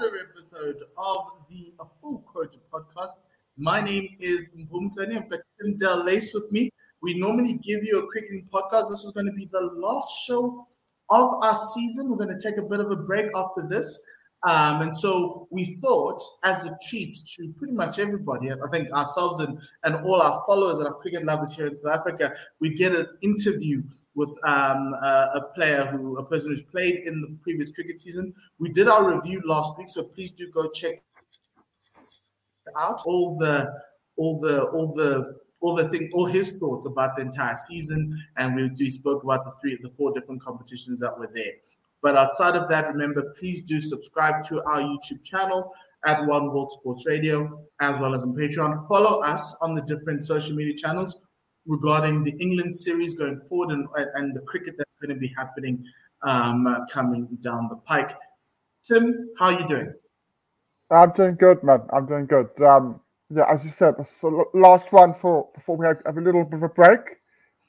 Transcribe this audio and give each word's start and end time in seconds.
another 0.00 0.18
episode 0.30 0.76
of 0.96 1.30
the 1.50 1.74
Full 2.00 2.20
Quota 2.20 2.58
podcast. 2.72 3.16
My 3.58 3.82
name 3.82 4.08
is 4.18 4.50
Mbumtani. 4.56 5.16
I've 5.16 5.28
got 5.28 5.40
Tim 5.60 5.76
Del 5.76 6.04
Lace 6.04 6.32
with 6.32 6.50
me. 6.50 6.70
We 7.02 7.18
normally 7.18 7.54
give 7.54 7.84
you 7.84 7.98
a 7.98 8.06
cricketing 8.06 8.48
podcast. 8.50 8.88
This 8.88 9.04
is 9.04 9.12
going 9.12 9.26
to 9.26 9.32
be 9.32 9.46
the 9.52 9.70
last 9.74 10.10
show 10.26 10.66
of 11.10 11.34
our 11.42 11.54
season. 11.74 12.08
We're 12.08 12.16
going 12.16 12.38
to 12.38 12.40
take 12.40 12.56
a 12.56 12.62
bit 12.62 12.80
of 12.80 12.90
a 12.90 12.96
break 12.96 13.26
after 13.36 13.66
this. 13.68 14.02
Um, 14.48 14.80
and 14.80 14.96
so 14.96 15.46
we 15.50 15.76
thought, 15.82 16.22
as 16.44 16.64
a 16.64 16.78
treat 16.88 17.18
to 17.36 17.52
pretty 17.58 17.74
much 17.74 17.98
everybody, 17.98 18.50
I 18.50 18.70
think 18.70 18.90
ourselves 18.92 19.40
and, 19.40 19.58
and 19.84 19.96
all 19.96 20.22
our 20.22 20.42
followers 20.46 20.78
and 20.78 20.88
our 20.88 20.94
cricket 20.94 21.26
lovers 21.26 21.54
here 21.54 21.66
in 21.66 21.76
South 21.76 21.98
Africa, 21.98 22.32
we 22.58 22.70
get 22.70 22.94
an 22.94 23.06
interview 23.20 23.82
with 24.14 24.36
um, 24.44 24.94
a, 24.94 25.30
a, 25.36 25.42
player 25.54 25.86
who, 25.86 26.18
a 26.18 26.24
person 26.24 26.50
who's 26.50 26.62
played 26.62 26.96
in 27.06 27.20
the 27.20 27.36
previous 27.42 27.70
cricket 27.70 28.00
season. 28.00 28.34
We 28.58 28.68
did 28.70 28.88
our 28.88 29.14
review 29.14 29.40
last 29.44 29.78
week, 29.78 29.88
so 29.88 30.02
please 30.02 30.30
do 30.30 30.50
go 30.50 30.68
check 30.68 31.02
out 32.76 33.02
all 33.04 33.38
the, 33.38 33.72
all 34.16 34.40
the, 34.40 34.64
all 34.64 34.94
the, 34.94 35.36
all 35.60 35.74
the 35.74 35.88
thing, 35.88 36.10
all 36.12 36.26
his 36.26 36.58
thoughts 36.58 36.86
about 36.86 37.16
the 37.16 37.22
entire 37.22 37.54
season, 37.54 38.16
and 38.36 38.56
we, 38.56 38.70
we 38.78 38.90
spoke 38.90 39.22
about 39.22 39.44
the 39.44 39.52
three, 39.60 39.78
the 39.82 39.90
four 39.90 40.12
different 40.12 40.42
competitions 40.42 41.00
that 41.00 41.16
were 41.18 41.30
there. 41.32 41.52
But 42.02 42.16
outside 42.16 42.56
of 42.56 42.68
that, 42.70 42.88
remember, 42.88 43.34
please 43.38 43.60
do 43.60 43.80
subscribe 43.80 44.42
to 44.44 44.62
our 44.64 44.80
YouTube 44.80 45.22
channel 45.22 45.72
at 46.06 46.24
One 46.26 46.46
World 46.46 46.70
Sports 46.70 47.06
Radio, 47.06 47.62
as 47.80 48.00
well 48.00 48.14
as 48.14 48.24
on 48.24 48.34
Patreon. 48.34 48.88
Follow 48.88 49.20
us 49.20 49.56
on 49.60 49.74
the 49.74 49.82
different 49.82 50.24
social 50.24 50.56
media 50.56 50.74
channels 50.74 51.26
regarding 51.66 52.24
the 52.24 52.32
England 52.40 52.74
series 52.74 53.14
going 53.14 53.40
forward 53.42 53.72
and, 53.72 53.88
and 54.14 54.34
the 54.34 54.42
cricket 54.42 54.74
that's 54.76 54.90
going 55.00 55.14
to 55.14 55.20
be 55.20 55.32
happening 55.36 55.84
um, 56.22 56.66
uh, 56.66 56.86
coming 56.86 57.28
down 57.40 57.68
the 57.68 57.76
pike. 57.76 58.16
Tim, 58.84 59.30
how 59.38 59.46
are 59.46 59.60
you 59.60 59.66
doing? 59.66 59.92
I'm 60.90 61.12
doing 61.12 61.36
good, 61.36 61.62
man. 61.62 61.82
I'm 61.92 62.06
doing 62.06 62.26
good. 62.26 62.48
Um, 62.62 63.00
yeah, 63.32 63.44
as 63.48 63.64
you 63.64 63.70
said, 63.70 63.96
this 63.96 64.08
is 64.08 64.20
the 64.20 64.44
last 64.54 64.90
one 64.92 65.14
for 65.14 65.48
before 65.54 65.76
we 65.76 65.86
have, 65.86 66.02
have 66.04 66.18
a 66.18 66.20
little 66.20 66.44
bit 66.44 66.56
of 66.56 66.62
a 66.64 66.68
break. 66.68 67.00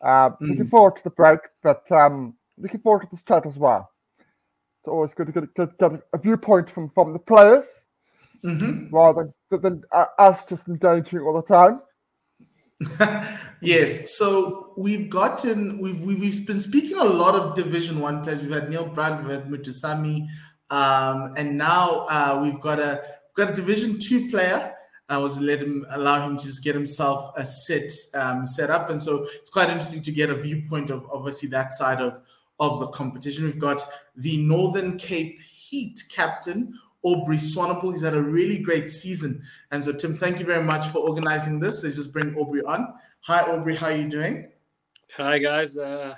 Uh, 0.02 0.32
mm. 0.32 0.36
Looking 0.42 0.66
forward 0.66 0.96
to 0.96 1.04
the 1.04 1.12
break, 1.12 1.40
but 1.62 1.90
um, 1.92 2.36
looking 2.58 2.80
forward 2.80 3.04
to 3.04 3.08
this 3.12 3.22
chat 3.22 3.46
as 3.46 3.58
well. 3.58 3.92
It's 4.80 4.88
always 4.88 5.14
good 5.14 5.28
to 5.28 5.34
get, 5.34 5.54
get, 5.54 5.78
get 5.78 5.92
a 6.14 6.18
viewpoint 6.18 6.68
from, 6.68 6.90
from 6.90 7.14
the 7.14 7.20
players 7.20 7.86
mm-hmm. 8.44 8.94
rather 8.94 9.32
than, 9.52 9.62
than 9.62 9.84
uh, 9.92 10.06
us 10.18 10.46
just 10.46 10.68
engaging 10.68 11.20
all 11.20 11.34
the 11.34 11.44
time. 11.44 11.82
yes, 13.62 14.18
so 14.18 14.74
we've 14.78 15.10
gotten 15.10 15.78
we've 15.80 16.04
we've 16.04 16.46
been 16.48 16.62
speaking 16.62 16.98
a 16.98 17.04
lot 17.04 17.36
of 17.36 17.56
Division 17.56 18.00
One 18.00 18.24
players. 18.24 18.42
We've 18.42 18.54
had 18.54 18.70
Neil 18.70 18.86
Brand, 18.86 19.26
we've 19.26 19.36
had 19.36 19.50
Muthusamy, 19.50 20.28
um, 20.70 21.34
and 21.38 21.58
now 21.58 22.06
uh, 22.10 22.40
we've 22.42 22.60
got 22.60 22.80
a 22.80 23.02
we've 23.04 23.46
got 23.46 23.54
a 23.54 23.56
Division 23.56 24.00
Two 24.00 24.30
player. 24.30 24.74
I 25.10 25.18
was 25.18 25.40
let 25.42 25.62
him 25.62 25.86
allow 25.92 26.26
him 26.26 26.38
to 26.38 26.44
just 26.44 26.64
get 26.64 26.74
himself 26.74 27.32
a 27.36 27.46
set 27.46 27.92
um, 28.14 28.46
set 28.46 28.70
up, 28.70 28.90
and 28.90 29.02
so 29.02 29.26
it's 29.36 29.50
quite 29.50 29.70
interesting 29.70 30.02
to 30.04 30.12
get 30.12 30.30
a 30.30 30.36
viewpoint 30.36 30.90
of 30.90 31.06
obviously 31.12 31.50
that 31.50 31.74
side 31.74 32.02
of 32.02 32.22
of 32.60 32.80
the 32.80 32.88
competition. 32.88 33.46
We've 33.46 33.60
got 33.60 33.84
the 34.16 34.38
Northern 34.38 34.98
Cape 34.98 35.42
Heat 35.42 36.02
captain 36.10 36.74
Aubrey 37.04 37.38
Swanepoel. 37.38 37.92
He's 37.92 38.04
had 38.04 38.14
a 38.14 38.22
really 38.22 38.58
great 38.60 38.90
season. 38.90 39.44
And 39.72 39.84
so, 39.84 39.92
Tim, 39.92 40.14
thank 40.14 40.40
you 40.40 40.46
very 40.46 40.64
much 40.64 40.88
for 40.88 41.00
organizing 41.00 41.60
this. 41.60 41.84
Let's 41.84 41.96
just 41.96 42.14
bring 42.14 42.36
Aubrey 42.36 42.62
on. 42.62 42.94
Hi, 43.22 43.42
Aubrey. 43.42 43.76
How 43.76 43.88
are 43.88 43.96
you 43.96 44.10
doing? 44.10 44.48
Hi, 45.18 45.40
guys. 45.40 45.78
Uh, 45.78 46.16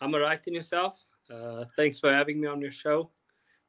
I'm 0.00 0.14
all 0.14 0.20
right 0.20 0.40
in 0.46 0.54
yourself. 0.54 1.02
Uh, 1.32 1.64
thanks 1.76 1.98
for 1.98 2.12
having 2.12 2.40
me 2.40 2.46
on 2.46 2.60
your 2.60 2.70
show. 2.70 3.10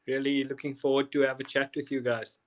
Really 0.07 0.43
looking 0.43 0.73
forward 0.73 1.11
to 1.13 1.21
have 1.21 1.39
a 1.39 1.43
chat 1.43 1.71
with 1.75 1.91
you 1.91 2.01
guys. 2.01 2.37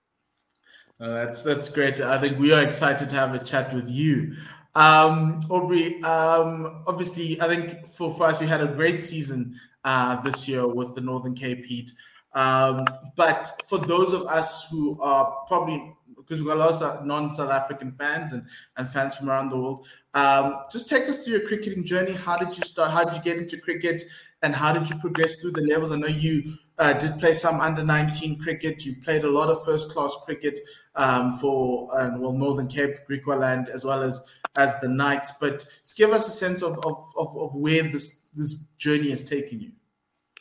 Uh, 1.00 1.24
that's 1.24 1.42
that's 1.42 1.68
great. 1.68 2.00
I 2.00 2.18
think 2.18 2.38
we 2.38 2.52
are 2.52 2.62
excited 2.62 3.10
to 3.10 3.16
have 3.16 3.34
a 3.34 3.38
chat 3.38 3.72
with 3.74 3.88
you. 3.88 4.34
Um, 4.74 5.38
Aubrey, 5.50 6.02
um, 6.02 6.82
obviously, 6.86 7.40
I 7.40 7.48
think 7.48 7.86
for, 7.86 8.12
for 8.14 8.24
us, 8.24 8.42
you 8.42 8.46
had 8.46 8.60
a 8.60 8.66
great 8.66 9.00
season 9.00 9.58
uh, 9.84 10.20
this 10.20 10.46
year 10.48 10.66
with 10.66 10.94
the 10.94 11.00
Northern 11.00 11.34
Cape 11.34 11.64
Heat. 11.64 11.92
Um, 12.36 12.84
but 13.16 13.50
for 13.66 13.78
those 13.78 14.12
of 14.12 14.22
us 14.26 14.68
who 14.70 15.00
are 15.00 15.44
probably 15.48 15.96
because 16.26 16.40
we've 16.40 16.48
got 16.48 16.56
a 16.56 16.60
lot 16.60 16.82
of 16.82 17.06
non-South 17.06 17.50
African 17.50 17.92
fans 17.92 18.32
and, 18.32 18.44
and 18.76 18.88
fans 18.88 19.14
from 19.14 19.30
around 19.30 19.50
the 19.50 19.56
world. 19.56 19.86
Um, 20.14 20.56
just 20.72 20.88
take 20.88 21.08
us 21.08 21.24
through 21.24 21.38
your 21.38 21.46
cricketing 21.46 21.84
journey. 21.84 22.12
How 22.12 22.36
did 22.36 22.48
you 22.48 22.64
start? 22.64 22.90
How 22.90 23.04
did 23.04 23.16
you 23.16 23.22
get 23.22 23.38
into 23.38 23.58
cricket? 23.58 24.02
And 24.42 24.54
how 24.54 24.72
did 24.72 24.90
you 24.90 24.96
progress 24.96 25.36
through 25.36 25.52
the 25.52 25.62
levels? 25.62 25.92
I 25.92 25.96
know 25.96 26.08
you 26.08 26.42
uh, 26.78 26.92
did 26.94 27.16
play 27.18 27.32
some 27.32 27.60
under 27.60 27.84
19 27.84 28.40
cricket. 28.40 28.84
You 28.84 28.96
played 29.02 29.24
a 29.24 29.30
lot 29.30 29.50
of 29.50 29.64
first 29.64 29.90
class 29.90 30.16
cricket 30.24 30.58
um, 30.94 31.32
for 31.32 31.88
well 32.18 32.32
Northern 32.32 32.68
Cape, 32.68 32.96
Griqualand, 33.08 33.68
as 33.68 33.84
well 33.84 34.02
as 34.02 34.22
as 34.56 34.78
the 34.80 34.88
Knights. 34.88 35.32
But 35.40 35.64
just 35.80 35.96
give 35.96 36.10
us 36.10 36.28
a 36.28 36.32
sense 36.32 36.62
of 36.62 36.78
of, 36.84 37.04
of, 37.16 37.36
of 37.36 37.54
where 37.54 37.82
this 37.84 38.22
this 38.34 38.56
journey 38.78 39.10
has 39.10 39.24
taken 39.24 39.60
you. 39.60 39.72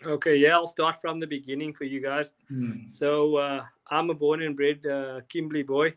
Okay, 0.05 0.35
yeah, 0.35 0.53
I'll 0.53 0.67
start 0.67 1.01
from 1.01 1.19
the 1.19 1.25
beginning 1.25 1.73
for 1.73 1.83
you 1.83 1.99
guys. 1.99 2.33
Mm. 2.51 2.87
So 2.87 3.37
uh, 3.37 3.65
I'm 3.89 4.09
a 4.11 4.13
born 4.13 4.43
and 4.43 4.55
bred 4.55 4.85
uh, 4.85 5.21
Kimberley 5.27 5.63
boy. 5.63 5.93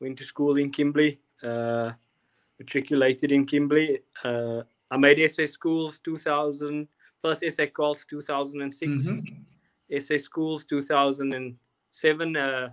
Went 0.00 0.16
to 0.18 0.24
school 0.24 0.56
in 0.56 0.70
Kimberley, 0.70 1.20
uh, 1.42 1.92
matriculated 2.58 3.32
in 3.32 3.44
Kimberley. 3.44 4.00
Uh, 4.24 4.62
I 4.90 4.96
made 4.96 5.30
SA 5.30 5.46
schools 5.46 5.98
2000, 5.98 6.88
first 7.20 7.44
SA 7.50 7.66
calls 7.66 8.06
2006, 8.06 8.90
mm-hmm. 8.90 9.98
SA 9.98 10.16
schools 10.16 10.64
2007. 10.64 12.36
Uh, 12.36 12.70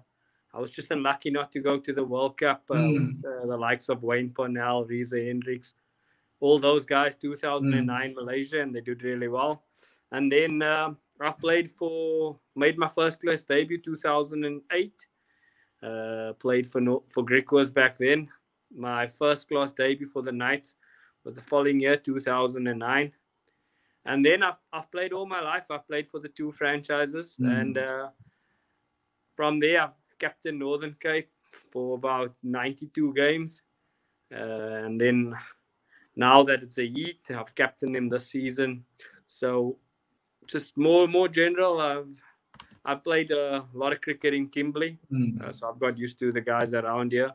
I 0.53 0.59
was 0.59 0.71
just 0.71 0.91
unlucky 0.91 1.31
not 1.31 1.51
to 1.51 1.59
go 1.59 1.79
to 1.79 1.93
the 1.93 2.03
World 2.03 2.37
Cup. 2.37 2.65
Mm. 2.67 3.21
the 3.21 3.57
likes 3.57 3.89
of 3.89 4.03
Wayne 4.03 4.29
Parnell, 4.29 4.85
Reza 4.85 5.21
Hendricks, 5.21 5.73
all 6.39 6.59
those 6.59 6.85
guys, 6.85 7.15
2009 7.15 7.85
mm. 7.85 8.15
Malaysia, 8.15 8.61
and 8.61 8.73
they 8.73 8.81
did 8.81 9.03
really 9.03 9.27
well. 9.27 9.63
And 10.11 10.31
then 10.31 10.61
uh, 10.61 10.93
I've 11.19 11.39
played 11.39 11.69
for, 11.69 12.37
made 12.55 12.77
my 12.77 12.87
first 12.87 13.21
class 13.21 13.43
debut 13.43 13.79
2008. 13.79 15.07
Uh, 15.81 16.33
played 16.33 16.67
for 16.67 17.01
for 17.07 17.25
Griquas 17.25 17.73
back 17.73 17.97
then. 17.97 18.29
My 18.73 19.07
first 19.07 19.47
class 19.47 19.73
debut 19.73 20.05
for 20.05 20.21
the 20.21 20.31
Knights 20.31 20.75
was 21.23 21.35
the 21.35 21.41
following 21.41 21.79
year, 21.79 21.97
2009. 21.97 23.11
And 24.05 24.25
then 24.25 24.43
I've, 24.43 24.57
I've 24.73 24.91
played 24.91 25.13
all 25.13 25.25
my 25.25 25.41
life. 25.41 25.65
I've 25.69 25.87
played 25.87 26.07
for 26.07 26.19
the 26.19 26.29
two 26.29 26.51
franchises. 26.51 27.37
Mm. 27.39 27.61
And 27.61 27.77
uh, 27.77 28.09
from 29.35 29.59
there, 29.59 29.83
I've 29.83 29.95
captained 30.19 30.59
Northern 30.59 30.95
Cape 30.99 31.29
for 31.71 31.95
about 31.95 32.33
92 32.43 33.13
games. 33.13 33.61
Uh, 34.33 34.85
and 34.85 34.99
then 34.99 35.35
now 36.15 36.43
that 36.43 36.63
it's 36.63 36.77
a 36.77 36.87
Heat, 36.87 37.29
I've 37.29 37.53
captained 37.53 37.95
them 37.95 38.09
this 38.09 38.27
season. 38.27 38.85
So 39.27 39.77
just 40.47 40.77
more 40.77 41.07
more 41.07 41.27
general. 41.27 41.79
I've 41.79 42.19
I 42.83 42.95
played 42.95 43.29
a 43.31 43.63
lot 43.73 43.93
of 43.93 44.01
cricket 44.01 44.33
in 44.33 44.47
Kimberley, 44.47 44.97
mm. 45.11 45.39
uh, 45.41 45.51
so 45.51 45.69
I've 45.69 45.79
got 45.79 45.99
used 45.99 46.17
to 46.19 46.31
the 46.31 46.41
guys 46.41 46.73
around 46.73 47.11
here. 47.11 47.31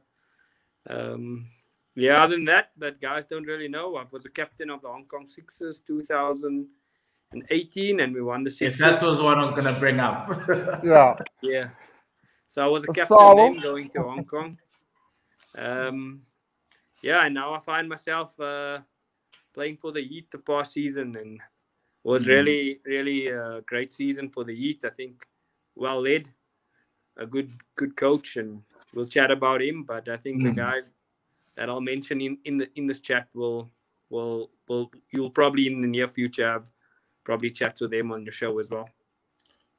Um, 0.89 1.47
yeah, 1.95 2.23
other 2.23 2.37
than 2.37 2.45
that, 2.47 2.71
that 2.79 3.01
guys 3.01 3.27
don't 3.27 3.47
really 3.47 3.69
know. 3.69 3.97
I 3.97 4.05
was 4.11 4.27
a 4.27 4.31
captain 4.31 4.71
of 4.71 4.83
the 4.83 4.89
Hong 4.89 5.05
Kong 5.05 5.25
Sixers 5.27 5.81
2018, 5.81 8.01
and 8.01 8.15
we 8.15 8.23
won 8.23 8.43
the 8.43 8.51
Sixers. 8.51 8.81
Yes, 8.81 9.01
that 9.01 9.07
was 9.07 9.23
what 9.23 9.39
I 9.39 9.43
was 9.43 9.53
going 9.53 9.73
to 9.73 9.79
bring 9.79 10.01
up. 10.01 10.29
yeah. 10.85 11.15
Yeah. 11.43 11.69
So 12.49 12.65
I 12.65 12.67
was 12.67 12.85
a 12.85 12.93
captain 12.93 13.37
then 13.37 13.61
going 13.61 13.89
to 13.91 14.03
Hong 14.03 14.25
Kong. 14.25 14.59
Um, 15.57 16.23
yeah, 17.03 17.25
and 17.25 17.35
now 17.35 17.55
I 17.55 17.61
find 17.61 17.89
myself 17.89 18.39
uh, 18.39 18.81
playing 19.55 19.79
for 19.79 19.93
the 19.93 20.03
Heat 20.03 20.31
the 20.31 20.39
past 20.39 20.73
season, 20.73 21.17
and 21.17 21.41
was 22.07 22.23
mm-hmm. 22.23 22.31
really 22.31 22.81
really 22.85 23.27
a 23.29 23.61
great 23.63 23.93
season 23.93 24.31
for 24.31 24.45
the 24.45 24.55
Heat. 24.55 24.85
I 24.85 24.91
think 24.91 25.27
well 25.75 26.01
led, 26.01 26.29
a 27.17 27.27
good 27.27 27.51
good 27.75 27.97
coach, 27.97 28.37
and 28.37 28.63
we'll 28.95 29.07
chat 29.07 29.31
about 29.31 29.61
him. 29.61 29.83
But 29.83 30.09
I 30.09 30.17
think 30.17 30.39
mm. 30.39 30.45
the 30.45 30.51
mm-hmm. 30.51 30.71
guys 30.71 30.95
that 31.57 31.69
I'll 31.69 31.81
mention 31.81 32.21
in 32.21 32.39
in 32.45 32.59
the 32.59 32.69
in 32.77 32.87
this 32.87 33.01
chat 33.01 33.29
will 33.35 33.71
will 34.09 34.51
will 34.69 34.91
you'll 35.11 35.31
probably 35.31 35.67
in 35.67 35.81
the 35.81 35.89
near 35.89 36.07
future 36.07 36.47
have 36.47 36.71
probably 37.25 37.51
chat 37.51 37.75
to 37.77 37.89
them 37.89 38.13
on 38.13 38.23
your 38.23 38.33
show 38.33 38.57
as 38.61 38.71
well. 38.71 38.89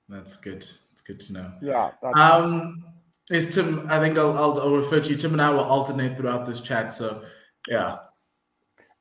That's 0.09 0.35
good. 0.35 0.65
It's 0.91 1.01
good 1.01 1.19
to 1.21 1.33
know. 1.33 1.51
Yeah. 1.61 1.91
Um, 2.15 2.83
is 3.29 3.55
Tim? 3.55 3.87
I 3.89 3.99
think 3.99 4.17
I'll, 4.17 4.37
I'll, 4.37 4.59
I'll 4.59 4.75
refer 4.75 4.99
to 4.99 5.09
you. 5.09 5.15
Tim 5.15 5.31
and 5.31 5.41
I 5.41 5.49
will 5.49 5.61
alternate 5.61 6.17
throughout 6.17 6.45
this 6.45 6.59
chat. 6.59 6.91
So, 6.91 7.23
yeah. 7.67 7.99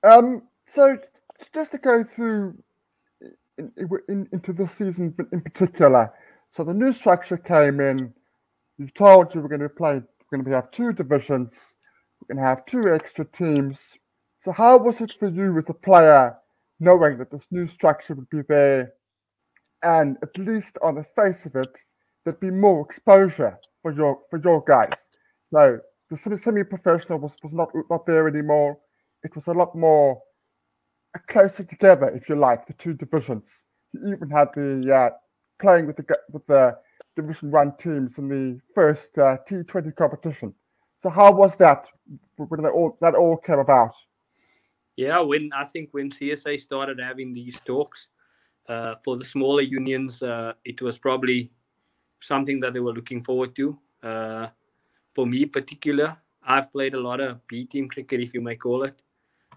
Um. 0.04 0.42
So 0.66 0.98
just 1.52 1.72
to 1.72 1.78
go 1.78 2.04
through 2.04 2.56
in, 3.58 3.72
in, 4.08 4.28
into 4.32 4.52
this 4.52 4.72
season 4.72 5.14
in 5.32 5.40
particular. 5.40 6.12
So 6.50 6.64
the 6.64 6.74
new 6.74 6.92
structure 6.92 7.36
came 7.36 7.80
in. 7.80 8.12
You 8.78 8.88
told 8.88 9.34
you 9.34 9.40
we're 9.40 9.48
going 9.48 9.60
to 9.60 9.68
play. 9.68 10.02
We're 10.30 10.38
going 10.38 10.44
to 10.44 10.56
have 10.56 10.70
two 10.70 10.92
divisions. 10.92 11.74
We're 12.20 12.34
going 12.34 12.42
to 12.42 12.48
have 12.48 12.66
two 12.66 12.92
extra 12.92 13.24
teams. 13.24 13.92
So 14.40 14.52
how 14.52 14.78
was 14.78 15.00
it 15.00 15.14
for 15.18 15.28
you 15.28 15.58
as 15.58 15.68
a 15.68 15.74
player, 15.74 16.36
knowing 16.78 17.18
that 17.18 17.30
this 17.30 17.46
new 17.50 17.66
structure 17.66 18.14
would 18.14 18.30
be 18.30 18.42
there, 18.48 18.92
and 19.82 20.16
at 20.22 20.36
least 20.38 20.78
on 20.82 20.94
the 20.94 21.04
face 21.14 21.46
of 21.46 21.56
it, 21.56 21.78
there'd 22.24 22.40
be 22.40 22.50
more 22.50 22.84
exposure 22.84 23.58
for 23.82 23.92
your 23.92 24.20
for 24.30 24.40
your 24.42 24.62
guys. 24.66 25.08
So 25.52 25.80
the 26.08 26.38
semi-professional 26.38 27.18
was, 27.18 27.34
was 27.42 27.52
not 27.52 27.70
not 27.90 28.06
there 28.06 28.28
anymore. 28.28 28.78
It 29.22 29.34
was 29.34 29.46
a 29.46 29.52
lot 29.52 29.74
more 29.74 30.22
closer 31.28 31.64
together, 31.64 32.08
if 32.10 32.28
you 32.28 32.36
like, 32.36 32.66
the 32.66 32.72
two 32.74 32.94
divisions. 32.94 33.64
You 33.92 34.14
even 34.14 34.30
had 34.30 34.48
the 34.54 34.94
uh, 34.94 35.10
playing 35.60 35.86
with 35.86 35.96
the 35.96 36.04
with 36.30 36.46
the 36.46 36.76
Division 37.14 37.50
One 37.50 37.76
teams 37.76 38.18
in 38.18 38.28
the 38.28 38.60
first 38.74 39.16
uh, 39.18 39.38
T20 39.48 39.96
competition. 39.96 40.54
So 40.98 41.08
how 41.10 41.32
was 41.32 41.56
that 41.56 41.86
when 42.36 42.62
that 42.62 42.72
all 42.72 42.98
that 43.00 43.14
all 43.14 43.36
came 43.36 43.58
about? 43.58 43.94
Yeah, 44.96 45.20
when 45.20 45.50
I 45.54 45.64
think 45.64 45.90
when 45.92 46.10
CSA 46.10 46.58
started 46.60 46.98
having 46.98 47.32
these 47.32 47.60
talks 47.60 48.08
uh, 48.68 48.94
for 49.04 49.16
the 49.16 49.24
smaller 49.24 49.62
unions, 49.62 50.22
uh, 50.22 50.54
it 50.64 50.80
was 50.80 50.98
probably 50.98 51.52
something 52.20 52.60
that 52.60 52.72
they 52.72 52.80
were 52.80 52.94
looking 52.94 53.22
forward 53.22 53.54
to. 53.56 53.78
Uh, 54.02 54.48
for 55.14 55.26
me, 55.26 55.44
particular, 55.44 56.16
I've 56.42 56.72
played 56.72 56.94
a 56.94 57.00
lot 57.00 57.20
of 57.20 57.46
B 57.46 57.66
team 57.66 57.88
cricket, 57.88 58.20
if 58.20 58.32
you 58.32 58.40
may 58.40 58.56
call 58.56 58.84
it, 58.84 59.00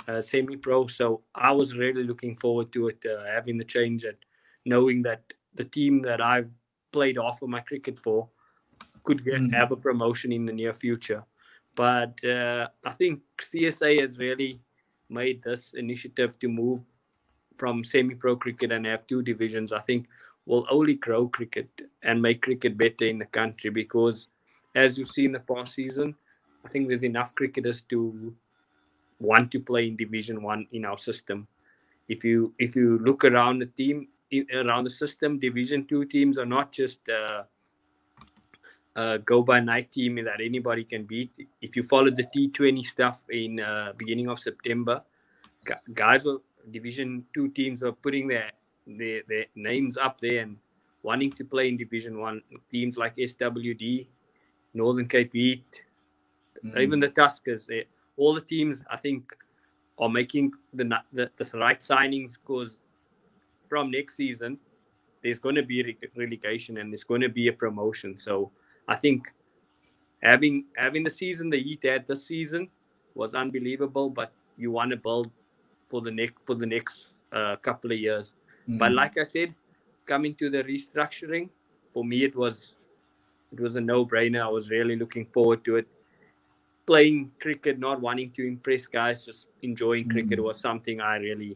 uh, 0.07 0.22
semi-pro. 0.22 0.88
So 0.88 1.22
I 1.36 1.51
was 1.51 1.75
really 1.75 2.04
looking 2.04 2.36
forward 2.36 2.72
to 2.74 2.88
it, 2.90 3.06
uh, 3.06 3.25
having 3.25 3.57
the 3.57 3.63
change 3.66 4.04
and 4.04 4.18
knowing 4.66 5.01
that 5.04 5.22
the 5.54 5.66
team 5.66 6.01
that 6.04 6.22
I've 6.22 6.50
played 6.92 7.18
off 7.18 7.42
of 7.42 7.50
my 7.50 7.60
cricket 7.60 8.00
for 8.00 8.30
could 9.04 9.24
get, 9.24 9.42
mm. 9.42 9.54
have 9.54 9.72
a 9.72 9.78
promotion 9.78 10.31
in 10.31 10.46
the 10.46 10.54
near 10.54 10.74
future. 10.74 11.24
But 11.75 12.24
uh, 12.24 12.68
I 12.86 12.92
think 12.92 13.22
CSA 13.42 14.01
has 14.01 14.18
really 14.18 14.62
made 15.10 15.42
this 15.42 15.74
initiative 15.74 16.38
to 16.40 16.48
move 16.48 16.81
from 17.57 17.84
semi-pro 17.84 18.36
cricket 18.38 18.72
and 18.72 18.86
have 18.86 19.06
two 19.06 19.22
divisions, 19.22 19.72
I 19.72 19.81
think 19.81 20.07
will 20.45 20.66
only 20.72 20.95
grow 20.95 21.28
cricket 21.28 21.69
and 22.02 22.22
make 22.22 22.42
cricket 22.42 22.75
better 22.75 23.06
in 23.06 23.19
the 23.19 23.25
country 23.25 23.69
because 23.69 24.30
as 24.75 24.98
you've 24.98 25.07
seen 25.10 25.31
the 25.31 25.40
past 25.40 25.75
season, 25.75 26.16
I 26.66 26.69
think 26.69 26.88
there's 26.88 27.04
enough 27.04 27.36
cricketers 27.36 27.84
to 27.84 28.36
want 29.19 29.51
to 29.51 29.60
play 29.60 29.88
in 29.88 29.95
Division 29.95 30.42
One 30.42 30.68
in 30.71 30.86
our 30.86 30.98
system. 30.98 31.48
If 32.07 32.24
you 32.24 32.54
if 32.57 32.75
you 32.75 32.98
look 33.00 33.24
around 33.24 33.60
the 33.60 33.68
team 33.68 34.07
around 34.54 34.86
the 34.86 34.89
system, 34.89 35.39
Division 35.39 35.86
Two 35.86 36.06
teams 36.06 36.38
are 36.38 36.45
not 36.45 36.71
just 36.71 37.07
uh, 37.10 37.44
uh, 38.95 39.18
go 39.18 39.42
by 39.44 39.60
night 39.60 39.92
team 39.92 40.16
that 40.16 40.42
anybody 40.44 40.83
can 40.83 41.04
beat. 41.04 41.31
If 41.62 41.75
you 41.75 41.83
follow 41.83 42.10
the 42.10 42.24
T20 42.24 42.83
stuff 42.86 43.24
in 43.30 43.60
uh, 43.60 43.94
beginning 43.98 44.30
of 44.30 44.39
September, 44.39 45.04
guys 45.94 46.25
or 46.25 46.42
Division 46.71 47.25
Two 47.33 47.50
teams 47.50 47.83
are 47.83 47.92
putting 47.92 48.27
their, 48.27 48.51
their 48.88 49.21
their 49.27 49.45
names 49.56 49.98
up 49.98 50.19
there 50.19 50.42
and 50.42 50.57
wanting 51.04 51.31
to 51.33 51.45
play 51.45 51.68
in 51.68 51.77
Division 51.77 52.19
One. 52.19 52.42
Teams 52.69 52.98
like 52.98 53.16
SWD, 53.16 54.07
Northern 54.74 55.07
Cape 55.07 55.33
Heat, 55.33 55.83
mm-hmm. 56.63 56.80
even 56.80 57.00
the 57.00 57.10
Tuskers, 57.10 57.69
eh, 57.71 57.83
all 58.19 58.33
the 58.33 58.42
teams 58.42 58.83
I 58.92 58.98
think 58.98 59.36
are 59.98 60.10
making 60.10 60.51
the, 60.74 60.86
the 61.12 61.31
the 61.36 61.45
right 61.57 61.80
signings 61.80 62.38
because 62.39 62.77
from 63.69 63.92
next 63.92 64.16
season 64.16 64.60
there's 65.24 65.39
going 65.39 65.56
to 65.56 65.63
be 65.63 65.98
relegation 66.16 66.77
and 66.77 66.92
there's 66.92 67.04
going 67.04 67.21
to 67.21 67.30
be 67.30 67.48
a 67.48 67.54
promotion. 67.54 68.16
So 68.18 68.51
I 68.88 68.95
think 68.95 69.33
having 70.21 70.66
having 70.75 71.04
the 71.04 71.10
season 71.10 71.50
the 71.50 71.62
Heat 71.62 71.83
had 71.83 72.07
this 72.07 72.25
season 72.25 72.69
was 73.16 73.33
unbelievable, 73.33 74.10
but 74.10 74.31
you 74.57 74.71
want 74.71 74.92
to 74.92 74.98
build 74.98 75.31
for 75.89 76.01
the 76.01 76.12
next 76.12 76.36
for 76.45 76.56
the 76.56 76.66
next 76.66 77.16
uh, 77.31 77.56
couple 77.57 77.92
of 77.92 78.00
years. 78.00 78.36
Mm-hmm. 78.63 78.77
But 78.77 78.92
like 78.94 79.18
I 79.18 79.24
said, 79.24 79.56
coming 80.06 80.36
to 80.36 80.50
the 80.50 80.63
restructuring, 80.63 81.50
for 81.94 82.04
me 82.04 82.24
it 82.24 82.36
was 82.36 82.75
it 83.51 83.60
was 83.60 83.75
a 83.75 83.81
no-brainer. 83.81 84.42
I 84.42 84.48
was 84.48 84.69
really 84.69 84.95
looking 84.95 85.25
forward 85.25 85.66
to 85.66 85.77
it. 85.77 85.88
Playing 86.89 87.31
cricket, 87.39 87.77
not 87.77 88.01
wanting 88.01 88.31
to 88.31 88.47
impress 88.47 88.88
guys, 88.88 89.24
just 89.24 89.45
enjoying 89.62 90.06
mm-hmm. 90.06 90.25
cricket 90.25 90.44
was 90.44 90.59
something 90.59 91.00
I 91.00 91.18
really 91.18 91.56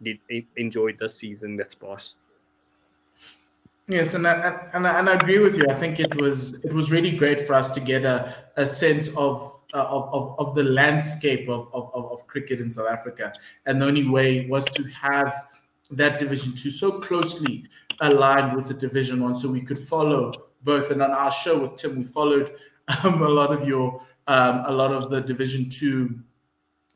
did 0.00 0.18
enjoy 0.56 0.94
this 0.94 1.16
season 1.16 1.56
that's 1.56 1.74
passed. 1.74 2.16
Yes, 3.86 4.14
and 4.14 4.26
I, 4.26 4.70
and 4.72 4.86
I, 4.86 4.98
and 4.98 5.10
I 5.10 5.14
agree 5.14 5.38
with 5.38 5.58
you. 5.58 5.66
I 5.68 5.74
think 5.74 6.00
it 6.00 6.14
was 6.16 6.64
it 6.64 6.72
was 6.72 6.90
really 6.90 7.10
great 7.10 7.40
for 7.42 7.52
us 7.52 7.68
to 7.72 7.80
get 7.80 8.06
a, 8.06 8.34
a 8.56 8.66
sense 8.66 9.08
of, 9.16 9.60
uh, 9.74 9.84
of, 9.84 10.14
of 10.14 10.24
of 10.38 10.54
the 10.54 10.64
landscape 10.64 11.48
of, 11.50 11.68
of 11.74 11.92
of 11.94 12.26
cricket 12.26 12.58
in 12.60 12.70
South 12.70 12.88
Africa, 12.88 13.34
and 13.66 13.82
the 13.82 13.86
only 13.86 14.08
way 14.08 14.46
was 14.46 14.64
to 14.64 14.84
have 14.84 15.34
that 15.90 16.18
Division 16.18 16.54
Two 16.54 16.70
so 16.70 17.00
closely 17.00 17.66
aligned 18.00 18.56
with 18.56 18.68
the 18.68 18.74
Division 18.74 19.20
One, 19.22 19.34
so 19.34 19.50
we 19.50 19.60
could 19.60 19.78
follow 19.78 20.32
both. 20.62 20.90
And 20.90 21.02
on 21.02 21.10
our 21.10 21.30
show 21.30 21.60
with 21.60 21.76
Tim, 21.76 21.98
we 21.98 22.04
followed 22.04 22.56
um, 23.04 23.20
a 23.20 23.28
lot 23.28 23.52
of 23.52 23.66
your 23.66 24.00
um, 24.32 24.64
a 24.66 24.72
lot 24.72 24.92
of 24.92 25.10
the 25.10 25.20
Division 25.20 25.68
Two 25.68 26.20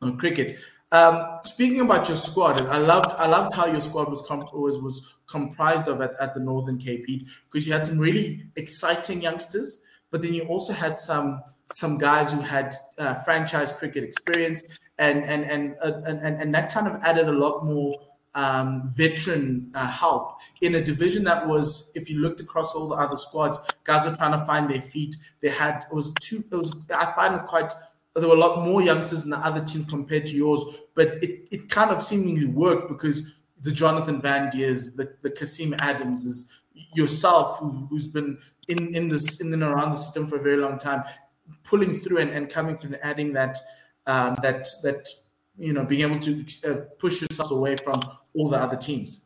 uh, 0.01 0.11
cricket. 0.11 0.57
Um, 0.91 1.39
speaking 1.43 1.81
about 1.81 2.07
your 2.07 2.17
squad, 2.17 2.65
I 2.65 2.77
loved 2.77 3.13
I 3.17 3.27
loved 3.27 3.55
how 3.55 3.67
your 3.67 3.81
squad 3.81 4.09
was 4.09 4.21
com- 4.21 4.49
was 4.53 4.81
was 4.81 5.15
comprised 5.29 5.87
of 5.87 6.01
at, 6.01 6.13
at 6.19 6.33
the 6.33 6.39
Northern 6.39 6.77
Cape 6.77 7.05
Heat 7.05 7.27
because 7.45 7.67
you 7.67 7.73
had 7.73 7.85
some 7.85 7.99
really 7.99 8.45
exciting 8.55 9.21
youngsters, 9.21 9.83
but 10.09 10.21
then 10.21 10.33
you 10.33 10.43
also 10.43 10.73
had 10.73 10.97
some 10.97 11.41
some 11.73 11.97
guys 11.97 12.31
who 12.31 12.41
had 12.41 12.73
uh, 12.97 13.15
franchise 13.25 13.71
cricket 13.71 14.03
experience, 14.03 14.63
and 14.97 15.23
and 15.23 15.43
and, 15.43 15.75
uh, 15.83 16.01
and 16.05 16.19
and 16.25 16.41
and 16.41 16.55
that 16.55 16.71
kind 16.71 16.87
of 16.87 16.95
added 17.03 17.27
a 17.27 17.33
lot 17.33 17.63
more 17.65 17.99
um, 18.37 18.83
veteran 18.93 19.71
uh, 19.73 19.87
help 19.87 20.39
in 20.61 20.75
a 20.75 20.81
division 20.81 21.23
that 21.23 21.45
was, 21.45 21.91
if 21.95 22.07
you 22.07 22.19
looked 22.19 22.39
across 22.39 22.75
all 22.75 22.87
the 22.87 22.95
other 22.95 23.17
squads, 23.17 23.59
guys 23.83 24.05
were 24.05 24.15
trying 24.15 24.39
to 24.39 24.45
find 24.45 24.69
their 24.69 24.79
feet. 24.79 25.17
They 25.41 25.49
had 25.49 25.85
it 25.89 25.93
was 25.93 26.13
two. 26.21 26.43
It 26.51 26.55
was 26.55 26.73
I 26.95 27.11
find 27.13 27.35
it 27.35 27.47
quite 27.47 27.73
there 28.15 28.29
were 28.29 28.35
a 28.35 28.39
lot 28.39 28.65
more 28.65 28.81
youngsters 28.81 29.23
in 29.23 29.31
the 29.31 29.37
other 29.37 29.63
team 29.63 29.85
compared 29.85 30.27
to 30.27 30.35
yours, 30.35 30.63
but 30.95 31.23
it, 31.23 31.47
it 31.51 31.69
kind 31.69 31.91
of 31.91 32.01
seemingly 32.01 32.45
worked 32.45 32.87
because 32.87 33.35
the 33.63 33.71
Jonathan 33.71 34.21
Vandiars, 34.21 34.95
the, 34.95 35.13
the 35.21 35.29
Kasim 35.29 35.75
Adams 35.79 36.25
is 36.25 36.47
yourself 36.93 37.57
who, 37.59 37.87
has 37.93 38.07
been 38.07 38.37
in, 38.67 38.93
in 38.95 39.07
this 39.07 39.41
in 39.41 39.51
and 39.51 39.63
around 39.63 39.91
the 39.91 39.97
system 39.97 40.27
for 40.27 40.37
a 40.37 40.41
very 40.41 40.57
long 40.57 40.77
time, 40.77 41.03
pulling 41.63 41.93
through 41.93 42.19
and, 42.19 42.29
and 42.31 42.49
coming 42.49 42.75
through 42.75 42.93
and 42.93 42.99
adding 43.03 43.33
that 43.33 43.57
um, 44.05 44.37
that 44.41 44.67
that 44.83 45.07
you 45.57 45.73
know 45.73 45.83
being 45.83 46.09
able 46.09 46.19
to 46.19 46.45
uh, 46.67 46.75
push 46.99 47.21
yourself 47.21 47.51
away 47.51 47.75
from 47.77 48.01
all 48.33 48.49
the 48.49 48.57
other 48.57 48.77
teams. 48.77 49.25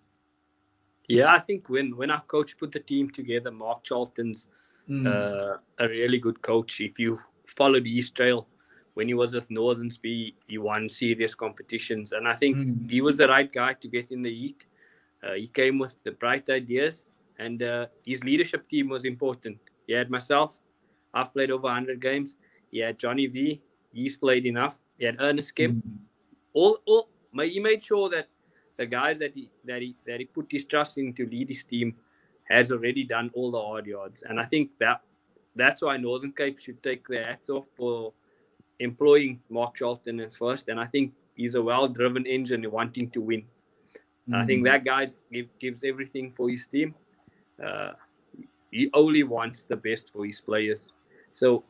Yeah, 1.07 1.33
I 1.33 1.39
think 1.39 1.69
when 1.69 1.97
when 1.97 2.09
our 2.09 2.21
coach 2.21 2.57
put 2.57 2.71
the 2.71 2.79
team 2.79 3.09
together, 3.09 3.51
Mark 3.51 3.83
Charlton's 3.83 4.47
mm. 4.89 5.05
uh, 5.05 5.57
a 5.79 5.88
really 5.88 6.19
good 6.19 6.41
coach. 6.41 6.79
If 6.79 7.00
you 7.00 7.19
followed 7.45 7.85
East 7.85 8.15
Trail, 8.15 8.47
when 8.93 9.07
he 9.07 9.13
was 9.13 9.33
with 9.33 9.51
Northern 9.51 9.91
Speed, 9.91 10.35
he 10.47 10.57
won 10.57 10.88
serious 10.88 11.35
competitions, 11.35 12.13
and 12.13 12.27
I 12.27 12.33
think 12.33 12.57
mm. 12.57 12.89
he 12.89 13.01
was 13.01 13.17
the 13.17 13.27
right 13.27 13.51
guy 13.51 13.73
to 13.73 13.88
get 13.88 14.11
in 14.11 14.21
the 14.21 14.33
heat. 14.33 14.65
Uh, 15.23 15.33
he 15.33 15.47
came 15.47 15.77
with 15.77 15.95
the 16.03 16.11
bright 16.11 16.50
ideas, 16.50 17.05
and 17.38 17.61
uh, 17.61 17.88
his 18.05 18.23
leadership 18.23 18.67
team 18.69 18.89
was 18.89 19.05
important. 19.05 19.59
He 19.88 19.93
had 19.93 20.09
myself, 20.09 20.59
I've 21.13 21.33
played 21.33 21.51
over 21.51 21.63
100 21.63 22.01
games. 22.01 22.35
He 22.71 22.79
had 22.79 22.97
Johnny 22.97 23.27
V, 23.27 23.61
he's 23.91 24.15
played 24.15 24.45
enough. 24.45 24.79
He 24.97 25.05
had 25.05 25.17
Ernest 25.19 25.55
Kemp. 25.55 25.83
Mm. 25.85 25.97
All, 26.53 26.77
all, 26.86 27.10
he 27.43 27.60
made 27.60 27.81
sure 27.84 28.10
that 28.10 28.27
the 28.77 28.86
guys 28.86 29.20
that 29.20 29.34
he 29.34 29.50
that 29.65 29.81
he 29.81 29.96
that 30.05 30.20
he 30.20 30.25
put 30.25 30.51
his 30.51 30.65
trust 30.65 30.98
in 30.98 31.13
to 31.13 31.25
lead 31.25 31.50
his 31.50 31.63
team 31.63 31.96
has 32.50 32.72
already 32.72 33.03
done 33.03 33.31
all 33.34 33.51
the 33.51 33.62
hard 33.62 33.86
yards, 33.88 34.24
and 34.24 34.39
I 34.39 34.46
think 34.46 34.77
that 34.79 35.01
that's 35.55 35.81
why 35.81 35.98
Northern 35.98 36.31
Cape 36.31 36.60
should 36.60 36.81
take 36.81 37.08
their 37.08 37.25
hats 37.25 37.50
off 37.50 37.67
for 37.75 38.13
employing 38.79 39.41
Mark 39.50 39.75
Charlton 39.75 40.20
as 40.20 40.38
first, 40.38 40.67
and 40.70 40.79
I 40.79 40.86
think 40.86 41.13
he's 41.36 41.55
a 41.55 41.62
well-driven 41.62 42.25
engine 42.25 42.70
wanting 42.72 43.10
to 43.12 43.22
win. 43.22 43.41
Mm-hmm. 43.41 44.36
I 44.36 44.46
think 44.46 44.60
mm-hmm. 44.60 44.72
that 44.72 44.86
guy 44.86 45.08
give, 45.31 45.48
gives 45.60 45.84
everything 45.84 46.31
for 46.31 46.50
his 46.50 46.67
team. 46.67 46.96
Uh, 47.63 47.91
he 48.72 48.89
only 48.93 49.24
wants 49.24 49.63
the 49.63 49.75
best 49.75 50.12
for 50.12 50.25
his 50.25 50.41
players. 50.41 50.93
So 51.29 51.63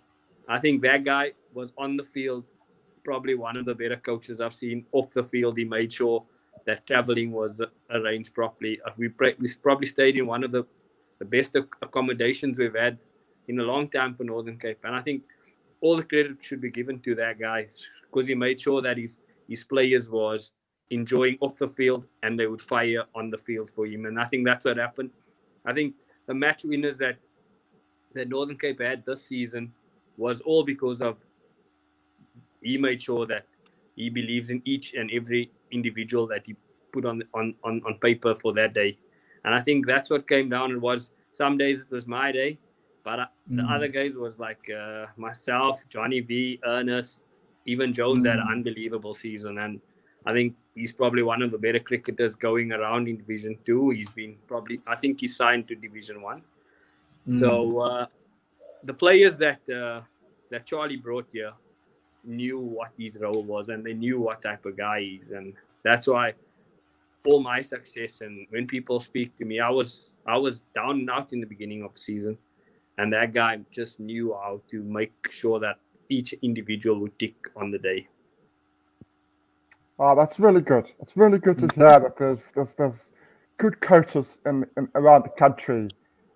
I 0.48 0.60
think 0.60 0.82
that 0.84 1.04
guy 1.04 1.34
was 1.54 1.74
on 1.78 1.98
the 1.98 2.04
field, 2.04 2.46
probably 3.04 3.36
one 3.36 3.58
of 3.58 3.66
the 3.66 3.76
better 3.76 3.98
coaches 3.98 4.42
I've 4.42 4.54
seen. 4.54 4.86
Off 4.92 5.10
the 5.12 5.24
field, 5.24 5.58
he 5.58 5.66
made 5.66 5.92
sure 5.92 6.24
that 6.66 6.86
traveling 6.86 7.32
was 7.32 7.62
arranged 7.90 8.34
properly. 8.34 8.80
Uh, 8.86 8.92
we, 8.98 9.10
we 9.40 9.48
probably 9.62 9.88
stayed 9.88 10.18
in 10.18 10.28
one 10.28 10.44
of 10.44 10.52
the, 10.52 10.66
the 11.20 11.26
best 11.26 11.56
accommodations 11.56 12.58
we've 12.58 12.76
had 12.76 13.00
in 13.48 13.60
a 13.60 13.64
long 13.64 13.88
time 13.88 14.16
for 14.16 14.24
Northern 14.24 14.58
Cape. 14.58 14.80
And 14.84 14.96
I 14.96 15.02
think 15.02 15.24
all 15.82 15.98
the 15.98 16.04
credit 16.04 16.42
should 16.42 16.62
be 16.62 16.70
given 16.70 17.00
to 17.00 17.16
that 17.16 17.40
guy 17.40 17.68
because 18.04 18.28
he 18.28 18.36
made 18.36 18.60
sure 18.60 18.82
that 18.82 18.98
his 18.98 19.20
his 19.48 19.64
players 19.64 20.10
was 20.10 20.54
enjoying 20.92 21.38
off 21.42 21.58
the 21.58 21.68
field 21.68 22.08
and 22.24 22.40
they 22.40 22.48
would 22.48 22.62
fire 22.62 23.04
on 23.16 23.30
the 23.30 23.38
field 23.38 23.70
for 23.70 23.86
him. 23.86 24.06
And 24.06 24.20
I 24.20 24.26
think 24.26 24.46
that's 24.46 24.66
what 24.66 24.78
happened. 24.78 25.10
I 25.66 25.74
think 25.74 25.96
the 26.28 26.34
match 26.34 26.64
winners 26.64 26.98
that 26.98 27.18
that 28.14 28.30
Northern 28.30 28.58
Cape 28.58 28.82
had 28.82 29.04
this 29.06 29.26
season 29.26 29.74
was 30.18 30.42
all 30.42 30.64
because 30.64 31.02
of 31.02 31.18
he 32.62 32.78
made 32.78 33.02
sure 33.02 33.26
that 33.28 33.46
he 33.96 34.10
believes 34.10 34.50
in 34.50 34.62
each 34.66 34.94
and 34.94 35.12
every 35.12 35.52
individual 35.72 36.28
that 36.28 36.46
he 36.46 36.56
put 36.92 37.06
on 37.06 37.24
on 37.34 37.56
on, 37.64 37.82
on 37.86 37.96
paper 37.96 38.34
for 38.36 38.54
that 38.54 38.74
day. 38.74 38.98
And 39.44 39.56
I 39.56 39.62
think 39.62 39.86
that's 39.86 40.10
what 40.10 40.28
came 40.28 40.50
down. 40.50 40.72
It 40.72 40.82
was 40.82 41.12
some 41.32 41.58
days 41.58 41.82
it 41.82 41.92
was 41.92 42.08
my 42.08 42.32
day, 42.32 42.60
but 43.04 43.20
uh, 43.20 43.26
the 43.48 43.64
mm. 43.64 43.72
other 43.72 43.88
guys 43.88 44.16
was 44.16 44.38
like 44.38 44.70
uh, 44.70 45.08
myself, 45.18 45.84
Johnny 45.90 46.20
V, 46.20 46.60
Ernest, 46.64 47.24
even 47.66 47.94
Jones 47.94 48.26
mm. 48.26 48.30
had 48.30 48.40
an 48.40 48.48
mm. 48.48 48.52
unbelievable 48.52 49.14
season. 49.14 49.58
And 49.58 49.82
I 50.26 50.34
think 50.34 50.56
he's 50.76 50.94
probably 50.94 51.24
one 51.24 51.42
of 51.42 51.52
the 51.52 51.58
better 51.58 51.80
cricketers 51.80 52.36
going 52.36 52.72
around 52.72 53.08
in 53.08 53.18
Division 53.18 53.58
Two. 53.66 53.90
He's 53.90 54.10
been 54.10 54.38
probably, 54.48 54.80
I 54.86 54.96
think 54.96 55.20
he 55.20 55.28
signed 55.28 55.68
to 55.70 55.76
Division 55.76 56.22
One. 56.22 56.44
Mm. 57.28 57.40
So 57.40 57.80
uh, 57.80 58.06
the 58.84 58.94
players 58.94 59.38
that 59.38 59.68
uh, 59.70 60.02
that 60.52 60.66
Charlie 60.66 60.98
brought 60.98 61.28
here 61.32 61.54
knew 62.24 62.60
what 62.60 62.92
his 62.98 63.18
role 63.20 63.44
was, 63.44 63.70
and 63.70 63.86
they 63.86 63.94
knew 63.94 64.20
what 64.20 64.42
type 64.42 64.66
of 64.66 64.78
guy 64.78 65.02
he 65.02 65.20
is, 65.22 65.32
and 65.32 65.54
that's 65.84 66.08
why 66.08 66.34
all 67.26 67.42
my 67.42 67.62
success 67.62 68.22
and 68.22 68.48
when 68.50 68.66
people 68.66 69.00
speak 69.00 69.36
to 69.38 69.46
me, 69.46 69.60
I 69.60 69.70
was 69.70 70.12
I 70.26 70.38
was 70.38 70.62
down 70.74 71.02
and 71.02 71.10
out 71.10 71.34
in 71.34 71.40
the 71.40 71.48
beginning 71.48 71.84
of 71.84 71.94
the 71.94 72.00
season, 72.00 72.38
and 72.98 73.12
that 73.14 73.34
guy 73.34 73.60
just 73.72 74.00
knew 74.00 74.34
how 74.34 74.62
to 74.72 74.84
make 74.84 75.14
sure 75.32 75.60
that 75.60 75.78
each 76.10 76.34
individual 76.42 77.00
would 77.00 77.18
tick 77.18 77.36
on 77.56 77.72
the 77.72 77.80
day. 77.80 78.08
Oh, 79.98 80.16
that's 80.16 80.40
really 80.40 80.62
good. 80.62 80.92
It's 81.02 81.16
really 81.16 81.38
good 81.38 81.60
to 81.60 81.70
hear 81.76 82.00
because 82.00 82.52
there's 82.56 82.74
there's 82.74 83.10
good 83.58 83.80
coaches 83.82 84.40
in, 84.46 84.66
in 84.78 84.90
around 84.96 85.26
the 85.26 85.30
country 85.30 85.90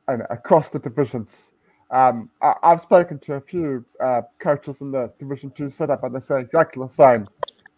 and 0.08 0.22
across 0.30 0.70
the 0.70 0.80
divisions. 0.80 1.52
Um, 1.96 2.30
I, 2.42 2.56
have 2.62 2.82
spoken 2.82 3.20
to 3.20 3.36
a 3.36 3.42
few 3.42 3.86
uh, 4.04 4.24
coaches 4.40 4.82
in 4.82 4.92
the 4.92 5.14
Division 5.18 5.50
Two 5.52 5.70
setup, 5.70 6.04
and 6.04 6.14
they 6.14 6.20
say 6.20 6.42
exactly 6.42 6.86
the 6.86 6.94
same. 6.94 7.26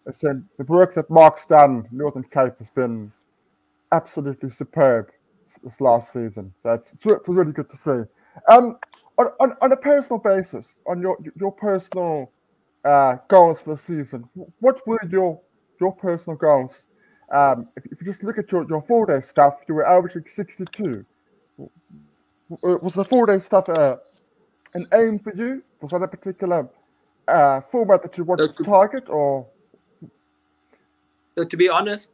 They 0.04 0.12
said 0.12 0.44
the 0.58 0.64
work 0.64 0.96
that 0.96 1.08
Mark's 1.08 1.46
done, 1.46 1.86
Northern 1.92 2.24
Cape, 2.24 2.58
has 2.58 2.68
been 2.70 3.12
absolutely 3.92 4.50
superb 4.50 5.10
this 5.62 5.80
last 5.80 6.12
season. 6.12 6.52
So 6.64 6.72
it's, 6.72 6.92
it's 6.92 7.28
really 7.28 7.52
good 7.52 7.70
to 7.70 7.76
see. 7.76 8.10
Um, 8.48 8.78
on, 9.18 9.28
on, 9.38 9.56
on 9.62 9.70
a 9.70 9.76
personal 9.76 10.18
basis, 10.18 10.78
on 10.84 11.00
your 11.00 11.16
your 11.38 11.52
personal 11.52 12.32
uh, 12.84 13.18
goals 13.28 13.60
for 13.60 13.76
the 13.76 13.80
season, 13.80 14.28
what 14.58 14.84
were 14.84 15.00
your 15.08 15.40
your 15.80 15.94
personal 15.94 16.36
goals. 16.36 16.82
Um, 17.32 17.68
if, 17.76 17.86
if, 17.86 18.00
you 18.00 18.06
just 18.06 18.24
look 18.24 18.38
at 18.38 18.50
your, 18.50 18.66
your 18.68 18.82
four 18.82 19.06
day 19.06 19.20
stuff, 19.20 19.58
you 19.68 19.74
were 19.74 19.86
averaging 19.86 20.24
62. 20.26 21.04
Was 22.62 22.94
the 22.94 23.04
four 23.04 23.26
day 23.26 23.38
stuff 23.38 23.68
uh, 23.68 23.98
an 24.74 24.86
aim 24.92 25.18
for 25.18 25.34
you? 25.34 25.62
Was 25.80 25.90
that 25.90 26.02
a 26.02 26.08
particular 26.08 26.68
uh, 27.26 27.60
format 27.60 28.02
that 28.02 28.16
you 28.16 28.24
wanted 28.24 28.48
so 28.48 28.52
to, 28.52 28.64
to 28.64 28.64
target, 28.64 29.08
or? 29.08 29.46
So 31.34 31.44
to 31.44 31.56
be 31.56 31.68
honest, 31.68 32.10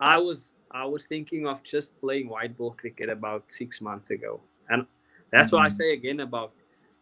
I 0.00 0.18
was 0.18 0.54
I 0.70 0.84
was 0.84 1.06
thinking 1.06 1.46
of 1.46 1.62
just 1.62 1.98
playing 2.00 2.28
white 2.28 2.56
ball 2.56 2.72
cricket 2.72 3.08
about 3.08 3.50
six 3.50 3.80
months 3.80 4.10
ago, 4.10 4.40
and 4.68 4.86
that's 5.30 5.48
mm-hmm. 5.48 5.56
why 5.56 5.66
I 5.66 5.68
say 5.68 5.92
again 5.92 6.20
about 6.20 6.52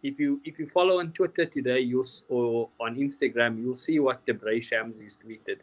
if 0.03 0.19
you 0.19 0.41
if 0.45 0.59
you 0.59 0.67
follow 0.67 0.99
on 0.99 1.13
Twitter 1.13 1.47
today, 1.47 1.81
you 1.81 2.05
or 2.29 2.69
on 2.81 2.97
Instagram, 2.97 3.59
you'll 3.59 3.75
see 3.75 3.99
what 4.01 4.27
Tabraiz 4.27 4.69
Shamsi's 4.71 5.19
tweeted. 5.25 5.59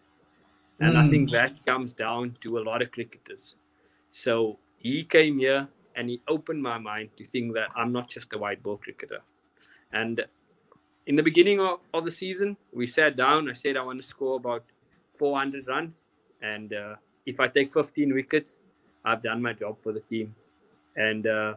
And 0.80 0.96
mm. 0.96 0.98
I 0.98 1.10
think 1.10 1.30
mm. 1.30 1.34
that 1.34 1.66
comes 1.66 1.94
down 1.94 2.38
to 2.42 2.58
a 2.58 2.62
lot 2.62 2.82
of 2.82 2.92
cricketers. 2.92 3.56
So 4.12 4.60
he 4.78 5.04
came 5.04 5.40
here 5.40 5.68
and 5.96 6.10
he 6.10 6.22
opened 6.28 6.62
my 6.62 6.78
mind 6.78 7.10
to 7.18 7.26
think 7.26 7.54
that 7.54 7.70
I'm 7.76 7.92
not 7.92 8.10
just 8.10 8.34
a 8.34 8.38
white 8.38 8.62
ball 8.64 8.78
cricketer. 8.78 9.20
And 9.92 10.24
in 11.08 11.16
the 11.16 11.24
beginning 11.24 11.60
of, 11.60 11.80
of 11.94 12.06
the 12.06 12.12
season, 12.12 12.58
we 12.74 12.88
sat 12.88 13.16
down. 13.16 13.50
I 13.50 13.54
said 13.54 13.78
I 13.78 13.84
want 13.84 14.02
to 14.02 14.08
score 14.08 14.38
about 14.38 14.64
400 15.18 15.68
runs. 15.68 16.06
And 16.42 16.74
uh, 16.74 16.96
if 17.26 17.40
I 17.40 17.48
take 17.48 17.74
15 17.74 18.14
wickets, 18.14 18.60
I've 19.04 19.24
done 19.24 19.42
my 19.42 19.54
job 19.54 19.80
for 19.82 19.92
the 19.92 20.00
team. 20.00 20.36
And 20.96 21.26
uh, 21.26 21.56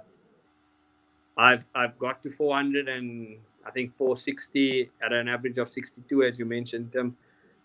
I've 1.36 1.66
I've 1.74 1.98
got 1.98 2.22
to 2.22 2.30
400 2.30 2.88
and 2.88 3.38
I 3.64 3.70
think 3.70 3.96
460 3.96 4.90
at 5.04 5.12
an 5.12 5.28
average 5.28 5.58
of 5.58 5.68
62, 5.68 6.22
as 6.22 6.38
you 6.38 6.44
mentioned. 6.44 6.94
Um, 6.96 7.16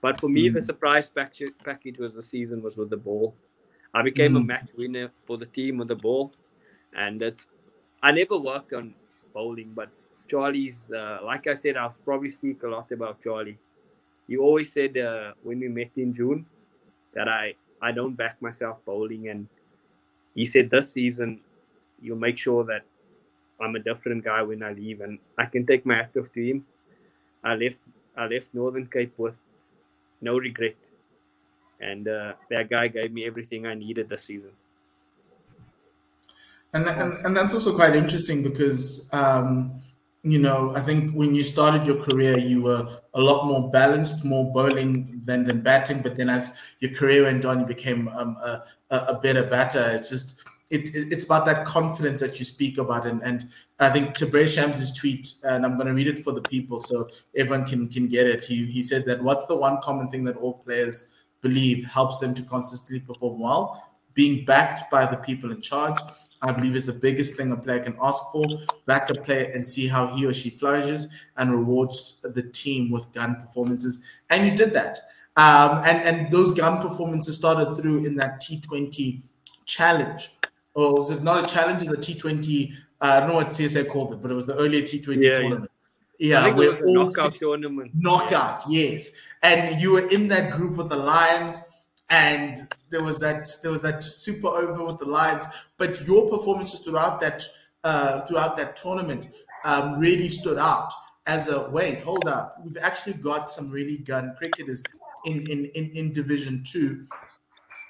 but 0.01 0.19
for 0.19 0.29
me, 0.29 0.49
mm. 0.49 0.53
the 0.53 0.61
surprise 0.61 1.09
package, 1.09 1.53
package 1.63 1.97
was 1.97 2.13
the 2.13 2.21
season 2.21 2.61
was 2.61 2.77
with 2.77 2.89
the 2.89 2.97
ball. 2.97 3.35
I 3.93 4.03
became 4.03 4.33
mm. 4.33 4.37
a 4.37 4.43
match 4.43 4.71
winner 4.77 5.11
for 5.25 5.37
the 5.37 5.45
team 5.45 5.77
with 5.77 5.87
the 5.87 5.95
ball, 5.95 6.33
and 6.95 7.21
it's. 7.21 7.47
I 8.01 8.11
never 8.11 8.37
worked 8.37 8.73
on 8.73 8.93
bowling, 9.33 9.71
but 9.75 9.89
Charlie's. 10.27 10.91
Uh, 10.91 11.19
like 11.23 11.47
I 11.47 11.53
said, 11.53 11.77
I'll 11.77 11.95
probably 12.05 12.29
speak 12.29 12.63
a 12.63 12.67
lot 12.67 12.91
about 12.91 13.21
Charlie. 13.21 13.57
You 14.27 14.41
always 14.43 14.71
said 14.71 14.97
uh, 14.97 15.33
when 15.43 15.59
we 15.59 15.67
met 15.67 15.91
in 15.95 16.13
June 16.13 16.45
that 17.13 17.27
I 17.27 17.55
I 17.81 17.91
don't 17.91 18.15
back 18.15 18.41
myself 18.41 18.83
bowling, 18.85 19.29
and 19.29 19.47
he 20.35 20.45
said 20.45 20.69
this 20.69 20.91
season 20.91 21.41
you'll 21.99 22.17
make 22.17 22.37
sure 22.37 22.63
that 22.63 22.83
I'm 23.59 23.75
a 23.75 23.79
different 23.79 24.23
guy 24.23 24.43
when 24.43 24.61
I 24.61 24.73
leave, 24.73 25.01
and 25.01 25.17
I 25.37 25.45
can 25.45 25.65
take 25.65 25.85
my 25.85 25.95
hat 25.95 26.11
off 26.17 26.31
to 26.33 26.43
him. 26.43 26.65
I 27.43 27.55
left 27.55 27.79
I 28.15 28.27
left 28.27 28.53
Northern 28.53 28.87
Cape 28.87 29.17
with 29.17 29.41
no 30.21 30.37
regret. 30.37 30.77
And 31.79 32.07
uh, 32.07 32.33
that 32.49 32.69
guy 32.69 32.87
gave 32.87 33.11
me 33.13 33.25
everything 33.25 33.65
I 33.67 33.75
needed 33.75 34.09
this 34.09 34.23
season. 34.23 34.51
And, 36.73 36.87
and, 36.87 37.13
and 37.25 37.35
that's 37.35 37.53
also 37.53 37.75
quite 37.75 37.95
interesting 37.95 38.43
because, 38.43 39.07
um, 39.13 39.81
you 40.23 40.39
know, 40.39 40.75
I 40.75 40.81
think 40.81 41.13
when 41.13 41.33
you 41.33 41.43
started 41.43 41.87
your 41.87 42.01
career, 42.03 42.37
you 42.37 42.61
were 42.61 42.87
a 43.13 43.21
lot 43.21 43.45
more 43.45 43.71
balanced, 43.71 44.25
more 44.25 44.51
bowling 44.51 45.21
than, 45.23 45.43
than 45.45 45.61
batting. 45.61 46.01
But 46.01 46.17
then 46.17 46.29
as 46.29 46.57
your 46.79 46.91
career 46.91 47.23
went 47.23 47.45
on, 47.45 47.61
you 47.61 47.65
became 47.65 48.09
um, 48.09 48.35
a, 48.37 48.63
a 48.89 49.19
better 49.21 49.43
batter. 49.43 49.91
It's 49.91 50.09
just 50.09 50.43
it, 50.69 50.89
it's 50.93 51.23
about 51.23 51.45
that 51.45 51.65
confidence 51.65 52.19
that 52.21 52.39
you 52.39 52.45
speak 52.45 52.77
about. 52.77 53.05
And, 53.05 53.23
and 53.23 53.45
I 53.79 53.89
think 53.89 54.15
Tabraiz 54.15 54.55
Shamsi's 54.55 54.91
tweet, 54.97 55.33
and 55.43 55.65
I'm 55.65 55.75
going 55.75 55.87
to 55.87 55.93
read 55.93 56.07
it 56.07 56.19
for 56.19 56.33
the 56.33 56.41
people 56.41 56.79
so 56.79 57.09
everyone 57.35 57.65
can, 57.65 57.87
can 57.87 58.07
get 58.07 58.27
it. 58.27 58.43
He, 58.43 58.65
he 58.65 58.81
said 58.81 59.05
that 59.05 59.23
what's 59.23 59.45
the 59.45 59.55
one 59.55 59.79
common 59.81 60.09
thing 60.09 60.25
that 60.25 60.35
all 60.37 60.55
players 60.55 61.09
believe 61.41 61.85
helps 61.85 62.17
them 62.17 62.33
to 62.33 62.41
consistently 62.43 62.99
perform 62.99 63.39
well? 63.39 63.83
Being 64.13 64.45
backed 64.45 64.89
by 64.91 65.05
the 65.05 65.17
people 65.17 65.51
in 65.51 65.61
charge. 65.61 65.99
I 66.41 66.51
believe 66.51 66.75
is 66.75 66.85
the 66.85 66.93
biggest 66.93 67.35
thing 67.35 67.51
a 67.51 67.57
player 67.57 67.79
can 67.79 67.97
ask 68.01 68.23
for. 68.31 68.45
Back 68.85 69.09
a 69.09 69.15
player 69.15 69.51
and 69.53 69.65
see 69.65 69.87
how 69.87 70.07
he 70.07 70.25
or 70.25 70.33
she 70.33 70.51
flourishes 70.51 71.07
and 71.37 71.51
rewards 71.51 72.17
the 72.21 72.43
team 72.43 72.91
with 72.91 73.11
gun 73.11 73.35
performances. 73.35 74.01
And 74.29 74.45
you 74.45 74.55
did 74.55 74.73
that. 74.73 74.99
Um, 75.35 75.83
and, 75.85 76.03
and 76.03 76.31
those 76.31 76.51
gun 76.51 76.81
performances 76.81 77.35
started 77.35 77.75
through 77.75 78.05
in 78.05 78.15
that 78.17 78.41
T20 78.41 79.21
challenge 79.65 80.31
or 80.77 80.93
was 80.93 81.09
it 81.09 81.23
not 81.23 81.43
a 81.43 81.51
challenge? 81.51 81.81
in 81.81 81.89
the 81.89 81.97
T20. 81.97 82.71
Uh, 83.01 83.05
I 83.05 83.19
don't 83.19 83.29
know 83.29 83.35
what 83.35 83.47
CSA 83.47 83.89
called 83.89 84.13
it, 84.13 84.21
but 84.21 84.29
it 84.29 84.35
was 84.35 84.45
the 84.45 84.55
earlier 84.55 84.83
T20 84.83 85.23
yeah, 85.23 85.31
tournament. 85.31 85.71
Yeah, 86.19 86.45
yeah 86.47 86.53
where 86.53 86.85
all 86.85 86.93
knockout 86.93 87.15
six, 87.15 87.39
tournament. 87.39 87.91
Knockout, 87.95 88.63
yeah. 88.69 88.91
yes. 88.91 89.11
And 89.41 89.81
you 89.81 89.91
were 89.93 90.07
in 90.09 90.27
that 90.27 90.51
group 90.51 90.77
with 90.77 90.89
the 90.89 90.95
Lions, 90.95 91.63
and 92.09 92.67
there 92.89 93.03
was 93.03 93.19
that 93.19 93.49
there 93.61 93.71
was 93.71 93.81
that 93.81 94.03
super 94.03 94.47
over 94.47 94.85
with 94.85 94.99
the 94.99 95.05
Lions. 95.05 95.45
But 95.77 96.05
your 96.07 96.29
performances 96.29 96.79
throughout 96.79 97.19
that 97.21 97.43
uh, 97.83 98.21
throughout 98.21 98.57
that 98.57 98.75
tournament 98.75 99.29
um, 99.63 99.99
really 99.99 100.27
stood 100.27 100.57
out 100.57 100.91
as 101.25 101.49
a 101.49 101.69
wait, 101.69 102.01
hold 102.01 102.27
up. 102.27 102.57
We've 102.63 102.77
actually 102.77 103.13
got 103.13 103.49
some 103.49 103.69
really 103.69 103.97
gun 103.97 104.35
cricketers 104.37 104.81
in 105.25 105.41
in 105.49 105.65
in, 105.75 105.91
in 105.91 106.11
Division 106.11 106.63
Two 106.63 107.07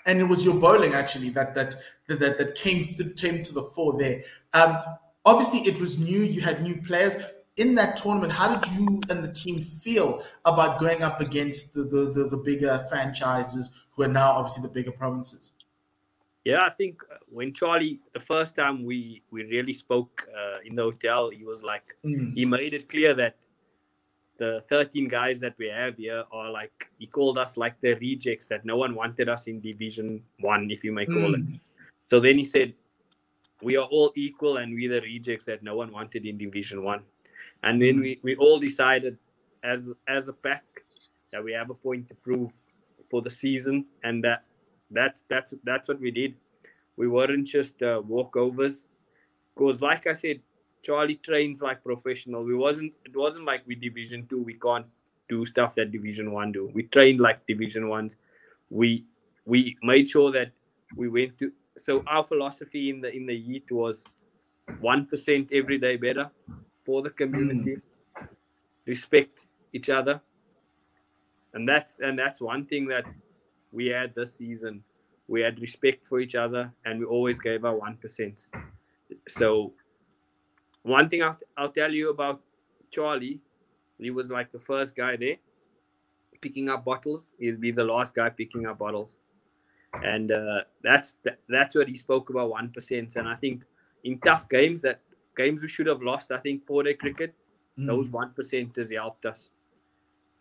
and 0.07 0.19
it 0.19 0.23
was 0.23 0.43
your 0.43 0.55
bowling 0.55 0.93
actually 0.93 1.29
that 1.29 1.53
that 1.53 1.75
that 2.07 2.19
that, 2.19 2.55
came 2.55 2.83
th- 2.83 3.15
came 3.17 3.43
to 3.43 3.53
the 3.53 3.61
fore 3.61 3.97
there. 3.99 4.23
Um, 4.53 4.77
obviously, 5.25 5.59
it 5.59 5.79
was 5.79 5.99
new. 5.99 6.21
You 6.21 6.41
had 6.41 6.63
new 6.63 6.81
players 6.81 7.17
in 7.57 7.75
that 7.75 7.97
tournament. 7.97 8.31
How 8.31 8.55
did 8.55 8.71
you 8.73 9.01
and 9.09 9.23
the 9.23 9.31
team 9.31 9.59
feel 9.61 10.23
about 10.45 10.79
going 10.79 11.03
up 11.03 11.19
against 11.21 11.73
the 11.73 11.83
the, 11.83 12.11
the, 12.11 12.23
the 12.29 12.37
bigger 12.37 12.85
franchises 12.89 13.85
who 13.91 14.03
are 14.03 14.07
now 14.07 14.31
obviously 14.31 14.63
the 14.63 14.73
bigger 14.73 14.91
provinces? 14.91 15.53
Yeah, 16.45 16.63
I 16.63 16.69
think 16.69 17.03
uh, 17.11 17.17
when 17.29 17.53
Charlie, 17.53 17.99
the 18.13 18.21
first 18.21 18.55
time 18.55 18.85
we 18.85 19.21
we 19.31 19.43
really 19.43 19.73
spoke 19.73 20.27
uh, 20.33 20.59
in 20.63 20.75
the 20.75 20.83
hotel, 20.83 21.29
he 21.29 21.43
was 21.43 21.61
like, 21.61 21.97
mm. 22.05 22.33
he 22.33 22.45
made 22.45 22.73
it 22.73 22.87
clear 22.87 23.13
that 23.15 23.35
the 24.37 24.61
13 24.69 25.07
guys 25.07 25.39
that 25.39 25.55
we 25.57 25.67
have 25.67 25.97
here 25.97 26.23
are 26.31 26.49
like 26.51 26.89
he 26.99 27.07
called 27.07 27.37
us 27.37 27.57
like 27.57 27.79
the 27.81 27.95
rejects 27.95 28.47
that 28.47 28.63
no 28.65 28.77
one 28.77 28.93
wanted 28.93 29.29
us 29.29 29.47
in 29.47 29.59
division 29.59 30.21
one 30.39 30.69
if 30.69 30.83
you 30.83 30.91
may 30.91 31.05
call 31.05 31.33
mm. 31.33 31.55
it 31.55 31.59
so 32.09 32.19
then 32.19 32.37
he 32.37 32.45
said 32.45 32.73
we 33.61 33.75
are 33.75 33.87
all 33.87 34.11
equal 34.15 34.57
and 34.57 34.73
we're 34.73 34.91
the 34.91 35.01
rejects 35.01 35.45
that 35.45 35.63
no 35.63 35.75
one 35.75 35.91
wanted 35.91 36.25
in 36.25 36.37
division 36.37 36.83
one 36.83 37.01
and 37.63 37.81
then 37.81 37.99
we, 37.99 38.19
we 38.23 38.35
all 38.35 38.59
decided 38.59 39.17
as 39.63 39.91
as 40.07 40.29
a 40.29 40.33
pack 40.33 40.63
that 41.31 41.43
we 41.43 41.51
have 41.51 41.69
a 41.69 41.73
point 41.73 42.07
to 42.07 42.15
prove 42.15 42.53
for 43.09 43.21
the 43.21 43.29
season 43.29 43.85
and 44.03 44.23
that 44.23 44.43
that's 44.91 45.23
that's 45.29 45.53
that's 45.63 45.87
what 45.87 45.99
we 45.99 46.11
did 46.11 46.35
we 46.95 47.07
weren't 47.07 47.47
just 47.47 47.81
uh, 47.81 48.01
walkovers 48.07 48.87
because 49.53 49.81
like 49.81 50.07
i 50.07 50.13
said 50.13 50.39
Charlie 50.87 51.15
trains 51.15 51.61
like 51.61 51.83
professional. 51.83 52.43
We 52.43 52.55
wasn't 52.55 52.93
it 53.03 53.15
wasn't 53.15 53.45
like 53.45 53.61
we 53.67 53.75
division 53.75 54.25
two, 54.29 54.41
we 54.41 54.53
can't 54.53 54.85
do 55.27 55.45
stuff 55.45 55.75
that 55.75 55.91
division 55.91 56.31
one 56.31 56.51
do. 56.53 56.71
We 56.73 56.83
trained 56.83 57.19
like 57.19 57.45
division 57.45 57.89
ones. 57.89 58.15
We 58.69 59.05
we 59.45 59.77
made 59.83 60.07
sure 60.07 60.31
that 60.31 60.51
we 60.95 61.09
went 61.09 61.37
to 61.39 61.51
so 61.77 62.03
our 62.07 62.23
philosophy 62.23 62.89
in 62.89 63.01
the 63.01 63.11
in 63.13 63.25
the 63.25 63.37
heat 63.37 63.69
was 63.69 64.05
one 64.79 65.05
percent 65.05 65.49
every 65.51 65.77
day 65.77 65.97
better 65.97 66.29
for 66.87 67.01
the 67.01 67.09
community, 67.09 67.75
mm. 67.75 68.27
respect 68.85 69.45
each 69.73 69.89
other, 69.89 70.21
and 71.53 71.67
that's 71.67 71.99
and 71.99 72.17
that's 72.17 72.39
one 72.39 72.65
thing 72.65 72.87
that 72.87 73.05
we 73.73 73.87
had 73.87 74.15
this 74.15 74.37
season. 74.37 74.83
We 75.27 75.41
had 75.41 75.59
respect 75.59 76.07
for 76.07 76.21
each 76.21 76.35
other, 76.35 76.71
and 76.85 77.01
we 77.01 77.05
always 77.05 77.39
gave 77.39 77.65
our 77.65 77.75
one 77.75 77.97
percent. 77.97 78.47
So, 79.27 79.73
one 80.83 81.09
thing 81.09 81.21
I'll, 81.23 81.37
I'll 81.57 81.75
tell 81.81 81.93
you 81.93 82.09
about 82.09 82.39
Charlie, 82.89 83.41
he 83.99 84.09
was 84.09 84.31
like 84.31 84.49
the 84.53 84.59
first 84.59 84.95
guy 84.95 85.17
there 85.17 85.35
picking 86.39 86.69
up 86.69 86.85
bottles. 86.85 87.33
He'll 87.37 87.57
be 87.57 87.71
the 87.71 87.83
last 87.83 88.15
guy 88.15 88.29
picking 88.29 88.65
up 88.65 88.77
bottles, 88.77 89.17
and 90.05 90.31
uh, 90.31 90.61
that's 90.81 91.17
that's 91.49 91.75
what 91.75 91.89
he 91.89 91.97
spoke 91.97 92.29
about 92.29 92.49
one 92.51 92.69
percent. 92.69 93.17
And 93.17 93.27
I 93.27 93.35
think 93.35 93.65
in 94.05 94.19
tough 94.19 94.47
games 94.47 94.83
that 94.83 95.01
games 95.37 95.61
we 95.61 95.69
should 95.69 95.87
have 95.87 96.01
lost, 96.01 96.31
I 96.31 96.39
think 96.39 96.65
four 96.65 96.83
day 96.83 96.95
cricket, 96.95 97.33
mm. 97.79 97.87
those 97.87 98.09
one 98.09 98.31
percenters 98.37 98.93
helped 98.93 99.25
us. 99.25 99.51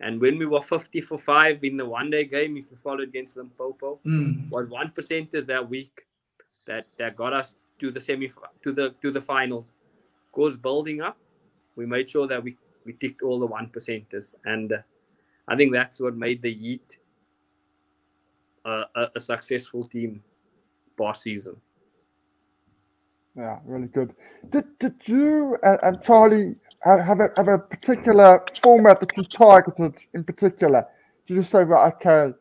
And 0.01 0.21
when 0.21 0.39
we 0.39 0.47
were 0.47 0.61
50 0.61 1.01
for 1.01 1.19
five 1.19 1.65
in 1.65 1.77
the 1.77 1.87
one 1.87 2.11
day 2.11 2.25
game, 2.25 2.57
if 2.57 2.71
you 2.71 2.77
followed 2.77 3.09
against 3.09 3.37
Limpopo, 3.37 4.01
mm. 4.05 4.51
was 4.51 4.69
one 4.69 4.91
percenters 4.91 5.47
that 5.47 5.69
week 5.69 6.07
that 6.67 6.87
that 6.99 7.17
got 7.17 7.33
us 7.33 7.55
to 7.79 7.91
the 7.91 8.01
semi 8.01 8.29
to 8.63 8.73
the 8.73 8.95
to 9.03 9.11
the 9.11 9.21
finals. 9.21 9.75
Goes 10.33 10.57
building 10.57 11.01
up, 11.01 11.17
we 11.77 11.87
made 11.87 12.11
sure 12.11 12.27
that 12.27 12.43
we 12.43 12.57
we 12.85 12.93
ticked 12.93 13.23
all 13.23 13.39
the 13.39 13.47
one 13.47 13.69
percenters, 13.69 14.35
and 14.45 14.73
uh, 14.73 14.79
I 15.49 15.57
think 15.57 15.73
that's 15.73 16.01
what 16.01 16.17
made 16.17 16.43
the 16.43 16.53
Heat 16.53 16.99
uh, 18.65 18.85
a, 18.95 19.09
a, 19.15 19.21
successful 19.21 19.85
team 19.85 20.23
past 20.99 21.23
season. 21.23 21.57
Yeah, 23.37 23.59
really 23.67 23.89
good. 23.89 24.15
Did 24.51 24.65
did 24.79 24.95
you 25.05 25.59
and, 25.63 25.79
and 25.83 26.03
Charlie 26.03 26.57
have 26.85 27.21
a 27.21 27.29
have 27.37 27.49
a 27.49 27.59
particular 27.59 28.43
format 28.63 29.01
that 29.01 29.17
you 29.17 29.25
targeted 29.25 29.95
in 30.15 30.25
particular? 30.25 30.87
Did 31.27 31.35
you 31.35 31.43
say, 31.43 31.65
well, 31.65 31.87
okay, 31.89 32.33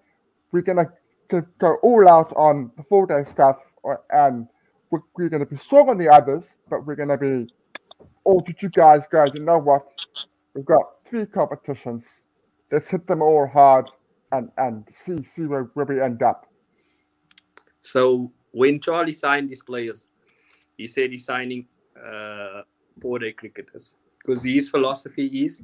we're 0.51 0.61
gonna 0.61 0.87
go 1.59 1.75
all 1.83 2.07
out 2.07 2.31
on 2.35 2.71
the 2.77 2.83
four 2.83 3.07
day 3.07 3.23
stuff, 3.29 3.57
or, 3.83 4.03
and 4.11 4.47
we're, 4.91 5.01
we're 5.17 5.29
to 5.29 5.45
be 5.45 5.57
strong 5.57 5.89
on 5.89 5.97
the 5.97 6.07
others, 6.07 6.57
but 6.69 6.85
we're 6.85 6.95
to 7.09 7.17
be, 7.17 7.51
or 8.23 8.41
did 8.43 8.61
you 8.61 8.69
guys 8.69 9.07
go, 9.11 9.25
you 9.33 9.41
know 9.41 9.57
what? 9.57 9.89
We've 10.53 10.65
got 10.65 11.03
three 11.03 11.25
competitions. 11.25 12.23
Let's 12.71 12.89
hit 12.89 13.07
them 13.07 13.21
all 13.21 13.47
hard 13.47 13.89
and, 14.31 14.49
and 14.57 14.87
see 14.93 15.23
see 15.23 15.45
where, 15.45 15.63
where 15.73 15.85
we 15.85 15.99
end 15.99 16.23
up. 16.23 16.45
So 17.81 18.31
when 18.51 18.79
Charlie 18.79 19.13
signed 19.13 19.49
his 19.49 19.61
players, 19.61 20.07
he 20.77 20.87
said 20.87 21.11
he's 21.11 21.25
signing 21.25 21.65
uh, 22.03 22.61
four 23.01 23.19
day 23.19 23.31
cricketers 23.31 23.93
because 24.17 24.43
his 24.43 24.69
philosophy 24.69 25.27
is 25.27 25.61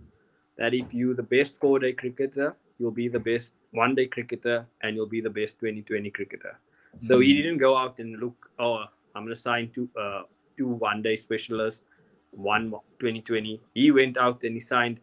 that 0.57 0.73
if 0.73 0.93
you're 0.93 1.15
the 1.15 1.23
best 1.23 1.59
four 1.59 1.79
day 1.79 1.93
cricketer, 1.93 2.55
you'll 2.77 2.91
be 2.91 3.07
the 3.07 3.19
best 3.19 3.53
one 3.71 3.95
day 3.95 4.07
cricketer 4.07 4.67
and 4.81 4.95
you'll 4.95 5.07
be 5.07 5.21
the 5.21 5.29
best 5.29 5.59
2020 5.59 6.09
cricketer. 6.11 6.59
So 6.99 7.19
mm. 7.19 7.25
he 7.25 7.33
didn't 7.41 7.57
go 7.57 7.77
out 7.77 7.99
and 7.99 8.19
look, 8.19 8.51
oh, 8.59 8.85
I'm 9.15 9.23
going 9.23 9.35
to 9.35 9.39
sign 9.39 9.69
two, 9.73 9.89
uh, 9.99 10.23
two 10.57 10.67
one 10.67 11.01
day 11.01 11.15
specialists, 11.15 11.83
one 12.31 12.71
2020. 12.99 13.61
He 13.73 13.91
went 13.91 14.17
out 14.17 14.43
and 14.43 14.53
he 14.53 14.59
signed, 14.59 14.99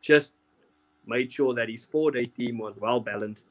just 0.00 0.32
made 1.06 1.30
sure 1.30 1.54
that 1.54 1.68
his 1.68 1.84
four 1.84 2.10
day 2.10 2.26
team 2.26 2.58
was 2.58 2.78
well 2.78 3.00
balanced 3.00 3.48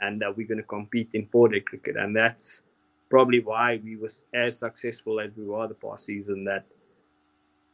and 0.00 0.20
that 0.20 0.36
we're 0.36 0.46
going 0.46 0.58
to 0.58 0.64
compete 0.64 1.10
in 1.14 1.26
four 1.26 1.48
day 1.48 1.60
cricket. 1.60 1.96
And 1.96 2.14
that's 2.14 2.62
probably 3.08 3.40
why 3.40 3.80
we 3.82 3.96
was 3.96 4.24
as 4.34 4.58
successful 4.58 5.20
as 5.20 5.36
we 5.36 5.44
were 5.44 5.66
the 5.66 5.74
past 5.74 6.06
season. 6.06 6.44
That 6.44 6.66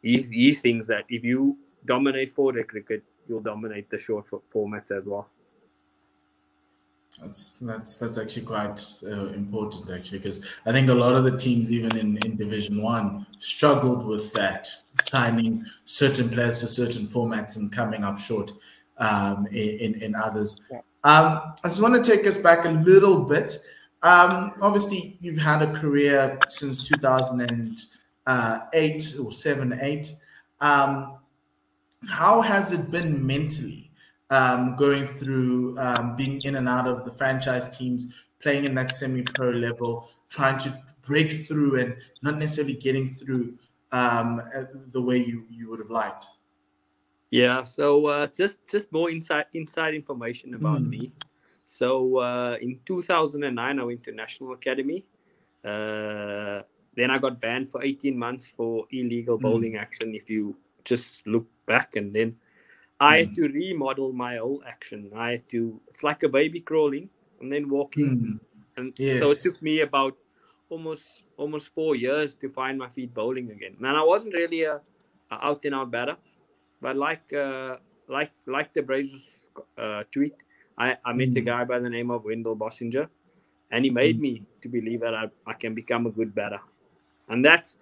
he, 0.02 0.22
he 0.22 0.52
thinks 0.52 0.86
that 0.88 1.04
if 1.08 1.24
you 1.24 1.58
dominate 1.84 2.30
four 2.30 2.52
day 2.52 2.62
cricket, 2.62 3.02
you'll 3.26 3.40
dominate 3.40 3.90
the 3.90 3.98
short 3.98 4.28
formats 4.52 4.90
as 4.90 5.06
well. 5.06 5.28
That's 7.20 7.60
that's 7.60 7.96
that's 7.96 8.18
actually 8.18 8.44
quite 8.44 8.80
uh, 9.04 9.26
important 9.28 9.88
actually 9.88 10.18
because 10.18 10.44
I 10.66 10.72
think 10.72 10.88
a 10.88 10.94
lot 10.94 11.14
of 11.14 11.22
the 11.22 11.36
teams 11.36 11.70
even 11.70 11.96
in, 11.96 12.16
in 12.24 12.36
Division 12.36 12.82
One 12.82 13.24
struggled 13.38 14.04
with 14.04 14.32
that 14.32 14.68
signing 15.00 15.64
certain 15.84 16.28
players 16.28 16.60
for 16.60 16.66
certain 16.66 17.06
formats 17.06 17.56
and 17.56 17.70
coming 17.70 18.02
up 18.02 18.18
short 18.18 18.52
um, 18.98 19.46
in 19.52 19.94
in 20.02 20.16
others. 20.16 20.60
Yeah. 20.70 20.78
Um, 21.04 21.54
I 21.62 21.68
just 21.68 21.82
want 21.82 22.02
to 22.02 22.10
take 22.10 22.26
us 22.26 22.36
back 22.36 22.64
a 22.64 22.70
little 22.70 23.20
bit. 23.20 23.58
Um, 24.04 24.52
obviously, 24.62 25.18
you've 25.20 25.38
had 25.38 25.62
a 25.62 25.72
career 25.72 26.38
since 26.46 26.86
2008 26.86 29.16
or 29.20 29.32
seven 29.32 29.76
eight. 29.80 30.14
Um, 30.60 31.18
how 32.08 32.40
has 32.42 32.72
it 32.72 32.92
been 32.92 33.26
mentally? 33.26 33.84
um, 34.30 34.76
going 34.76 35.06
through 35.06 35.78
um, 35.78 36.16
being 36.16 36.40
in 36.42 36.56
and 36.56 36.68
out 36.68 36.86
of 36.86 37.04
the 37.04 37.10
franchise 37.10 37.76
teams, 37.76 38.22
playing 38.40 38.64
in 38.64 38.74
that 38.74 38.92
semi-pro 38.92 39.50
level, 39.50 40.08
trying 40.28 40.58
to 40.58 40.82
break 41.06 41.30
through 41.30 41.78
and 41.78 41.96
not 42.22 42.38
necessarily 42.38 42.74
getting 42.74 43.06
through 43.06 43.54
um, 43.92 44.42
the 44.92 45.00
way 45.00 45.18
you, 45.18 45.44
you 45.50 45.70
would 45.70 45.78
have 45.78 45.90
liked. 45.90 46.26
Yeah, 47.30 47.64
so 47.64 48.06
uh, 48.06 48.26
just 48.28 48.60
just 48.68 48.92
more 48.92 49.10
inside 49.10 49.46
inside 49.54 49.94
information 49.94 50.54
about 50.54 50.80
mm. 50.80 50.88
me. 50.88 51.12
So 51.64 52.18
uh, 52.18 52.57
in 52.61 52.81
2009, 52.85 53.81
I 53.81 53.85
went 53.85 54.03
to 54.05 54.12
National 54.12 54.53
Academy. 54.53 55.05
Uh, 55.64 56.62
then 56.94 57.11
I 57.11 57.18
got 57.18 57.40
banned 57.40 57.70
for 57.70 57.83
18 57.83 58.16
months 58.16 58.46
for 58.46 58.87
illegal 58.90 59.37
hmm. 59.37 59.42
bowling 59.42 59.72
mm. 59.72 59.81
action. 59.81 60.14
If 60.14 60.31
you 60.31 60.57
just 60.85 61.27
look 61.27 61.46
back, 61.66 61.96
and 61.96 62.14
then 62.14 62.37
I 63.00 63.18
had 63.18 63.31
mm. 63.31 63.35
to 63.37 63.48
remodel 63.48 64.12
my 64.12 64.37
whole 64.37 64.62
action. 64.66 65.11
I 65.16 65.33
had 65.33 65.48
to, 65.48 65.81
it's 65.88 66.03
like 66.03 66.22
a 66.22 66.29
baby 66.29 66.61
crawling 66.61 67.09
and 67.40 67.50
then 67.50 67.68
walking. 67.68 68.18
Mm. 68.18 68.40
And 68.77 68.92
yes. 68.98 69.20
so 69.20 69.31
it 69.31 69.38
took 69.42 69.61
me 69.62 69.81
about 69.81 70.16
almost 70.68 71.24
almost 71.37 71.74
four 71.74 71.94
years 71.94 72.35
to 72.37 72.48
find 72.48 72.79
my 72.79 72.88
feet 72.88 73.12
bowling 73.14 73.50
again. 73.50 73.77
And 73.79 73.96
I 73.96 74.03
wasn't 74.03 74.35
really 74.35 74.64
a, 74.64 74.81
a 75.31 75.35
out 75.46 75.64
and 75.64 75.74
out 75.74 75.90
batter, 75.90 76.16
but 76.81 76.96
like 76.96 77.33
uh, 77.33 77.77
like 78.09 78.33
like 78.46 78.72
the 78.74 78.83
Brazos 78.83 79.48
uh, 79.79 80.03
tweet, 80.11 80.35
I, 80.76 80.96
I 81.04 81.12
met 81.12 81.28
mm. 81.28 81.37
a 81.37 81.40
guy 81.40 81.64
by 81.64 81.78
the 81.78 81.90
name 81.90 82.10
of 82.10 82.24
Wendell 82.24 82.56
Bossenger, 82.56 83.08
and 83.70 83.84
he 83.84 83.90
made 83.90 84.16
mm. 84.18 84.20
me 84.20 84.42
to 84.62 84.68
believe 84.68 85.00
that 85.00 85.14
I, 85.14 85.28
I 85.46 85.52
can 85.54 85.74
become 85.74 86.06
a 86.06 86.10
good 86.10 86.34
batter, 86.34 86.60
and 87.28 87.44
that's 87.44 87.76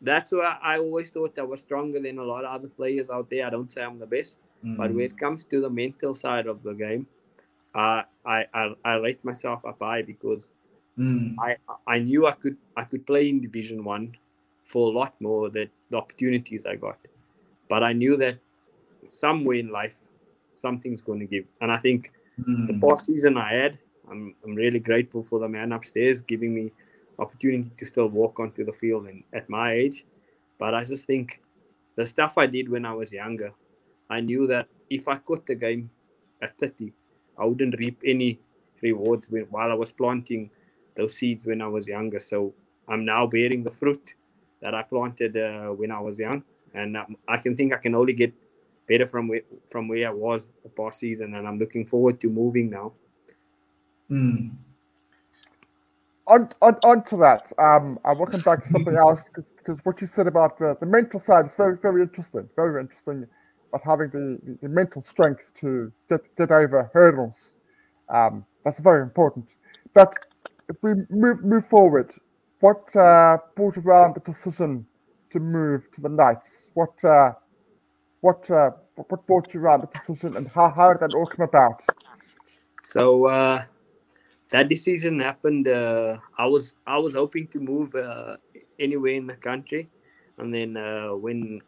that's 0.00 0.32
why 0.32 0.58
I 0.62 0.78
always 0.78 1.10
thought 1.10 1.38
I 1.38 1.42
was 1.42 1.60
stronger 1.60 2.00
than 2.00 2.18
a 2.18 2.24
lot 2.24 2.44
of 2.44 2.52
other 2.52 2.68
players 2.68 3.10
out 3.10 3.30
there. 3.30 3.46
I 3.46 3.50
don't 3.50 3.70
say 3.70 3.82
I'm 3.82 3.98
the 3.98 4.06
best, 4.06 4.40
mm. 4.64 4.76
but 4.76 4.90
when 4.90 5.04
it 5.04 5.16
comes 5.16 5.44
to 5.44 5.60
the 5.60 5.70
mental 5.70 6.14
side 6.14 6.46
of 6.46 6.62
the 6.62 6.72
game, 6.72 7.06
uh, 7.74 8.02
I, 8.24 8.46
I 8.52 8.74
I 8.84 8.94
rate 8.96 9.24
myself 9.24 9.64
up 9.64 9.78
high 9.80 10.02
because 10.02 10.50
mm. 10.98 11.34
I 11.38 11.56
I 11.86 11.98
knew 12.00 12.26
I 12.26 12.32
could 12.32 12.56
I 12.76 12.84
could 12.84 13.06
play 13.06 13.28
in 13.28 13.40
Division 13.40 13.84
One 13.84 14.16
for 14.64 14.92
a 14.92 14.96
lot 14.96 15.14
more 15.20 15.48
than 15.48 15.70
the 15.90 15.96
opportunities 15.96 16.66
I 16.66 16.74
got, 16.76 16.98
but 17.68 17.84
I 17.84 17.92
knew 17.92 18.16
that 18.16 18.38
somewhere 19.06 19.58
in 19.58 19.70
life 19.70 19.96
something's 20.54 21.02
going 21.02 21.20
to 21.20 21.26
give, 21.26 21.44
and 21.60 21.70
I 21.70 21.76
think 21.76 22.10
mm. 22.40 22.66
the 22.66 22.78
past 22.86 23.06
season 23.06 23.36
I 23.36 23.54
had, 23.54 23.78
I'm 24.10 24.34
I'm 24.44 24.54
really 24.54 24.78
grateful 24.78 25.22
for 25.22 25.38
the 25.38 25.48
man 25.48 25.72
upstairs 25.72 26.22
giving 26.22 26.54
me 26.54 26.72
opportunity 27.18 27.70
to 27.76 27.86
still 27.86 28.08
walk 28.08 28.40
onto 28.40 28.64
the 28.64 28.72
field 28.72 29.06
and 29.06 29.22
at 29.32 29.48
my 29.48 29.72
age. 29.72 30.04
But 30.58 30.74
I 30.74 30.84
just 30.84 31.06
think 31.06 31.42
the 31.96 32.06
stuff 32.06 32.38
I 32.38 32.46
did 32.46 32.68
when 32.68 32.84
I 32.84 32.92
was 32.92 33.12
younger, 33.12 33.52
I 34.08 34.20
knew 34.20 34.46
that 34.46 34.68
if 34.90 35.08
I 35.08 35.16
caught 35.16 35.46
the 35.46 35.54
game 35.54 35.90
at 36.42 36.56
30, 36.58 36.92
I 37.38 37.44
wouldn't 37.44 37.78
reap 37.78 38.00
any 38.04 38.38
rewards 38.82 39.30
when, 39.30 39.42
while 39.50 39.70
I 39.70 39.74
was 39.74 39.92
planting 39.92 40.50
those 40.94 41.14
seeds 41.14 41.46
when 41.46 41.60
I 41.60 41.66
was 41.66 41.88
younger. 41.88 42.20
So 42.20 42.54
I'm 42.88 43.04
now 43.04 43.26
bearing 43.26 43.62
the 43.62 43.70
fruit 43.70 44.14
that 44.60 44.74
I 44.74 44.82
planted 44.82 45.36
uh, 45.36 45.68
when 45.68 45.90
I 45.90 46.00
was 46.00 46.18
young, 46.18 46.42
and 46.74 46.96
um, 46.96 47.16
I 47.28 47.36
can 47.36 47.56
think 47.56 47.72
I 47.72 47.76
can 47.76 47.94
only 47.94 48.12
get 48.12 48.32
better 48.86 49.06
from 49.06 49.28
where, 49.28 49.42
from 49.66 49.88
where 49.88 50.08
I 50.08 50.12
was 50.12 50.50
the 50.62 50.68
past 50.68 51.00
season, 51.00 51.34
and 51.34 51.46
I'm 51.46 51.58
looking 51.58 51.86
forward 51.86 52.20
to 52.20 52.28
moving 52.28 52.70
now. 52.70 52.92
Mm 54.10 54.50
on, 56.26 56.48
on, 56.60 56.74
on 56.82 57.04
to 57.04 57.16
that, 57.18 57.52
um, 57.58 57.98
I'm 58.04 58.18
looking 58.18 58.40
back 58.40 58.64
to 58.64 58.70
something 58.70 58.96
else 58.96 59.30
because 59.58 59.78
what 59.84 60.00
you 60.00 60.06
said 60.06 60.26
about 60.26 60.58
the, 60.58 60.76
the 60.80 60.86
mental 60.86 61.20
side 61.20 61.46
is 61.46 61.54
very, 61.54 61.76
very 61.78 62.02
interesting. 62.02 62.48
Very 62.56 62.80
interesting 62.80 63.26
about 63.68 63.82
having 63.84 64.10
the, 64.10 64.38
the, 64.42 64.58
the 64.62 64.68
mental 64.68 65.02
strength 65.02 65.52
to 65.60 65.92
get, 66.08 66.20
get 66.36 66.50
over 66.50 66.90
hurdles. 66.92 67.52
Um, 68.08 68.44
that's 68.64 68.80
very 68.80 69.02
important. 69.02 69.46
But 69.94 70.14
if 70.68 70.76
we 70.82 70.94
move 71.10 71.44
move 71.44 71.66
forward, 71.66 72.12
what 72.60 72.94
uh, 72.96 73.38
brought 73.54 73.76
around 73.78 74.16
the 74.16 74.20
decision 74.20 74.84
to 75.30 75.38
move 75.38 75.90
to 75.92 76.00
the 76.00 76.08
Knights? 76.08 76.70
What 76.74 77.02
uh, 77.04 77.32
what 78.20 78.50
uh, 78.50 78.70
what 78.94 79.26
brought 79.26 79.52
you 79.52 79.60
around 79.60 79.82
the 79.82 79.88
decision, 79.98 80.36
and 80.36 80.48
how, 80.48 80.70
how 80.70 80.92
did 80.92 81.00
that 81.00 81.14
all 81.14 81.26
come 81.26 81.44
about? 81.44 81.82
So 82.82 83.26
uh, 83.26 83.64
that 84.50 84.68
decision 84.68 85.20
happened. 85.20 85.68
Uh, 85.68 86.18
I 86.38 86.46
was 86.46 86.74
I 86.86 86.98
was 86.98 87.14
hoping 87.14 87.46
to 87.48 87.60
move 87.60 87.94
uh, 87.94 88.36
anywhere 88.78 89.14
in 89.14 89.26
the 89.26 89.34
country, 89.34 89.88
and 90.38 90.52
then 90.52 90.76
uh, 90.76 91.10
when 91.10 91.60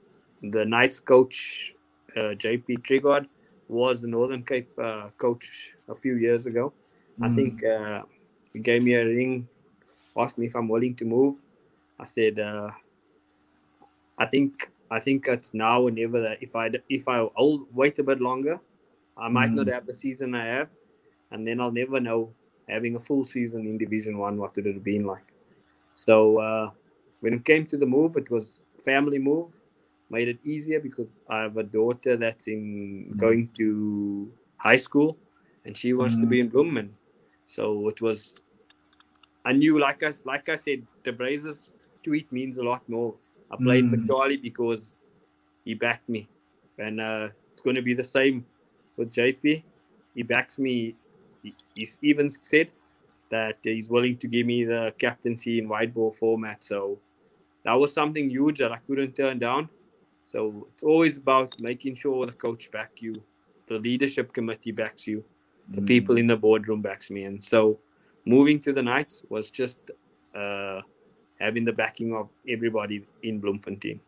the 0.43 0.65
Knights 0.65 1.01
coach 1.01 1.75
uh, 2.17 2.35
JP 2.45 2.83
Triegaardt 2.87 3.27
was 3.69 4.03
the 4.03 4.09
Northern 4.09 4.43
Cape 4.43 4.71
uh, 4.79 5.11
coach 5.19 5.73
a 5.89 5.95
few 5.95 6.17
years 6.17 6.47
ago, 6.47 6.73
mm. 7.21 7.27
I 7.27 7.35
think 7.35 7.65
uh, 7.65 8.03
he 8.53 8.61
gave 8.61 8.83
me 8.83 8.95
a 8.95 9.05
ring, 9.05 9.49
asked 10.17 10.39
me 10.39 10.47
if 10.47 10.55
I'm 10.55 10.69
willing 10.69 10.95
to 10.97 11.05
move. 11.05 11.41
I 12.01 12.05
said, 12.05 12.39
I 14.19 14.27
think 14.27 14.71
I 14.91 15.01
think 15.01 15.27
it's 15.29 15.53
now 15.55 15.83
or 15.83 15.91
never 15.91 16.21
that 16.21 16.43
if 16.43 16.57
I 16.57 16.71
if 16.89 17.09
I 17.09 17.23
will 17.23 17.69
wait 17.73 17.99
a 17.99 18.03
bit 18.03 18.21
longer, 18.21 18.61
I 19.17 19.29
might 19.29 19.51
mm. 19.51 19.57
not 19.57 19.67
have 19.69 19.87
the 19.87 19.93
season 19.93 20.35
I 20.35 20.47
have, 20.47 20.69
and 21.31 21.47
then 21.47 21.61
I'll 21.61 21.73
never 21.73 22.01
know 22.01 22.33
having 22.69 22.97
a 22.97 22.99
full 22.99 23.25
season 23.25 23.67
in 23.67 23.79
Division 23.79 24.19
One 24.19 24.39
what 24.39 24.57
it 24.57 24.65
would 24.65 24.67
it 24.67 24.75
have 24.75 24.85
been 24.85 25.05
like. 25.05 25.35
So 25.95 26.39
uh, 26.39 26.71
when 27.21 27.35
it 27.35 27.45
came 27.45 27.67
to 27.67 27.77
the 27.77 27.87
move, 27.87 28.17
it 28.17 28.31
was 28.31 28.63
family 28.83 29.19
move, 29.19 29.61
made 30.11 30.29
it 30.29 30.39
easier 30.45 30.81
because 30.81 31.13
I 31.29 31.43
have 31.43 31.57
a 31.57 31.65
daughter 31.65 32.17
that's 32.17 32.47
in 32.47 33.11
mm. 33.13 33.17
going 33.17 33.49
to 33.59 34.33
high 34.57 34.77
school, 34.77 35.19
and 35.65 35.77
she 35.77 35.93
wants 35.93 36.17
mm. 36.17 36.23
to 36.23 36.27
be 36.27 36.41
in 36.41 36.51
Bloemman. 36.51 36.91
So 37.47 37.89
it 37.89 38.01
was. 38.01 38.43
I 39.45 39.53
knew, 39.53 39.79
like 39.79 40.03
I 40.03 40.13
like 40.25 40.49
I 40.49 40.57
said, 40.57 40.87
the 41.05 41.13
Brazers 41.13 41.73
tweet 42.03 42.31
means 42.33 42.59
a 42.59 42.63
lot 42.63 42.87
more 42.89 43.15
I 43.51 43.57
played 43.57 43.85
mm. 43.85 43.91
for 43.91 44.07
Charlie 44.07 44.37
because 44.37 44.95
he 45.65 45.75
backed 45.75 46.09
me, 46.09 46.29
and 46.79 47.01
uh, 47.01 47.29
it's 47.53 47.63
going 47.63 47.77
to 47.77 47.83
be 47.83 47.95
the 47.95 48.05
same 48.05 48.45
with 48.97 49.11
JP. 49.11 49.63
He 50.15 50.23
backs 50.23 50.59
me. 50.59 50.97
He, 51.43 51.55
he's 51.75 51.99
even 52.03 52.29
said 52.29 52.69
that 53.31 53.59
he's 53.63 53.91
willing 53.91 54.17
to 54.19 54.27
give 54.27 54.47
me 54.47 54.65
the 54.65 54.93
captaincy 54.99 55.59
in 55.59 55.69
white 55.69 55.95
ball 55.95 56.11
format. 56.11 56.63
So 56.65 56.99
that 57.65 57.75
was 57.75 57.93
something 57.93 58.31
huge 58.31 58.59
that 58.59 58.73
I 58.73 58.79
couldn't 58.79 59.15
turn 59.15 59.39
down. 59.39 59.69
So 60.25 60.67
it's 60.73 60.83
always 60.83 61.17
about 61.17 61.55
making 61.61 61.95
sure 61.95 62.27
the 62.27 62.33
coach 62.33 62.71
backs 62.71 63.01
you, 63.01 63.23
the 63.67 63.79
leadership 63.79 64.33
committee 64.33 64.73
backs 64.73 65.07
you, 65.07 65.25
the 65.69 65.81
mm. 65.81 65.87
people 65.87 66.19
in 66.19 66.27
the 66.27 66.37
boardroom 66.37 66.83
backs 66.83 67.11
me, 67.11 67.25
and 67.25 67.43
so 67.43 67.79
moving 68.27 68.61
to 68.61 68.73
the 68.73 68.83
Knights 68.83 69.25
was 69.31 69.51
just. 69.51 69.79
Uh, 70.35 70.83
having 71.41 71.65
the 71.65 71.73
backing 71.73 72.15
of 72.15 72.29
everybody 72.49 73.07
in 73.23 73.41
Bloemfontein. 73.41 74.01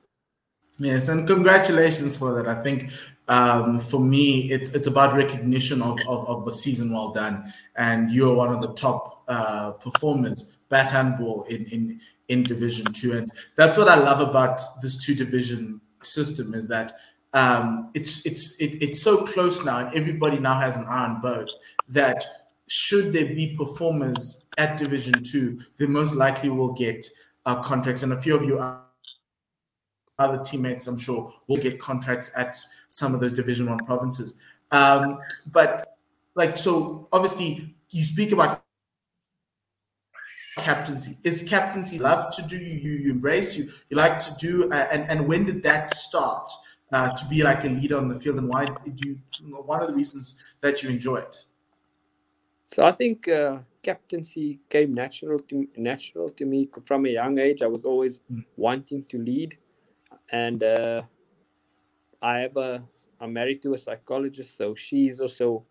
Yes, 0.79 1.09
and 1.09 1.27
congratulations 1.27 2.17
for 2.17 2.33
that. 2.35 2.49
I 2.49 2.63
think 2.63 2.91
um, 3.29 3.79
for 3.79 4.01
me, 4.01 4.51
it's 4.51 4.75
it's 4.75 4.87
about 4.87 5.15
recognition 5.15 5.83
of, 5.83 5.99
of, 6.09 6.29
of 6.29 6.45
the 6.45 6.53
season 6.53 6.93
well 6.93 7.13
done, 7.13 7.53
and 7.77 8.11
you're 8.11 8.35
one 8.35 8.53
of 8.53 8.61
the 8.61 8.73
top 8.75 9.23
uh, 9.29 9.73
performers 9.73 10.57
bat 10.69 10.95
and 10.95 11.19
ball 11.19 11.43
in, 11.45 11.67
in 11.67 12.01
in 12.29 12.43
Division 12.45 12.93
Two, 12.93 13.13
and 13.13 13.29
that's 13.57 13.77
what 13.77 13.89
I 13.89 13.97
love 13.97 14.27
about 14.27 14.61
this 14.81 15.05
two 15.05 15.15
division 15.15 15.81
system 16.03 16.55
is 16.55 16.67
that 16.69 16.93
um, 17.35 17.91
it's 17.95 18.25
it's 18.25 18.57
it, 18.59 18.83
it's 18.83 19.03
so 19.03 19.25
close 19.25 19.65
now, 19.65 19.87
and 19.87 19.95
everybody 19.95 20.39
now 20.39 20.59
has 20.59 20.77
an 20.77 20.87
eye 20.87 21.05
on 21.05 21.21
both. 21.21 21.49
That 21.89 22.25
should 22.69 23.13
there 23.13 23.27
be 23.27 23.55
performers 23.57 24.47
at 24.57 24.79
Division 24.79 25.23
Two, 25.23 25.61
they 25.77 25.87
most 25.87 26.15
likely 26.15 26.51
will 26.51 26.73
get 26.73 27.05
uh, 27.47 27.63
contracts, 27.63 28.03
and 28.03 28.13
a 28.13 28.21
few 28.21 28.35
of 28.35 28.45
you 28.45 28.59
are 28.59 28.83
other 30.19 30.43
teammates, 30.45 30.87
I'm 30.87 30.99
sure, 30.99 31.33
will 31.49 31.57
get 31.57 31.79
contracts 31.79 32.31
at 32.37 32.57
some 32.89 33.15
of 33.15 33.21
those 33.21 33.33
Division 33.33 33.69
One 33.69 33.79
provinces. 33.79 34.35
Um, 34.71 35.19
but 35.51 35.97
like, 36.35 36.59
so 36.59 37.09
obviously, 37.13 37.75
you 37.91 38.05
speak 38.05 38.33
about 38.33 38.63
captaincy. 40.59 41.17
Is 41.25 41.43
captaincy 41.49 41.99
love 41.99 42.35
to 42.37 42.43
do? 42.43 42.57
You 42.57 42.93
you 42.93 43.11
embrace 43.11 43.57
you 43.57 43.69
you 43.89 43.97
like 43.97 44.19
to 44.21 44.35
do, 44.39 44.71
uh, 44.71 44.87
and 44.93 45.09
and 45.09 45.27
when 45.27 45.45
did 45.45 45.63
that 45.65 45.95
start? 45.95 46.53
Uh, 46.93 47.09
to 47.13 47.25
be 47.27 47.45
like 47.45 47.63
a 47.63 47.69
leader 47.69 47.97
on 47.97 48.09
the 48.09 48.19
field, 48.19 48.37
and 48.37 48.49
why 48.49 48.65
do 48.65 48.93
you? 48.97 49.17
One 49.49 49.81
of 49.81 49.87
the 49.87 49.95
reasons 49.95 50.35
that 50.61 50.83
you 50.83 50.91
enjoy 50.91 51.19
it. 51.19 51.45
So 52.73 52.85
I 52.85 52.93
think 52.93 53.27
uh, 53.27 53.59
captaincy 53.83 54.61
came 54.69 54.95
natural 54.95 55.41
to 55.41 55.67
natural 55.77 56.29
to 56.31 56.45
me 56.45 56.69
from 56.85 57.05
a 57.05 57.09
young 57.09 57.37
age. 57.41 57.63
I 57.63 57.67
was 57.67 57.85
always 57.85 58.21
mm. 58.33 58.45
wanting 58.57 59.05
to 59.09 59.19
lead, 59.19 59.59
and 60.31 60.63
uh, 60.63 61.03
I 62.23 62.39
have 62.39 62.57
a 62.57 62.85
I'm 63.21 63.33
married 63.33 63.61
to 63.63 63.75
a 63.75 63.79
psychologist, 63.79 64.57
so 64.57 64.77
she's 64.77 65.21
also 65.21 65.65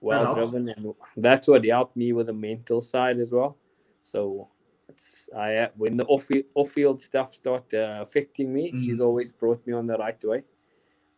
well 0.00 0.34
driven, 0.34 0.70
and 0.70 0.92
that's 1.16 1.46
what 1.46 1.64
helped 1.64 1.96
me 1.96 2.12
with 2.12 2.26
the 2.26 2.32
mental 2.32 2.80
side 2.80 3.20
as 3.20 3.30
well. 3.30 3.56
So 4.02 4.48
it's 4.88 5.28
I 5.36 5.68
when 5.76 5.96
the 5.96 6.04
off 6.06 6.28
off 6.54 6.72
field 6.72 7.00
stuff 7.00 7.32
started 7.32 7.78
uh, 7.78 8.02
affecting 8.02 8.52
me, 8.52 8.72
mm. 8.72 8.84
she's 8.84 8.98
always 8.98 9.30
brought 9.30 9.64
me 9.68 9.72
on 9.72 9.86
the 9.86 9.98
right 9.98 10.20
way. 10.24 10.42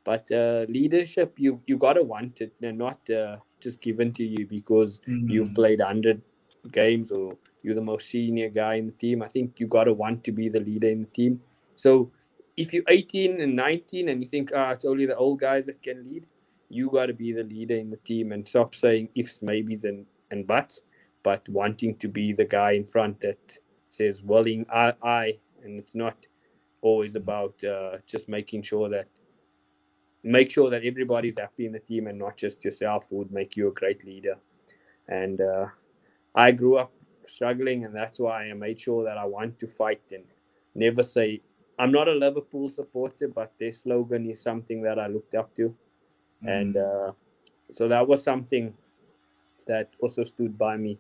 But 0.05 0.31
uh, 0.31 0.67
leadership, 0.69 1.39
you 1.39 1.63
you 1.67 1.79
gotta 1.79 2.03
want 2.03 2.43
it, 2.43 2.53
and 2.61 2.77
not 2.77 3.01
uh, 3.09 3.39
just 3.61 3.81
given 3.81 4.13
to 4.15 4.25
you 4.25 4.47
because 4.47 5.01
mm-hmm. 5.01 5.31
you've 5.31 5.55
played 5.55 5.81
100 5.81 6.23
games 6.73 7.11
or 7.11 7.37
you're 7.63 7.75
the 7.75 7.81
most 7.81 8.09
senior 8.09 8.49
guy 8.49 8.75
in 8.75 8.87
the 8.87 8.93
team. 8.93 9.23
I 9.23 9.29
think 9.29 9.59
you 9.59 9.67
got 9.67 9.85
to 9.85 9.93
want 9.93 10.25
to 10.25 10.33
be 10.33 10.49
the 10.49 10.61
leader 10.61 10.89
in 10.89 11.01
the 11.01 11.09
team. 11.09 11.41
So 11.75 12.11
if 12.57 12.73
you're 12.73 12.85
18 12.89 13.41
and 13.41 13.57
19 13.57 14.09
and 14.09 14.23
you 14.23 14.29
think, 14.29 14.51
ah, 14.55 14.69
oh, 14.69 14.71
it's 14.71 14.85
only 14.85 15.07
the 15.07 15.17
old 15.17 15.41
guys 15.41 15.67
that 15.67 15.83
can 15.83 16.05
lead, 16.05 16.27
you 16.69 16.91
got 16.91 17.07
to 17.07 17.13
be 17.13 17.33
the 17.33 17.43
leader 17.43 17.77
in 17.77 17.91
the 17.91 17.97
team 17.99 18.33
and 18.33 18.47
stop 18.47 18.75
saying 18.75 19.09
ifs, 19.15 19.43
maybes, 19.43 19.85
and, 19.85 20.07
and 20.31 20.47
buts, 20.47 20.83
but 21.23 21.49
wanting 21.49 21.97
to 21.97 22.09
be 22.09 22.33
the 22.33 22.45
guy 22.45 22.73
in 22.73 22.85
front 22.85 23.21
that 23.21 23.59
says, 23.89 24.23
willing, 24.23 24.67
I, 24.73 24.95
I, 25.03 25.39
and 25.63 25.79
it's 25.79 25.95
not 25.95 26.27
always 26.83 27.17
about 27.17 27.63
uh, 27.65 27.99
just 28.07 28.29
making 28.29 28.63
sure 28.63 28.89
that 28.89 29.09
make 30.27 30.51
sure 30.51 30.71
that 30.71 30.85
everybody's 30.85 31.39
happy 31.39 31.67
in 31.67 31.73
the 31.73 31.79
team 31.79 32.09
and 32.09 32.19
not 32.19 32.37
just 32.37 32.65
yourself 32.65 33.13
would 33.13 33.31
make 33.31 33.57
you 33.57 33.69
a 33.69 33.73
great 33.73 34.05
leader. 34.05 34.37
And 35.09 35.41
uh, 35.41 35.67
I 36.35 36.51
grew 36.51 36.79
up 36.79 36.93
struggling, 37.27 37.85
and 37.85 37.95
that's 37.95 38.19
why 38.19 38.51
I 38.51 38.53
made 38.53 38.81
sure 38.81 39.05
that 39.05 39.19
I 39.19 39.25
want 39.25 39.59
to 39.61 39.67
fight 39.69 40.03
and 40.13 40.25
never 40.75 41.03
say, 41.03 41.41
I'm 41.79 41.93
not 41.93 42.09
a 42.09 42.13
Liverpool 42.13 42.69
supporter, 42.69 43.29
but 43.29 43.53
their 43.59 43.73
slogan 43.73 44.29
is 44.29 44.41
something 44.41 44.83
that 44.83 44.99
I 44.99 45.07
looked 45.07 45.35
up 45.35 45.55
to. 45.55 45.75
Mm. 46.45 46.61
And 46.61 46.77
uh, 46.77 47.13
so 47.71 47.87
that 47.87 48.07
was 48.07 48.23
something 48.23 48.75
that 49.67 49.91
also 50.01 50.25
stood 50.25 50.59
by 50.59 50.77
me. 50.77 50.99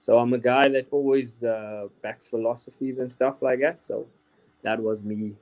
So 0.00 0.18
I'm 0.18 0.32
a 0.32 0.38
guy 0.38 0.68
that 0.68 0.88
always 0.90 1.44
uh, 1.44 1.86
backs 2.02 2.28
philosophies 2.28 2.98
and 2.98 3.10
stuff 3.10 3.40
like 3.40 3.60
that. 3.60 3.84
So 3.84 4.06
that 4.62 4.80
was 4.80 5.04
me 5.04 5.34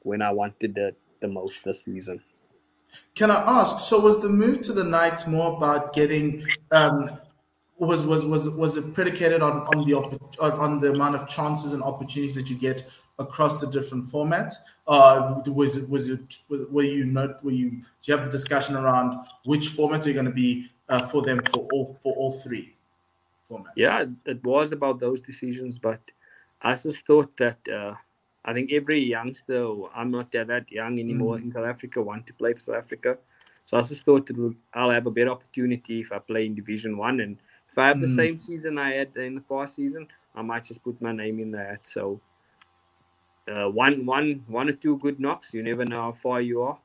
when 0.00 0.22
I 0.22 0.32
wanted 0.32 0.78
it 0.78 0.96
the 1.20 1.28
most 1.28 1.64
this 1.64 1.84
season. 1.84 2.22
Can 3.14 3.30
I 3.30 3.60
ask? 3.60 3.80
So 3.80 4.00
was 4.00 4.20
the 4.20 4.28
move 4.28 4.62
to 4.62 4.72
the 4.72 4.84
Knights 4.84 5.26
more 5.26 5.56
about 5.56 5.92
getting? 5.92 6.46
Um, 6.72 7.18
was 7.78 8.04
was 8.06 8.24
was 8.24 8.48
was 8.50 8.76
it 8.76 8.94
predicated 8.94 9.42
on 9.42 9.62
on 9.74 9.84
the 9.86 9.94
on 10.40 10.80
the 10.80 10.90
amount 10.90 11.16
of 11.16 11.28
chances 11.28 11.72
and 11.72 11.82
opportunities 11.82 12.34
that 12.34 12.48
you 12.48 12.56
get 12.56 12.84
across 13.18 13.60
the 13.60 13.66
different 13.66 14.04
formats? 14.06 14.54
Uh, 14.86 15.40
was 15.46 15.76
it 15.76 15.88
was 15.88 16.08
it 16.08 16.38
was, 16.48 16.66
were 16.70 16.82
you 16.82 17.04
not 17.04 17.44
were 17.44 17.50
you 17.50 17.70
do 17.70 17.86
you 18.04 18.16
have 18.16 18.24
the 18.24 18.30
discussion 18.30 18.76
around 18.76 19.26
which 19.44 19.70
formats 19.70 20.06
are 20.06 20.12
going 20.12 20.24
to 20.24 20.30
be 20.30 20.70
uh, 20.88 21.06
for 21.06 21.22
them 21.22 21.40
for 21.52 21.68
all 21.72 21.86
for 22.02 22.14
all 22.14 22.32
three 22.32 22.74
formats? 23.50 23.72
Yeah, 23.76 24.04
it 24.24 24.42
was 24.44 24.72
about 24.72 25.00
those 25.00 25.20
decisions, 25.20 25.78
but 25.78 26.00
I 26.62 26.74
just 26.74 27.06
thought 27.06 27.36
that. 27.38 27.58
Uh, 27.68 27.94
I 28.44 28.52
think 28.52 28.72
every 28.72 29.00
youngster, 29.00 29.66
I'm 29.94 30.10
not 30.10 30.30
that 30.32 30.70
young 30.70 30.98
anymore 30.98 31.38
mm. 31.38 31.44
in 31.44 31.52
South 31.52 31.66
Africa, 31.66 32.02
want 32.02 32.26
to 32.26 32.34
play 32.34 32.52
for 32.52 32.60
South 32.60 32.76
Africa. 32.76 33.16
So 33.64 33.78
I 33.78 33.80
just 33.80 34.04
thought 34.04 34.30
I'll 34.74 34.90
have 34.90 35.06
a 35.06 35.10
better 35.10 35.30
opportunity 35.30 36.00
if 36.00 36.12
I 36.12 36.18
play 36.18 36.44
in 36.44 36.54
Division 36.54 36.98
One, 36.98 37.20
and 37.20 37.38
if 37.70 37.78
I 37.78 37.86
have 37.88 37.96
mm. 37.96 38.02
the 38.02 38.14
same 38.14 38.38
season 38.38 38.78
I 38.78 38.92
had 38.92 39.16
in 39.16 39.36
the 39.36 39.40
past 39.40 39.76
season, 39.76 40.06
I 40.34 40.42
might 40.42 40.64
just 40.64 40.82
put 40.82 41.00
my 41.00 41.12
name 41.12 41.40
in 41.40 41.50
there. 41.50 41.78
So 41.82 42.20
uh, 43.48 43.70
one, 43.70 44.04
one, 44.04 44.44
one 44.46 44.68
or 44.68 44.72
two 44.72 44.98
good 44.98 45.18
knocks, 45.18 45.54
you 45.54 45.62
never 45.62 45.84
know 45.84 46.02
how 46.02 46.12
far 46.12 46.40
you 46.40 46.62
are. 46.62 46.78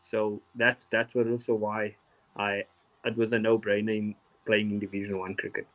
So 0.00 0.40
that's 0.54 0.86
that's 0.90 1.14
what 1.14 1.26
also 1.26 1.54
why 1.54 1.96
I 2.36 2.64
it 3.04 3.16
was 3.16 3.32
a 3.32 3.38
no-brainer 3.38 3.96
in 3.96 4.14
playing 4.46 4.70
in 4.70 4.78
Division 4.78 5.18
One 5.18 5.34
cricket. 5.34 5.66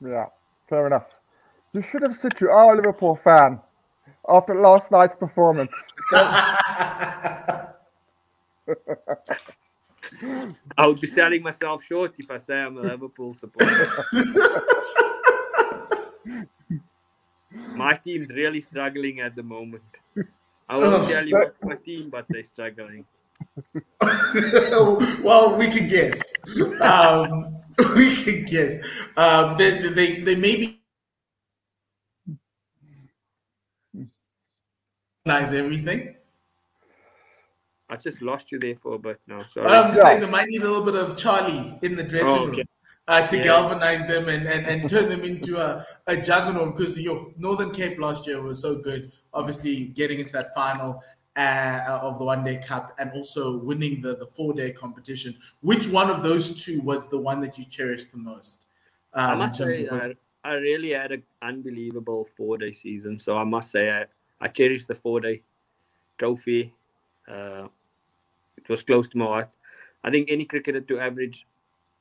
Yeah, 0.00 0.26
fair 0.68 0.86
enough. 0.86 1.06
You 1.74 1.82
should 1.82 2.02
have 2.02 2.14
said 2.14 2.40
you 2.40 2.50
are 2.50 2.72
a 2.72 2.76
Liverpool 2.76 3.16
fan 3.16 3.60
after 4.28 4.54
last 4.54 4.92
night's 4.92 5.16
performance. 5.16 5.74
I 6.12 7.66
would 10.86 11.00
be 11.00 11.08
selling 11.08 11.42
myself 11.42 11.82
short 11.82 12.14
if 12.16 12.30
I 12.30 12.38
say 12.38 12.60
I'm 12.60 12.78
a 12.78 12.82
Liverpool 12.82 13.34
supporter. 13.34 13.88
my 17.74 17.94
team's 17.94 18.28
really 18.28 18.60
struggling 18.60 19.18
at 19.18 19.34
the 19.34 19.42
moment. 19.42 19.82
I 20.68 20.78
won't 20.78 21.10
tell 21.10 21.26
you 21.26 21.34
what's 21.36 21.58
my 21.60 21.74
team, 21.74 22.08
but 22.08 22.24
they're 22.28 22.44
struggling. 22.44 23.04
well, 25.24 25.56
we 25.56 25.66
can 25.66 25.88
guess. 25.88 26.32
Um, 26.80 27.56
we 27.96 28.14
can 28.14 28.44
guess. 28.44 28.78
Um, 29.16 29.58
they, 29.58 29.88
they, 29.88 30.20
they 30.20 30.36
may 30.36 30.54
be 30.54 30.80
everything. 35.26 36.14
I 37.88 37.96
just 37.96 38.22
lost 38.22 38.52
you 38.52 38.58
there 38.58 38.76
for 38.76 38.94
a 38.94 38.98
bit 38.98 39.20
now. 39.26 39.44
Sorry. 39.44 39.66
I'm 39.66 39.90
just 39.90 39.98
yeah. 39.98 40.10
saying 40.10 40.20
they 40.20 40.30
might 40.30 40.48
need 40.48 40.62
a 40.62 40.68
little 40.68 40.84
bit 40.84 40.96
of 40.96 41.16
Charlie 41.16 41.78
in 41.82 41.96
the 41.96 42.02
dressing 42.02 42.28
oh, 42.28 42.48
okay. 42.48 42.58
room 42.58 42.66
uh, 43.08 43.26
to 43.26 43.36
yeah. 43.36 43.44
galvanize 43.44 44.06
them 44.06 44.28
and, 44.28 44.46
and, 44.46 44.66
and 44.66 44.88
turn 44.88 45.08
them 45.08 45.22
into 45.22 45.58
a, 45.58 45.84
a 46.06 46.16
juggernaut 46.16 46.76
because 46.76 47.00
your 47.00 47.32
Northern 47.38 47.70
Cape 47.70 47.98
last 47.98 48.26
year 48.26 48.42
was 48.42 48.60
so 48.60 48.76
good. 48.76 49.12
Obviously, 49.32 49.86
getting 49.86 50.18
into 50.18 50.32
that 50.32 50.54
final 50.54 51.02
uh, 51.36 51.98
of 52.02 52.18
the 52.18 52.24
one 52.24 52.44
day 52.44 52.56
cup 52.56 52.94
and 52.98 53.10
also 53.12 53.58
winning 53.58 54.00
the, 54.00 54.16
the 54.16 54.26
four 54.26 54.52
day 54.52 54.72
competition. 54.72 55.36
Which 55.60 55.88
one 55.88 56.10
of 56.10 56.22
those 56.22 56.64
two 56.64 56.80
was 56.80 57.08
the 57.08 57.18
one 57.18 57.40
that 57.40 57.58
you 57.58 57.64
cherished 57.64 58.12
the 58.12 58.18
most? 58.18 58.66
Um, 59.12 59.30
I 59.30 59.34
must 59.34 59.56
say, 59.56 59.88
I, 59.88 60.10
I, 60.44 60.54
really 60.54 60.90
had 60.90 61.12
an 61.12 61.22
unbelievable 61.42 62.26
four 62.36 62.58
day 62.58 62.72
season. 62.72 63.18
So 63.18 63.36
I 63.36 63.44
must 63.44 63.70
say, 63.70 63.90
I, 63.90 64.04
I 64.40 64.48
cherish 64.48 64.86
the 64.86 64.94
four 64.94 65.20
day 65.20 65.42
trophy. 66.18 66.72
Uh, 67.28 67.68
it 68.56 68.68
was 68.68 68.82
close 68.82 69.08
to 69.08 69.18
my 69.18 69.26
heart. 69.26 69.56
I 70.02 70.10
think 70.10 70.30
any 70.30 70.44
cricketer 70.44 70.80
to 70.80 71.00
average 71.00 71.46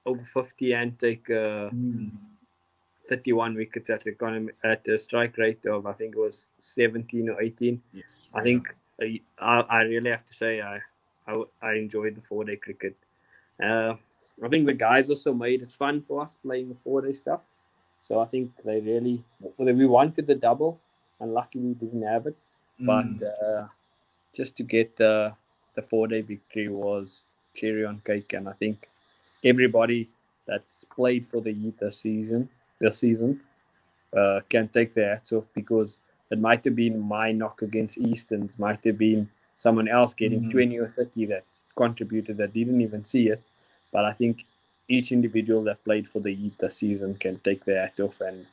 over 0.05 0.23
50 0.23 0.73
and 0.73 0.99
take 0.99 1.29
uh, 1.29 1.69
mm. 1.69 2.11
31 3.07 3.55
wickets 3.55 3.89
at 3.89 4.05
economy 4.07 4.51
at 4.63 4.87
a 4.87 4.97
strike 4.97 5.37
rate 5.37 5.65
of 5.65 5.85
I 5.85 5.93
think 5.93 6.15
it 6.15 6.19
was 6.19 6.49
17 6.59 7.29
or 7.29 7.41
18. 7.41 7.81
Yes, 7.93 8.29
I 8.33 8.41
think 8.41 8.67
uh, 9.01 9.05
I, 9.39 9.59
I 9.61 9.81
really 9.83 10.09
have 10.09 10.25
to 10.25 10.33
say 10.33 10.61
I 10.61 10.79
I, 11.27 11.43
I 11.61 11.73
enjoyed 11.73 12.15
the 12.15 12.21
four 12.21 12.43
day 12.43 12.57
cricket. 12.57 12.95
Uh, 13.61 13.95
I 14.43 14.47
think 14.49 14.65
the 14.65 14.73
guys 14.73 15.09
also 15.09 15.33
made 15.33 15.61
it 15.61 15.69
fun 15.69 16.01
for 16.01 16.21
us 16.21 16.37
playing 16.41 16.69
the 16.69 16.75
four 16.75 17.01
day 17.01 17.13
stuff. 17.13 17.45
So 18.01 18.19
I 18.19 18.25
think 18.25 18.51
they 18.63 18.81
really 18.81 19.23
we 19.57 19.85
wanted 19.85 20.27
the 20.27 20.35
double, 20.35 20.79
and 21.19 21.33
lucky 21.33 21.59
we 21.59 21.73
didn't 21.73 22.03
have 22.03 22.27
it. 22.27 22.35
Mm. 22.81 22.85
But 23.19 23.27
uh, 23.27 23.67
just 24.33 24.55
to 24.57 24.63
get 24.63 24.95
the 24.95 25.33
the 25.75 25.81
four 25.81 26.07
day 26.07 26.21
victory 26.21 26.67
was 26.69 27.23
cherry 27.53 27.85
on 27.85 28.01
cake, 28.05 28.33
and 28.33 28.47
I 28.47 28.53
think 28.53 28.87
everybody 29.43 30.09
that's 30.45 30.83
played 30.85 31.25
for 31.25 31.41
the 31.41 31.51
youth 31.51 31.77
this 31.79 31.99
season 31.99 32.49
this 32.79 32.97
season 32.97 33.39
uh, 34.15 34.41
can 34.49 34.67
take 34.67 34.93
their 34.93 35.15
hats 35.15 35.31
off 35.31 35.47
because 35.53 35.99
it 36.29 36.39
might 36.39 36.63
have 36.65 36.75
been 36.75 36.99
my 36.99 37.31
knock 37.31 37.61
against 37.61 37.97
Easterns, 37.97 38.59
might 38.59 38.83
have 38.83 38.97
been 38.97 39.29
someone 39.55 39.87
else 39.87 40.13
getting 40.13 40.41
mm-hmm. 40.41 40.51
20 40.51 40.79
or 40.79 40.87
30 40.87 41.25
that 41.27 41.43
contributed 41.75 42.37
that 42.37 42.53
didn't 42.53 42.81
even 42.81 43.05
see 43.05 43.29
it. 43.29 43.41
But 43.91 44.05
I 44.05 44.13
think 44.13 44.45
each 44.87 45.11
individual 45.11 45.63
that 45.63 45.83
played 45.83 46.07
for 46.07 46.19
the 46.19 46.31
youth 46.31 46.57
this 46.57 46.77
season 46.77 47.15
can 47.15 47.39
take 47.39 47.65
their 47.65 47.81
hat 47.81 47.99
off 47.99 48.21
and 48.21 48.45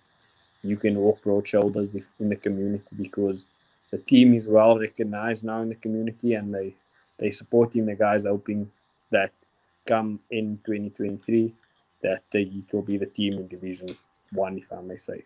you 0.63 0.77
can 0.77 0.99
walk 0.99 1.23
broad 1.23 1.47
shoulders 1.47 1.95
if, 1.95 2.11
in 2.19 2.29
the 2.29 2.37
community 2.37 2.95
because 2.97 3.47
the 3.91 3.99
team 3.99 4.35
is 4.35 4.47
well 4.47 4.79
recognized 4.79 5.45
now 5.45 5.61
in 5.63 5.69
the 5.69 5.75
community 5.75 6.35
and 6.35 6.55
they 6.55 6.75
they 7.19 7.31
supporting 7.31 7.87
the 7.87 7.95
guys 7.95 8.25
hoping 8.25 8.71
that 9.11 9.33
come 9.87 10.21
in 10.31 10.59
2023 10.65 11.53
that 12.03 12.23
they 12.31 12.51
will 12.73 12.83
be 12.83 12.97
the 12.97 13.07
team 13.07 13.35
in 13.35 13.47
Division 13.47 13.89
One, 14.33 14.57
if 14.57 14.73
I 14.73 14.81
may 14.81 14.97
say. 14.97 15.25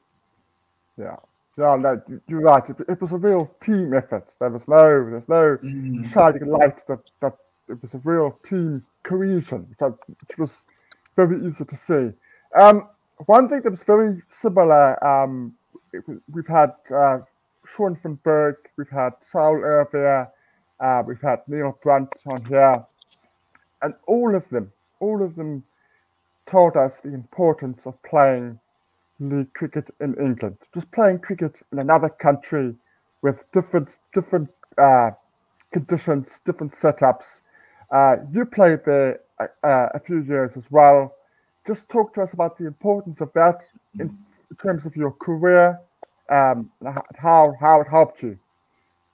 Yeah. 0.98 1.16
Yeah, 1.56 1.76
no, 1.76 2.02
you're 2.26 2.40
right. 2.40 2.68
It, 2.68 2.76
it 2.88 3.00
was 3.00 3.12
a 3.12 3.16
real 3.16 3.46
team 3.60 3.94
effort. 3.94 4.34
There 4.40 4.50
was 4.50 4.66
no, 4.66 5.08
there's 5.08 5.28
no 5.28 5.56
mm. 5.62 6.12
shining 6.12 6.48
light. 6.48 6.84
That 6.88 6.98
that 7.20 7.36
it 7.68 7.80
was 7.80 7.94
a 7.94 7.98
real 7.98 8.36
team 8.42 8.84
cohesion, 9.04 9.72
that, 9.78 9.94
which 10.08 10.36
was 10.36 10.64
very 11.14 11.46
easy 11.46 11.64
to 11.64 11.76
see. 11.76 12.10
Um, 12.56 12.88
one 13.26 13.48
thing 13.48 13.62
that 13.62 13.70
was 13.70 13.82
very 13.82 14.22
similar. 14.28 15.02
Um, 15.04 15.54
we've 16.32 16.46
had 16.46 16.72
uh, 16.94 17.18
Shaun 17.74 17.96
von 17.96 18.18
Berg, 18.24 18.56
we've 18.76 18.88
had 18.88 19.12
Sarel 19.20 19.62
Erwee, 19.62 20.28
uh, 20.80 21.02
we've 21.06 21.20
had 21.20 21.40
Neil 21.48 21.78
Brand 21.82 22.08
on 22.26 22.44
here 22.44 22.84
and 23.84 23.94
all 24.06 24.34
of 24.34 24.48
them, 24.48 24.72
all 24.98 25.22
of 25.22 25.36
them 25.36 25.62
told 26.46 26.76
us 26.76 27.00
the 27.00 27.12
importance 27.12 27.82
of 27.86 28.02
playing 28.02 28.58
league 29.20 29.52
cricket 29.52 29.94
in 30.00 30.14
England. 30.14 30.56
Just 30.72 30.90
playing 30.90 31.18
cricket 31.18 31.60
in 31.70 31.78
another 31.78 32.08
country 32.08 32.74
with 33.22 33.44
different 33.52 33.98
different 34.14 34.48
uh, 34.78 35.10
conditions, 35.70 36.40
different 36.46 36.72
setups. 36.72 37.42
Uh, 37.90 38.16
you 38.32 38.44
played 38.46 38.80
there 38.86 39.20
uh, 39.38 39.46
uh 39.62 39.88
a 39.94 40.00
few 40.00 40.22
years 40.22 40.56
as 40.56 40.70
well. 40.70 41.14
Just 41.66 41.88
talk 41.88 42.14
to 42.14 42.22
us 42.22 42.32
about 42.32 42.58
the 42.58 42.66
importance 42.66 43.20
of 43.20 43.32
that 43.34 43.68
in, 43.98 44.16
terms 44.62 44.86
of 44.86 44.94
your 44.94 45.10
career, 45.10 45.80
um, 46.30 46.70
how 47.16 47.54
how 47.58 47.80
it 47.80 47.88
helped 47.88 48.22
you. 48.22 48.38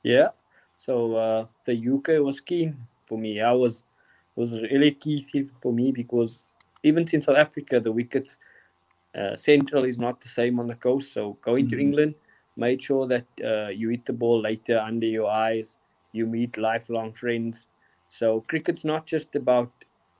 Yeah, 0.02 0.28
so 0.76 1.14
uh, 1.14 1.46
the 1.64 1.74
UK 1.94 2.22
was 2.22 2.40
keen 2.40 2.76
for 3.06 3.16
me. 3.16 3.40
I 3.40 3.52
was 3.52 3.84
was 4.36 4.60
really 4.60 4.92
key 4.92 5.22
thing 5.22 5.50
for 5.62 5.72
me 5.72 5.92
because 5.92 6.44
even 6.82 7.06
in 7.12 7.20
South 7.20 7.36
Africa, 7.36 7.80
the 7.80 7.92
wickets 7.92 8.38
uh, 9.14 9.36
central 9.36 9.84
is 9.84 9.98
not 9.98 10.20
the 10.20 10.28
same 10.28 10.60
on 10.60 10.66
the 10.66 10.74
coast. 10.74 11.12
So 11.12 11.36
going 11.42 11.66
mm-hmm. 11.66 11.76
to 11.76 11.80
England 11.80 12.14
made 12.56 12.82
sure 12.82 13.06
that 13.08 13.26
uh, 13.44 13.68
you 13.68 13.90
hit 13.90 14.04
the 14.04 14.12
ball 14.12 14.40
later 14.40 14.78
under 14.78 15.06
your 15.06 15.30
eyes. 15.30 15.76
You 16.12 16.26
meet 16.26 16.56
lifelong 16.56 17.12
friends. 17.12 17.66
So 18.08 18.40
cricket's 18.48 18.84
not 18.84 19.06
just 19.06 19.34
about 19.36 19.72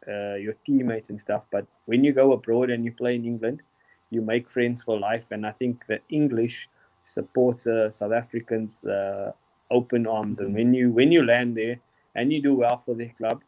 uh, 0.09 0.35
your 0.35 0.55
teammates 0.65 1.11
and 1.11 1.21
stuff, 1.21 1.47
but 1.51 1.67
when 1.87 2.05
you 2.05 2.13
go 2.13 2.33
abroad 2.33 2.71
and 2.71 2.85
you 2.85 2.93
play 2.93 3.15
in 3.15 3.25
England, 3.25 3.63
you 4.11 4.23
make 4.23 4.49
friends 4.49 4.83
for 4.83 4.99
life. 4.99 5.31
And 5.31 5.47
I 5.47 5.53
think 5.53 5.87
that 5.87 6.03
English 6.09 6.69
supports 7.05 7.67
uh, 7.67 7.91
South 7.91 8.13
Africans 8.13 8.85
uh, 8.85 9.33
open 9.71 10.07
arms. 10.07 10.39
Mm-hmm. 10.39 10.47
And 10.47 10.55
when 10.55 10.75
you 10.75 10.91
when 10.91 11.13
you 11.13 11.25
land 11.25 11.57
there 11.57 11.81
and 12.15 12.33
you 12.33 12.43
do 12.43 12.55
well 12.55 12.77
for 12.77 12.95
their 12.95 13.13
club, 13.17 13.43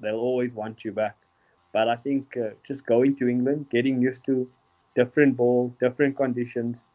they'll 0.00 0.16
always 0.16 0.54
want 0.54 0.84
you 0.84 0.92
back. 0.92 1.16
But 1.72 1.88
I 1.88 1.96
think 1.96 2.36
uh, 2.36 2.50
just 2.64 2.86
going 2.86 3.16
to 3.16 3.28
England, 3.28 3.66
getting 3.70 4.00
used 4.00 4.24
to 4.26 4.48
different 4.94 5.36
balls, 5.36 5.74
different 5.74 6.16
conditions, 6.16 6.86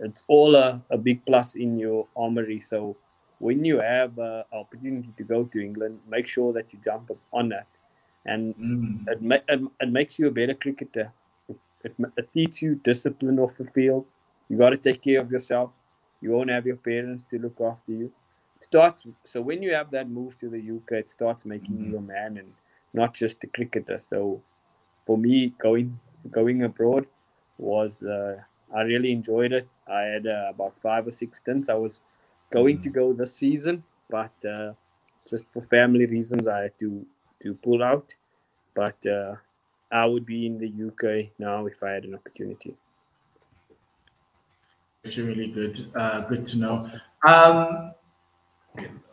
it's 0.00 0.24
all 0.28 0.56
a, 0.56 0.82
a 0.90 0.96
big 0.96 1.24
plus 1.26 1.56
in 1.56 1.78
your 1.78 2.06
armory. 2.16 2.60
So 2.60 2.96
when 3.38 3.64
you 3.64 3.80
have 3.80 4.18
an 4.18 4.44
uh, 4.52 4.56
opportunity 4.56 5.12
to 5.16 5.24
go 5.24 5.44
to 5.44 5.60
England, 5.60 6.00
make 6.08 6.26
sure 6.26 6.52
that 6.54 6.72
you 6.72 6.78
jump 6.82 7.10
on 7.32 7.50
that. 7.50 7.66
And 8.28 8.54
mm. 8.56 9.08
it, 9.08 9.22
ma- 9.22 9.46
it, 9.48 9.60
it, 9.80 9.88
makes 9.88 10.18
you 10.18 10.28
a 10.28 10.30
better 10.30 10.54
cricketer. 10.54 11.12
It, 11.48 11.56
it, 11.82 11.94
it 12.16 12.32
teaches 12.32 12.62
you 12.62 12.74
discipline 12.74 13.38
off 13.38 13.56
the 13.56 13.64
field. 13.64 14.04
You 14.48 14.58
got 14.58 14.70
to 14.70 14.76
take 14.76 15.00
care 15.02 15.20
of 15.20 15.30
yourself. 15.30 15.80
You 16.20 16.32
won't 16.32 16.50
have 16.50 16.66
your 16.66 16.76
parents 16.76 17.24
to 17.30 17.38
look 17.38 17.60
after 17.60 17.92
you 17.92 18.12
It 18.56 18.62
starts 18.62 19.06
so 19.24 19.40
when 19.40 19.62
you 19.62 19.72
have 19.72 19.90
that 19.92 20.10
move 20.10 20.38
to 20.38 20.48
the 20.50 20.58
UK, 20.76 20.92
it 21.04 21.10
starts 21.10 21.46
making 21.46 21.76
mm-hmm. 21.76 21.92
you 21.92 21.98
a 21.98 22.00
man 22.00 22.36
and 22.36 22.52
not 22.92 23.14
just 23.14 23.44
a 23.44 23.46
cricketer. 23.46 23.98
So 23.98 24.42
for 25.06 25.16
me, 25.16 25.54
going 25.58 25.98
going 26.30 26.64
abroad 26.64 27.06
was 27.56 28.02
uh, 28.02 28.36
I 28.74 28.82
really 28.82 29.12
enjoyed 29.12 29.52
it. 29.52 29.68
I 29.86 30.02
had 30.02 30.26
uh, 30.26 30.46
about 30.50 30.76
five 30.76 31.06
or 31.06 31.12
six 31.12 31.38
stints. 31.38 31.68
I 31.68 31.74
was 31.74 32.02
going 32.50 32.76
mm-hmm. 32.76 32.82
to 32.82 33.00
go 33.00 33.12
this 33.12 33.34
season, 33.34 33.84
but 34.10 34.32
uh, 34.44 34.72
just 35.28 35.46
for 35.52 35.62
family 35.62 36.06
reasons, 36.06 36.46
I 36.46 36.62
had 36.62 36.78
to 36.80 37.06
to 37.42 37.54
pull 37.54 37.82
out. 37.82 38.14
But 38.74 39.04
uh, 39.06 39.36
I 39.90 40.04
would 40.06 40.26
be 40.26 40.46
in 40.46 40.58
the 40.58 40.68
UK 40.68 41.30
now 41.38 41.66
if 41.66 41.82
I 41.82 41.90
had 41.90 42.04
an 42.04 42.14
opportunity. 42.14 42.74
Really 45.16 45.48
good, 45.48 45.90
uh, 45.94 46.20
good 46.22 46.44
to 46.46 46.58
know. 46.58 46.90
Um, 47.26 47.94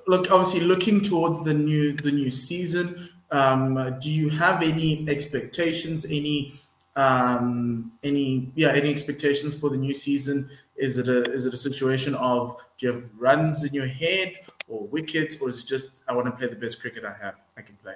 look, 0.07 0.29
obviously, 0.29 0.61
looking 0.61 0.99
towards 1.01 1.43
the 1.43 1.53
new 1.53 1.93
the 1.93 2.11
new 2.11 2.29
season, 2.29 3.09
um, 3.31 3.97
do 4.01 4.11
you 4.11 4.29
have 4.29 4.61
any 4.61 5.07
expectations? 5.07 6.05
Any 6.05 6.53
um, 6.95 7.93
any 8.03 8.51
yeah 8.55 8.73
any 8.73 8.89
expectations 8.89 9.55
for 9.55 9.69
the 9.69 9.77
new 9.77 9.93
season? 9.93 10.49
Is 10.75 10.97
it 10.97 11.07
a 11.07 11.23
is 11.31 11.45
it 11.45 11.53
a 11.53 11.57
situation 11.57 12.15
of 12.15 12.61
do 12.77 12.87
you 12.87 12.93
have 12.93 13.09
runs 13.17 13.63
in 13.63 13.73
your 13.73 13.87
head 13.87 14.33
or 14.67 14.87
wickets, 14.87 15.37
or 15.39 15.47
is 15.49 15.63
it 15.63 15.67
just 15.67 16.03
I 16.07 16.13
want 16.13 16.25
to 16.25 16.31
play 16.31 16.47
the 16.47 16.55
best 16.55 16.81
cricket 16.81 17.05
I 17.05 17.15
have 17.23 17.39
I 17.55 17.61
can 17.61 17.75
play? 17.77 17.95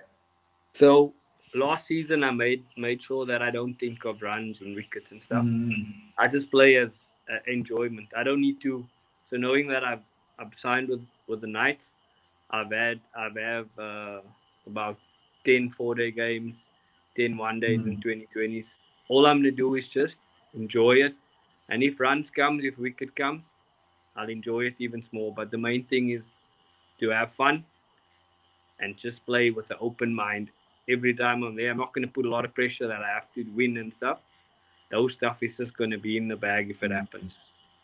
So 0.79 1.13
last 1.53 1.87
season 1.87 2.23
I 2.23 2.31
made 2.31 2.63
made 2.77 3.01
sure 3.01 3.25
that 3.25 3.41
I 3.41 3.51
don't 3.51 3.73
think 3.77 4.05
of 4.05 4.21
runs 4.21 4.61
and 4.61 4.73
wickets 4.77 5.11
and 5.11 5.21
stuff. 5.21 5.43
Mm. 5.43 5.73
I 6.17 6.29
just 6.29 6.49
play 6.49 6.77
as 6.77 6.91
uh, 7.29 7.39
enjoyment. 7.47 8.07
I 8.15 8.23
don't 8.23 8.39
need 8.39 8.61
to. 8.61 8.87
So 9.29 9.35
knowing 9.35 9.67
that 9.67 9.83
I've 9.83 10.05
I've 10.39 10.53
signed 10.55 10.87
with 10.87 11.05
with 11.27 11.41
the 11.41 11.47
Knights. 11.47 11.95
I've 12.49 12.71
had 12.71 13.01
I've 13.13 13.35
have 13.35 13.67
uh, 13.77 14.21
about 14.65 14.97
10 15.45 15.69
four 15.71 15.95
day 15.95 16.11
games, 16.11 16.55
10 17.17 17.35
one 17.35 17.59
days 17.59 17.81
mm. 17.81 17.87
and 17.87 18.03
2020s. 18.03 18.67
All 19.09 19.25
I'm 19.25 19.39
gonna 19.39 19.51
do 19.51 19.75
is 19.75 19.89
just 19.89 20.19
enjoy 20.53 20.93
it. 21.07 21.13
And 21.67 21.83
if 21.83 21.99
runs 21.99 22.29
comes, 22.29 22.63
if 22.63 22.79
wicket 22.79 23.17
comes, 23.17 23.43
I'll 24.15 24.29
enjoy 24.29 24.61
it 24.71 24.75
even 24.79 25.03
more. 25.11 25.33
But 25.33 25.51
the 25.51 25.57
main 25.57 25.83
thing 25.87 26.11
is 26.11 26.31
to 27.01 27.09
have 27.09 27.33
fun 27.33 27.65
and 28.79 28.95
just 28.95 29.25
play 29.25 29.51
with 29.51 29.69
an 29.71 29.77
open 29.81 30.15
mind. 30.15 30.51
Every 30.89 31.13
time 31.13 31.43
I'm 31.43 31.55
there. 31.55 31.71
I'm 31.71 31.77
not 31.77 31.93
going 31.93 32.07
to 32.07 32.11
put 32.11 32.25
a 32.25 32.29
lot 32.29 32.45
of 32.45 32.53
pressure 32.53 32.87
that 32.87 33.01
I 33.01 33.09
have 33.09 33.31
to 33.33 33.43
win 33.55 33.77
and 33.77 33.93
stuff. 33.93 34.19
Those 34.89 35.13
stuff 35.13 35.43
is 35.43 35.57
just 35.57 35.77
going 35.77 35.91
to 35.91 35.97
be 35.97 36.17
in 36.17 36.27
the 36.27 36.35
bag 36.35 36.69
if 36.69 36.81
it 36.81 36.91
happens. 36.91 37.37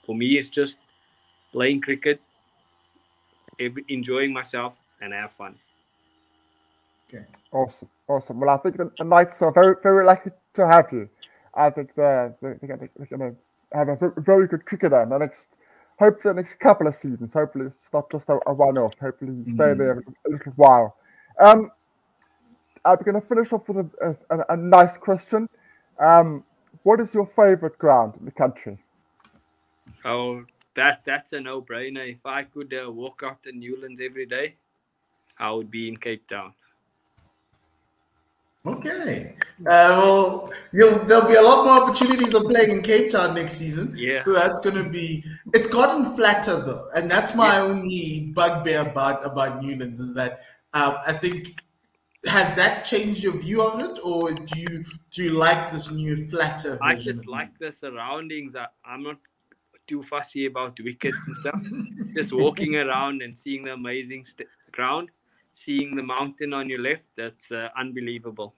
For 0.05 0.15
me, 0.15 0.37
it's 0.37 0.49
just 0.49 0.77
playing 1.51 1.81
cricket, 1.81 2.19
enjoying 3.87 4.33
myself, 4.33 4.75
and 5.01 5.13
have 5.13 5.31
fun. 5.31 5.55
Okay. 7.07 7.23
Awesome, 7.51 7.89
awesome. 8.07 8.39
Well, 8.39 8.49
I 8.49 8.57
think 8.57 8.77
the, 8.77 8.91
the 8.97 9.03
Knights 9.03 9.41
are 9.41 9.51
very, 9.51 9.75
very 9.83 10.03
lucky 10.03 10.31
to 10.55 10.67
have 10.67 10.91
you. 10.91 11.07
I 11.53 11.69
think 11.69 11.91
they're, 11.95 12.35
they're, 12.41 12.59
they're 12.61 13.07
going 13.07 13.31
to 13.31 13.35
have 13.71 13.89
a 13.89 14.13
very 14.17 14.47
good 14.47 14.65
cricketer 14.65 15.03
in 15.03 15.09
the 15.09 15.17
next, 15.17 15.57
hopefully, 15.99 16.33
the 16.33 16.41
next 16.41 16.55
couple 16.55 16.87
of 16.87 16.95
seasons. 16.95 17.33
Hopefully, 17.33 17.67
it's 17.67 17.93
not 17.93 18.11
just 18.11 18.27
a, 18.29 18.39
a 18.47 18.53
one 18.53 18.77
off. 18.77 18.97
Hopefully, 18.99 19.33
you 19.45 19.53
stay 19.53 19.65
mm. 19.65 19.77
there 19.77 19.99
a 19.99 20.29
little 20.29 20.53
while. 20.55 20.97
Um, 21.39 21.69
I'm 22.85 22.97
going 22.97 23.19
to 23.19 23.21
finish 23.21 23.51
off 23.51 23.67
with 23.67 23.77
a, 23.77 24.15
a, 24.29 24.53
a 24.53 24.57
nice 24.57 24.95
question. 24.97 25.49
Um, 25.99 26.43
what 26.83 26.99
is 26.99 27.13
your 27.13 27.25
favorite 27.25 27.77
ground 27.77 28.13
in 28.19 28.25
the 28.25 28.31
country? 28.31 28.77
Oh, 30.03 30.45
that 30.75 31.01
that's 31.05 31.33
a 31.33 31.39
no-brainer. 31.39 32.11
If 32.11 32.25
I 32.25 32.43
could 32.43 32.73
uh, 32.73 32.91
walk 32.91 33.21
out 33.25 33.41
to 33.43 33.51
Newlands 33.51 33.99
every 33.99 34.25
day, 34.25 34.55
I 35.39 35.51
would 35.51 35.71
be 35.71 35.87
in 35.87 35.97
Cape 35.97 36.27
Town. 36.27 36.53
Okay. 38.65 39.35
Uh, 39.59 39.93
well, 39.95 40.51
there'll 40.73 41.27
be 41.27 41.35
a 41.35 41.41
lot 41.41 41.65
more 41.65 41.83
opportunities 41.83 42.33
of 42.33 42.43
playing 42.43 42.71
in 42.71 42.81
Cape 42.81 43.11
Town 43.11 43.35
next 43.35 43.53
season. 43.53 43.93
Yeah. 43.95 44.21
So 44.21 44.33
that's 44.33 44.59
going 44.59 44.75
to 44.75 44.89
be. 44.89 45.23
It's 45.53 45.67
gotten 45.67 46.15
flatter 46.15 46.59
though, 46.59 46.89
and 46.95 47.09
that's 47.09 47.35
my 47.35 47.57
yeah. 47.57 47.61
only 47.61 48.31
bugbear 48.33 48.81
about 48.81 49.25
about 49.25 49.63
Newlands 49.63 49.99
is 49.99 50.13
that 50.15 50.41
um, 50.73 50.97
I 51.05 51.13
think 51.13 51.61
has 52.27 52.53
that 52.53 52.85
changed 52.85 53.23
your 53.23 53.37
view 53.37 53.63
of 53.63 53.79
it, 53.81 53.99
or 54.03 54.31
do 54.31 54.59
you 54.59 54.83
do 55.11 55.23
you 55.23 55.31
like 55.31 55.71
this 55.71 55.91
new 55.91 56.27
flatter? 56.29 56.77
I 56.81 56.95
just 56.95 57.25
like 57.27 57.57
the 57.59 57.71
surroundings. 57.71 58.55
I, 58.55 58.67
I'm 58.85 59.03
not 59.03 59.17
too 59.87 60.03
fussy 60.03 60.45
about 60.47 60.77
wickets 60.83 61.17
and 61.27 61.35
stuff. 61.37 61.61
just 62.15 62.33
walking 62.33 62.75
around 62.83 63.21
and 63.21 63.37
seeing 63.37 63.63
the 63.63 63.73
amazing 63.73 64.25
st- 64.25 64.49
ground 64.71 65.09
seeing 65.55 65.95
the 65.95 66.03
mountain 66.03 66.53
on 66.53 66.69
your 66.69 66.79
left 66.79 67.05
that's 67.15 67.51
uh, 67.51 67.69
unbelievable 67.77 68.53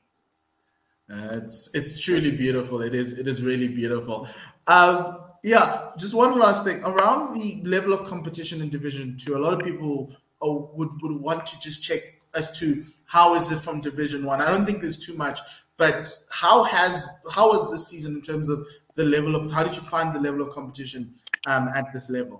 uh, 1.13 1.29
it's 1.33 1.69
it's 1.73 1.99
truly 1.99 2.31
beautiful 2.31 2.81
it 2.81 2.95
is 2.95 3.17
it 3.17 3.27
is 3.27 3.41
really 3.41 3.67
beautiful 3.67 4.27
um, 4.67 5.19
yeah 5.43 5.91
just 5.97 6.13
one 6.13 6.37
last 6.37 6.63
thing 6.63 6.83
around 6.83 7.39
the 7.39 7.61
level 7.63 7.93
of 7.93 8.05
competition 8.07 8.61
in 8.61 8.69
division 8.69 9.15
two 9.15 9.37
a 9.37 9.41
lot 9.45 9.53
of 9.53 9.59
people 9.59 10.11
oh, 10.41 10.71
would 10.73 10.89
would 11.01 11.21
want 11.21 11.45
to 11.45 11.59
just 11.59 11.83
check 11.83 12.01
as 12.37 12.57
to 12.59 12.85
how 13.05 13.35
is 13.35 13.51
it 13.51 13.59
from 13.59 13.81
division 13.81 14.25
one 14.25 14.41
i 14.41 14.45
don't 14.45 14.65
think 14.65 14.81
there's 14.81 14.97
too 14.97 15.15
much 15.15 15.39
but 15.77 16.11
how 16.29 16.63
has 16.63 17.07
how 17.31 17.47
was 17.49 17.69
this 17.71 17.87
season 17.87 18.15
in 18.15 18.21
terms 18.21 18.49
of 18.49 18.65
the 18.95 19.03
level 19.03 19.35
of 19.35 19.51
how 19.51 19.63
did 19.63 19.75
you 19.75 19.81
find 19.83 20.15
the 20.15 20.19
level 20.19 20.41
of 20.41 20.49
competition 20.49 21.13
um, 21.47 21.67
at 21.75 21.91
this 21.93 22.09
level 22.09 22.39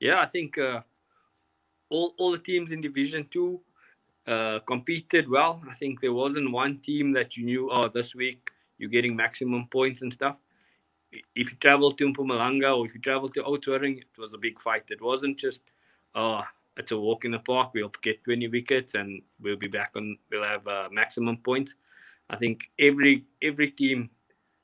yeah 0.00 0.20
i 0.20 0.26
think 0.26 0.58
uh, 0.58 0.80
all 1.90 2.14
all 2.18 2.30
the 2.32 2.38
teams 2.38 2.70
in 2.70 2.80
division 2.80 3.26
two 3.30 3.60
uh, 4.26 4.58
competed 4.60 5.28
well. 5.28 5.62
I 5.70 5.74
think 5.74 6.00
there 6.00 6.12
wasn't 6.12 6.50
one 6.50 6.78
team 6.78 7.12
that 7.12 7.36
you 7.36 7.44
knew, 7.44 7.70
oh, 7.70 7.88
this 7.88 8.14
week 8.14 8.50
you're 8.78 8.90
getting 8.90 9.14
maximum 9.14 9.66
points 9.68 10.02
and 10.02 10.12
stuff. 10.12 10.38
If 11.12 11.50
you 11.50 11.56
travel 11.60 11.90
to 11.92 12.12
Mpumalanga 12.12 12.76
or 12.76 12.86
if 12.86 12.94
you 12.94 13.00
travel 13.00 13.28
to 13.28 13.42
Oudtshoorn, 13.42 13.98
it 13.98 14.18
was 14.18 14.32
a 14.32 14.38
big 14.38 14.60
fight. 14.60 14.84
It 14.88 15.02
wasn't 15.02 15.38
just, 15.38 15.62
oh, 16.14 16.42
it's 16.76 16.90
a 16.90 16.98
walk 16.98 17.24
in 17.24 17.30
the 17.30 17.38
park. 17.38 17.70
We'll 17.74 17.92
get 18.02 18.24
20 18.24 18.48
wickets 18.48 18.94
and 18.94 19.22
we'll 19.40 19.56
be 19.56 19.68
back 19.68 19.92
on. 19.96 20.16
We'll 20.30 20.44
have 20.44 20.66
uh, 20.66 20.88
maximum 20.90 21.38
points. 21.38 21.74
I 22.30 22.36
think 22.36 22.70
every 22.78 23.24
every 23.42 23.70
team 23.70 24.10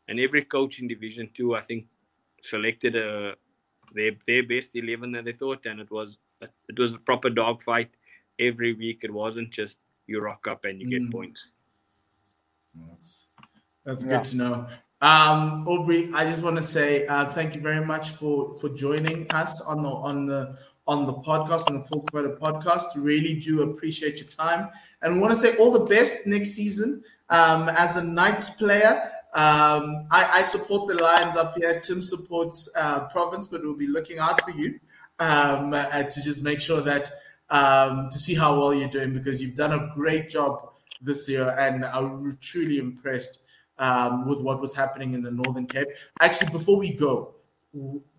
and 0.09 0.18
every 0.18 0.44
coach 0.44 0.81
in 0.81 0.88
Division 0.88 1.31
Two, 1.35 1.55
I 1.55 1.61
think, 1.61 1.87
selected 2.42 2.96
a 2.96 3.35
their 3.94 4.12
their 4.27 4.42
best 4.42 4.70
eleven 4.75 5.12
that 5.12 5.25
they 5.25 5.33
thought, 5.33 5.66
and 5.66 5.81
it 5.81 5.90
was 5.90 6.18
it 6.40 6.79
was 6.79 6.94
a 6.94 6.99
proper 6.99 7.31
dogfight 7.31 7.90
every 8.38 8.73
week. 8.73 9.01
It 9.03 9.12
wasn't 9.12 9.51
just 9.51 9.79
you 10.07 10.20
rock 10.20 10.46
up 10.49 10.64
and 10.64 10.81
you 10.81 10.88
get 10.88 11.03
mm. 11.03 11.12
points. 11.12 11.51
That's 12.88 13.29
that's 13.85 14.05
yeah. 14.05 14.11
good 14.11 14.25
to 14.25 14.37
know. 14.37 14.66
Um, 15.03 15.66
Aubrey, 15.66 16.11
I 16.14 16.25
just 16.25 16.42
want 16.42 16.57
to 16.57 16.62
say 16.62 17.07
uh, 17.07 17.27
thank 17.27 17.55
you 17.55 17.61
very 17.61 17.85
much 17.85 18.11
for 18.11 18.53
for 18.55 18.68
joining 18.70 19.31
us 19.31 19.61
on 19.61 19.83
the 19.83 19.88
on 19.88 20.27
the 20.27 20.59
on 20.90 21.07
the 21.07 21.14
podcast 21.14 21.68
on 21.68 21.74
the 21.74 21.85
Full 21.85 22.03
Quota 22.11 22.31
podcast. 22.31 22.87
Really 22.96 23.35
do 23.35 23.62
appreciate 23.62 24.18
your 24.18 24.29
time, 24.29 24.68
and 25.00 25.14
we 25.14 25.20
want 25.20 25.33
to 25.33 25.38
say 25.38 25.57
all 25.57 25.70
the 25.70 25.87
best 25.87 26.26
next 26.26 26.50
season. 26.50 27.03
Um, 27.31 27.68
as 27.68 27.96
a 27.96 28.03
Knights 28.03 28.50
player, 28.50 29.09
um, 29.35 30.09
I, 30.11 30.29
I, 30.33 30.42
support 30.42 30.88
the 30.88 31.00
Lions 31.00 31.37
up 31.37 31.57
here. 31.57 31.79
Tim 31.79 32.03
supports 32.03 32.68
uh, 32.76 33.07
Province, 33.07 33.46
but 33.46 33.62
we'll 33.62 33.76
be 33.76 33.87
looking 33.87 34.18
out 34.18 34.42
for 34.42 34.50
you 34.50 34.81
um, 35.20 35.72
uh, 35.72 36.03
to 36.03 36.22
just 36.22 36.42
make 36.42 36.61
sure 36.61 36.81
that 36.81 37.09
um, 37.50 38.09
to 38.11 38.18
see 38.18 38.35
how 38.35 38.59
well 38.59 38.74
you're 38.74 38.88
doing 38.88 39.12
because 39.12 39.40
you've 39.40 39.55
done 39.55 39.72
a 39.72 39.88
great 39.94 40.29
job 40.29 40.72
this 41.00 41.29
year, 41.29 41.50
and 41.50 41.85
I'm 41.85 42.37
truly 42.40 42.79
impressed 42.79 43.42
um, 43.79 44.26
with 44.26 44.40
what 44.40 44.61
was 44.61 44.74
happening 44.74 45.14
in 45.14 45.22
the 45.22 45.31
Northern 45.31 45.68
Cape. 45.68 45.87
Actually, 46.20 46.50
before 46.50 46.79
we 46.79 46.92
go, 46.92 47.37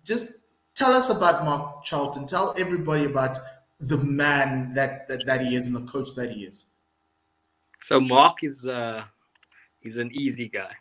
just 0.05 0.36
tell 0.82 0.94
us 0.94 1.10
about 1.10 1.46
Mark 1.46 1.84
Charlton. 1.84 2.26
Tell 2.26 2.54
everybody 2.58 3.06
about 3.06 3.38
the 3.80 3.98
man 3.98 4.74
that, 4.74 5.08
that, 5.08 5.26
that 5.26 5.41
he 5.46 5.56
is 5.56 5.67
and 5.67 5.76
the 5.76 5.91
coach 5.91 6.15
that 6.15 6.32
he 6.32 6.44
is. 6.44 6.65
So 7.84 8.00
Mark 8.00 8.44
is 8.44 8.65
uh, 8.65 9.04
he's 9.80 9.98
an 9.98 10.12
easy 10.13 10.48
guy. 10.48 10.74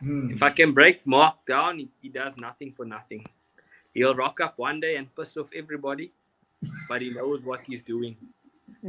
Hmm. 0.00 0.30
If 0.30 0.42
I 0.42 0.50
can 0.50 0.72
break 0.72 1.06
Mark 1.06 1.36
down, 1.46 1.78
he, 1.78 1.88
he 2.00 2.08
does 2.08 2.36
nothing 2.36 2.72
for 2.72 2.84
nothing. 2.84 3.24
He'll 3.94 4.14
rock 4.14 4.40
up 4.40 4.58
one 4.58 4.80
day 4.80 4.96
and 4.96 5.14
piss 5.14 5.36
off 5.36 5.48
everybody 5.54 6.12
but 6.88 7.02
he 7.02 7.12
knows 7.12 7.42
what 7.42 7.60
he's 7.66 7.82
doing. 7.82 8.16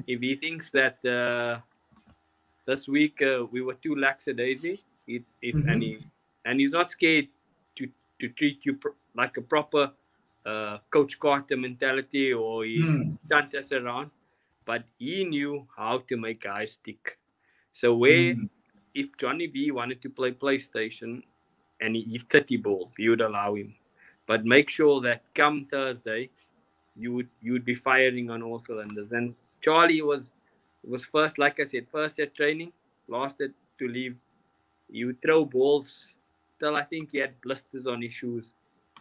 If 0.08 0.22
he 0.22 0.36
thinks 0.36 0.70
that 0.72 1.04
uh, 1.06 1.60
this 2.65 2.88
week 2.88 3.22
uh, 3.22 3.46
we 3.52 3.62
were 3.62 3.76
too 3.76 3.96
lackadaisy, 3.96 4.80
it, 5.08 5.24
if 5.41 5.56
mm-hmm. 5.56 5.70
and 5.70 5.84
he 5.84 6.06
and 6.46 6.60
he's 6.60 6.72
not 6.72 6.91
scared 6.91 7.28
to 7.76 7.88
to 8.20 8.30
treat 8.30 8.65
you 8.65 8.76
pr- 8.76 8.96
like 9.15 9.38
a 9.38 9.41
proper 9.41 9.91
uh, 10.45 10.77
Coach 10.89 11.19
Carter 11.19 11.58
mentality 11.58 12.34
or 12.34 12.65
he 12.65 12.80
mm. 12.80 13.17
turned 13.30 13.54
us 13.56 13.71
around, 13.71 14.12
but 14.65 14.84
he 14.97 15.23
knew 15.23 15.67
how 15.75 15.99
to 16.08 16.17
make 16.17 16.43
guys 16.43 16.73
stick. 16.73 17.17
So 17.71 17.95
where 17.95 18.36
mm. 18.36 18.49
if 18.93 19.15
Johnny 19.17 19.47
V 19.47 19.71
wanted 19.71 20.01
to 20.01 20.10
play 20.10 20.32
PlayStation 20.32 21.23
and 21.80 21.95
he 21.95 22.04
hit 22.04 22.30
30 22.30 22.58
balls, 22.58 22.93
you 22.97 23.12
would 23.12 23.21
allow 23.21 23.56
him. 23.56 23.75
But 24.27 24.45
make 24.45 24.69
sure 24.69 25.01
that 25.01 25.23
come 25.34 25.65
Thursday, 25.69 26.30
you 26.95 27.13
would 27.13 27.30
you 27.41 27.54
would 27.54 27.65
be 27.65 27.75
firing 27.75 28.30
on 28.30 28.43
all 28.43 28.60
cylinders. 28.60 29.12
And 29.12 29.36
Charlie 29.62 30.01
was 30.01 30.34
was 30.84 31.04
first, 31.04 31.38
like 31.38 31.60
I 31.60 31.63
said, 31.63 31.88
first 31.91 32.19
at 32.19 32.36
training, 32.36 32.71
last 33.08 33.41
at 33.41 33.51
to 33.80 33.88
leave. 33.88 34.15
You 34.89 35.15
throw 35.23 35.45
balls 35.45 36.17
till 36.60 36.75
I 36.75 36.84
think 36.84 37.10
he 37.12 37.17
had 37.17 37.39
blisters 37.41 37.88
on 37.88 38.01
his 38.01 38.13
shoes, 38.13 38.54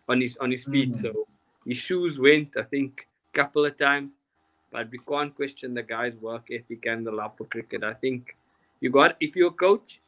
on 0.08 0.20
his 0.20 0.36
on 0.38 0.50
his 0.50 0.64
feet. 0.64 0.90
Mm-hmm. 0.90 1.00
So 1.00 1.26
his 1.70 1.78
shoes 1.78 2.18
went, 2.18 2.56
I 2.56 2.64
think, 2.64 3.06
a 3.32 3.38
couple 3.38 3.64
of 3.64 3.78
times. 3.78 4.16
But 4.72 4.90
we 4.90 4.98
can't 4.98 5.32
question 5.32 5.72
the 5.72 5.84
guy's 5.84 6.16
work 6.16 6.48
ethic 6.50 6.84
and 6.86 7.06
the 7.06 7.12
love 7.12 7.36
for 7.36 7.44
cricket. 7.44 7.84
I 7.84 7.94
think 7.94 8.36
you 8.80 8.90
got 8.90 9.16
if 9.20 9.36
you're 9.36 9.54
a 9.54 9.62
coach, 9.68 10.00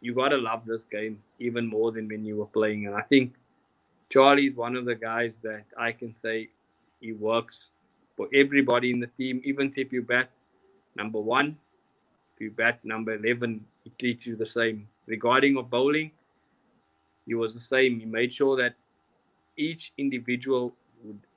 you 0.00 0.14
gotta 0.14 0.38
love 0.38 0.64
this 0.64 0.84
game 0.86 1.22
even 1.38 1.66
more 1.66 1.92
than 1.92 2.08
when 2.08 2.24
you 2.24 2.38
were 2.38 2.52
playing. 2.58 2.86
And 2.86 2.94
I 2.94 3.02
think 3.02 3.34
Charlie's 4.08 4.54
one 4.54 4.76
of 4.76 4.86
the 4.86 4.94
guys 4.94 5.36
that 5.42 5.64
I 5.76 5.92
can 5.92 6.16
say 6.16 6.48
he 7.00 7.12
works 7.12 7.70
for 8.16 8.28
everybody 8.32 8.90
in 8.90 9.00
the 9.00 9.12
team. 9.18 9.42
Even 9.44 9.70
if 9.76 9.92
you 9.92 10.00
bat 10.00 10.30
number 10.96 11.20
one, 11.20 11.58
if 12.34 12.40
you 12.40 12.50
bat 12.50 12.80
number 12.82 13.14
11, 13.14 13.62
he 13.82 13.92
treats 13.98 14.26
you 14.26 14.36
the 14.36 14.46
same. 14.46 14.88
Regarding 15.06 15.58
of 15.58 15.68
bowling, 15.68 16.12
he 17.26 17.34
was 17.34 17.52
the 17.52 17.60
same. 17.60 18.00
He 18.00 18.06
made 18.06 18.32
sure 18.32 18.56
that 18.56 18.74
each 19.56 19.92
individual 19.98 20.74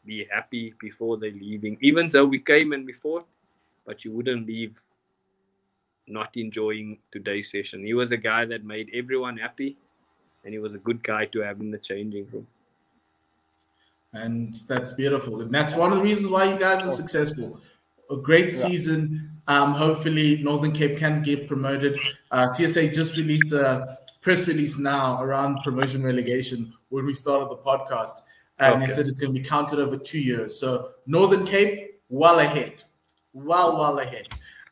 be 0.08 0.26
happy 0.32 0.74
before 0.80 1.18
they 1.18 1.32
leaving. 1.32 1.78
Even 1.82 2.08
though 2.08 2.26
we 2.26 2.39
came 2.39 2.72
and 2.74 2.86
we 2.86 2.93
fought, 2.93 3.28
but 3.86 4.03
you 4.05 4.12
wouldn't 4.12 4.47
leave 4.47 4.82
not 6.08 6.36
enjoying 6.38 6.97
today's 7.12 7.51
session. 7.51 7.86
He 7.86 7.93
was 7.93 8.12
a 8.12 8.18
guy 8.18 8.45
that 8.45 8.64
made 8.64 8.89
everyone 8.93 9.38
happy, 9.38 9.78
and 10.43 10.53
he 10.53 10.60
was 10.60 10.74
a 10.74 10.80
good 10.80 11.03
guy 11.03 11.26
to 11.26 11.41
have 11.41 11.60
in 11.60 11.70
the 11.70 11.78
changing 11.78 12.28
room 12.32 12.47
and 14.14 14.55
that's 14.68 14.93
beautiful. 14.93 15.41
And 15.41 15.53
that's 15.53 15.74
one 15.74 15.91
of 15.91 15.97
the 15.97 16.03
reasons 16.03 16.32
why 16.32 16.45
you 16.51 16.60
guys 16.60 16.86
are 16.86 16.91
successful. 16.91 17.60
A 18.10 18.18
great 18.18 18.51
season. 18.51 19.32
Um, 19.47 19.74
hopefully, 19.74 20.41
Northern 20.41 20.72
Cape 20.72 20.97
can 20.97 21.24
get 21.24 21.47
promoted. 21.47 21.99
Uh, 22.32 22.47
CSA 22.47 22.93
just 22.93 23.18
released 23.18 23.53
a 23.53 23.97
press 24.22 24.47
release 24.47 24.78
now 24.78 25.22
around 25.22 25.62
promotion 25.64 26.03
relegation 26.03 26.74
when 26.89 27.05
we 27.05 27.14
started 27.14 27.49
the 27.49 27.58
podcast, 27.58 28.22
and 28.60 28.76
okay. 28.76 28.86
they 28.86 28.91
said 28.91 29.05
it's 29.05 29.18
going 29.18 29.34
to 29.34 29.39
be 29.39 29.45
counted 29.45 29.80
over 29.80 29.97
two 29.97 30.20
years. 30.20 30.60
So 30.60 30.89
Northern 31.05 31.45
Cape, 31.45 31.99
well 32.10 32.39
ahead, 32.39 32.84
well, 33.34 33.78
well 33.78 33.99
ahead. 33.99 34.28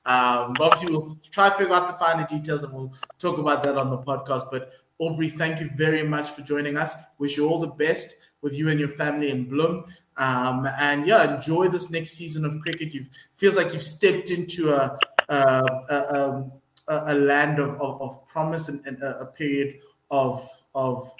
Um, 0.05 0.55
obviously, 0.59 0.91
we'll 0.91 1.09
try 1.31 1.49
to 1.49 1.55
figure 1.55 1.73
out 1.73 1.87
the 1.87 1.93
finer 1.93 2.25
details 2.27 2.63
and 2.63 2.73
we'll 2.73 2.93
talk 3.17 3.37
about 3.37 3.63
that 3.63 3.77
on 3.77 3.89
the 3.89 3.97
podcast. 3.97 4.51
But 4.51 4.71
Aubrey, 4.99 5.29
thank 5.29 5.59
you 5.59 5.69
very 5.75 6.03
much 6.03 6.29
for 6.29 6.41
joining 6.41 6.77
us. 6.77 6.95
Wish 7.17 7.37
you 7.37 7.47
all 7.47 7.59
the 7.59 7.67
best 7.67 8.15
with 8.41 8.53
you 8.53 8.69
and 8.69 8.79
your 8.79 8.89
family 8.89 9.31
in 9.31 9.47
Bloem. 9.47 9.85
Um, 10.17 10.67
and 10.79 11.05
yeah, 11.05 11.35
enjoy 11.35 11.67
this 11.67 11.89
next 11.89 12.11
season 12.11 12.45
of 12.45 12.59
cricket. 12.61 12.93
You 12.93 13.05
feels 13.35 13.55
like 13.55 13.73
you've 13.73 13.83
stepped 13.83 14.29
into 14.31 14.71
a 14.73 14.97
a, 15.29 15.63
a, 15.89 16.51
a 16.87 17.15
land 17.15 17.59
of, 17.59 17.81
of, 17.81 18.01
of, 18.01 18.25
promise 18.27 18.69
and, 18.69 18.85
and 18.85 19.01
a, 19.01 19.25
period 19.25 19.79
of 20.11 20.47
of 20.73 21.11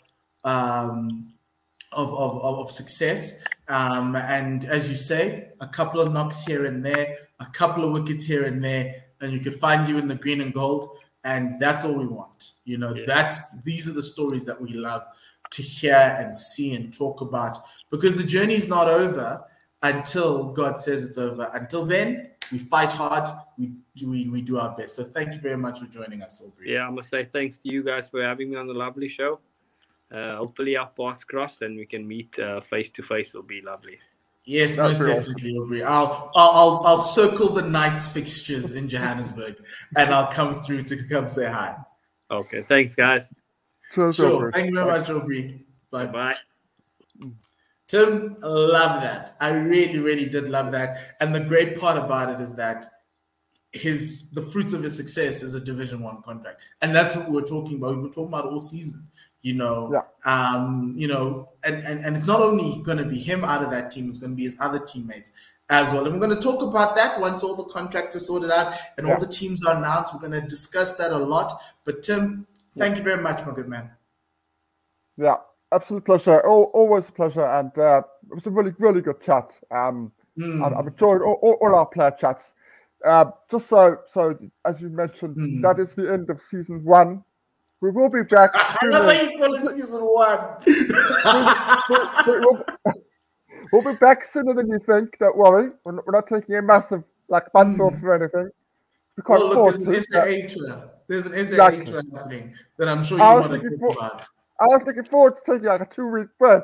um, 0.44 1.34
of, 1.92 2.14
of, 2.14 2.44
of 2.44 2.72
success. 2.72 3.40
Um, 3.68 4.16
and 4.16 4.66
as 4.66 4.90
you 4.90 4.96
say, 4.96 5.50
a 5.60 5.68
couple 5.68 6.00
of 6.00 6.14
knocks 6.14 6.44
here 6.44 6.66
and 6.66 6.86
there, 6.86 7.18
a 7.40 7.46
couple 7.48 7.84
of 7.84 7.92
wickets 7.92 8.26
here 8.26 8.46
and 8.46 8.64
there, 8.64 9.04
and 9.22 9.32
you 9.32 9.40
could 9.40 9.56
find 9.56 9.88
you 9.88 9.98
in 9.98 10.08
the 10.08 10.16
green 10.16 10.42
and 10.42 10.54
gold. 10.54 10.98
And 11.24 11.60
that's 11.60 11.84
all 11.84 11.98
we 11.98 12.06
want. 12.06 12.52
You 12.66 12.78
know, 12.78 12.94
yeah. 12.94 13.04
that's 13.08 13.42
these 13.64 13.90
are 13.90 13.94
the 13.94 14.02
stories 14.02 14.46
that 14.46 14.62
we 14.62 14.74
love 14.74 15.04
to 15.52 15.62
hear 15.62 16.18
and 16.20 16.36
see 16.36 16.76
and 16.76 16.94
talk 16.94 17.22
about 17.22 17.60
because 17.90 18.16
the 18.16 18.24
journey 18.24 18.56
is 18.56 18.68
not 18.68 18.88
over 18.88 19.44
until 19.82 20.52
God 20.52 20.80
says 20.80 21.08
it's 21.08 21.18
over. 21.18 21.50
Until 21.54 21.86
then, 21.86 22.32
we 22.52 22.60
fight 22.60 22.92
hard, 22.92 23.30
we, 23.58 23.72
we, 24.04 24.30
we 24.30 24.42
do 24.42 24.60
our 24.60 24.76
best. 24.76 24.96
So 24.96 25.04
thank 25.04 25.34
you 25.34 25.40
very 25.40 25.58
much 25.58 25.80
for 25.80 25.86
joining 25.86 26.22
us, 26.22 26.42
Aubrey. 26.42 26.74
Yeah, 26.74 26.88
I 26.88 26.90
must 26.90 27.10
say 27.10 27.26
thanks 27.32 27.58
to 27.60 27.72
you 27.72 27.84
guys 27.84 28.10
for 28.10 28.22
having 28.22 28.52
me 28.52 28.58
on 28.58 28.68
the 28.68 28.74
lovely 28.74 29.08
show. 29.08 29.40
Uh, 30.12 30.38
hopefully 30.38 30.78
our 30.78 30.88
paths 30.88 31.24
cross 31.24 31.62
and 31.62 31.76
we 31.76 31.86
can 31.86 32.08
meet 32.08 32.36
face 32.64 32.90
to 32.92 33.04
face. 33.04 33.30
It'll 33.30 33.44
be 33.44 33.62
lovely. 33.62 34.00
Yes, 34.46 34.76
That's 34.76 35.00
most 35.00 35.08
definitely, 35.08 35.52
awesome. 35.54 35.64
Aubrey. 35.64 35.84
I'll, 35.84 36.32
I'll 36.36 36.52
I'll 36.52 36.82
I'll 36.86 36.98
circle 37.00 37.50
the 37.50 37.64
Knights' 37.64 38.08
fixtures 38.08 38.72
in 38.72 38.88
Johannesburg, 38.88 39.56
and 39.98 40.14
I'll 40.14 40.32
come 40.32 40.62
through 40.62 40.84
to 40.84 41.08
come 41.08 41.28
say 41.30 41.48
hi. 41.48 41.76
Okay, 42.30 42.62
thanks, 42.62 42.94
guys. 42.94 43.34
sure. 43.92 44.52
Thank 44.52 44.70
you 44.70 44.76
very 44.76 44.86
much, 44.86 45.10
Aubrey. 45.10 45.66
Bye 45.90 46.06
bye. 46.06 46.36
Tim, 47.88 48.38
love 48.42 49.02
that. 49.02 49.36
I 49.40 49.50
really, 49.50 50.00
really 50.00 50.26
did 50.26 50.50
love 50.50 50.72
that. 50.74 51.16
And 51.20 51.34
the 51.34 51.40
great 51.40 51.80
part 51.80 51.98
about 51.98 52.34
it 52.34 52.42
is 52.42 52.56
that 52.56 52.86
his 53.72 54.30
the 54.30 54.42
fruits 54.42 54.74
of 54.74 54.84
his 54.84 54.96
success 54.96 55.42
is 55.42 55.56
a 55.56 55.60
Division 55.60 56.02
One 56.02 56.22
contract, 56.22 56.62
and 56.84 56.94
that's 56.94 57.16
what 57.16 57.32
we 57.32 57.42
are 57.42 57.46
talking 57.46 57.78
about. 57.78 57.96
We 57.96 58.04
were 58.04 58.10
talking 58.10 58.28
about 58.28 58.46
all 58.46 58.60
season. 58.60 59.08
You 59.46 59.54
know, 59.54 59.92
yeah. 59.94 60.02
um, 60.26 60.96
you 60.98 61.08
know, 61.08 61.50
and, 61.64 61.76
and 61.84 62.04
and 62.04 62.18
it's 62.18 62.26
not 62.26 62.42
only 62.42 62.82
going 62.82 62.98
to 62.98 63.06
be 63.06 63.20
him 63.20 63.46
out 63.46 63.62
of 63.62 63.70
that 63.70 63.92
team; 63.92 64.10
it's 64.10 64.18
going 64.18 64.32
to 64.32 64.36
be 64.36 64.42
his 64.42 64.58
other 64.60 64.80
teammates 64.80 65.32
as 65.70 65.94
well. 65.94 66.04
And 66.04 66.16
we're 66.16 66.20
going 66.20 66.36
to 66.36 66.42
talk 66.42 66.64
about 66.64 66.96
that 66.96 67.20
once 67.20 67.44
all 67.44 67.56
the 67.56 67.66
contracts 67.66 68.16
are 68.16 68.20
sorted 68.20 68.50
out 68.50 68.74
and 68.98 69.06
yeah. 69.06 69.14
all 69.14 69.20
the 69.20 69.28
teams 69.28 69.64
are 69.64 69.78
announced. 69.78 70.16
We're 70.16 70.28
going 70.28 70.42
to 70.42 70.48
discuss 70.48 70.96
that 70.96 71.12
a 71.12 71.18
lot. 71.20 71.54
But 71.84 72.02
Tim, 72.02 72.48
thank 72.76 72.94
yeah. 72.94 72.98
you 72.98 73.04
very 73.04 73.22
much, 73.22 73.46
my 73.46 73.54
good 73.54 73.68
man. 73.68 73.92
Yeah, 75.16 75.36
absolute 75.72 76.06
pleasure. 76.06 76.42
Oh, 76.44 76.64
always 76.64 77.08
a 77.08 77.12
pleasure, 77.12 77.46
and 77.46 77.78
uh, 77.78 78.02
it 78.32 78.34
was 78.34 78.48
a 78.48 78.50
really, 78.50 78.74
really 78.80 79.02
good 79.02 79.22
chat. 79.22 79.52
Um, 79.70 80.12
mm. 80.40 80.66
I've, 80.66 80.88
enjoyed 80.88 81.22
all, 81.22 81.38
all, 81.44 81.60
all, 81.62 81.76
our 81.76 81.86
player 81.86 82.16
chats. 82.20 82.56
Uh, 83.06 83.26
just 83.52 83.70
so, 83.70 84.00
so 84.08 84.40
as 84.66 84.82
you 84.82 84.90
mentioned, 84.90 85.38
mm. 85.38 85.62
that 85.62 85.80
is 85.80 85.94
the 85.94 86.12
end 86.12 86.32
of 86.32 86.42
season 86.42 86.84
one. 86.84 87.24
We 87.82 87.92
will 87.92 88.10
be 88.10 88.24
back. 88.24 88.52
I 88.54 88.86
love 88.88 89.06
how 89.06 89.22
you 89.22 89.38
call 89.38 89.54
it 89.54 89.76
season 89.76 90.02
one. 90.02 90.40
we'll, 92.28 92.66
we'll, 93.72 93.94
be 93.94 93.98
back 94.00 94.24
sooner 94.24 94.54
than 94.54 94.70
you 94.70 94.80
think. 94.80 95.18
Don't 95.20 95.38
worry. 95.38 95.72
We're 95.84 95.92
not, 95.94 96.08
we're 96.08 96.14
not 96.14 96.28
taking 96.28 96.56
a 96.56 96.62
massive 96.62 97.04
like 97.28 97.54
month 97.54 97.78
mm. 97.78 97.88
off 97.88 98.02
or 98.02 98.16
anything. 98.16 98.50
Because 99.16 99.42
well, 99.42 99.66
look, 99.66 99.86
there's 99.86 100.12
an 100.12 100.48
SA 100.48 100.56
tour. 100.56 100.92
There's 101.08 101.26
an 101.26 101.34
SA 101.34 101.40
exactly. 101.40 101.86
tour 101.86 102.02
happening 102.14 102.54
that 102.78 102.88
I'm 102.88 103.04
sure 103.04 103.18
you 103.18 103.24
want 103.24 103.62
to 103.62 103.78
talk 103.78 103.96
about. 103.96 104.28
I 104.60 104.66
was 104.68 104.84
looking 104.86 105.04
forward 105.04 105.36
to 105.36 105.52
taking 105.52 105.68
like 105.68 105.82
a 105.82 105.86
two 105.86 106.08
week 106.08 106.28
break. 106.40 106.64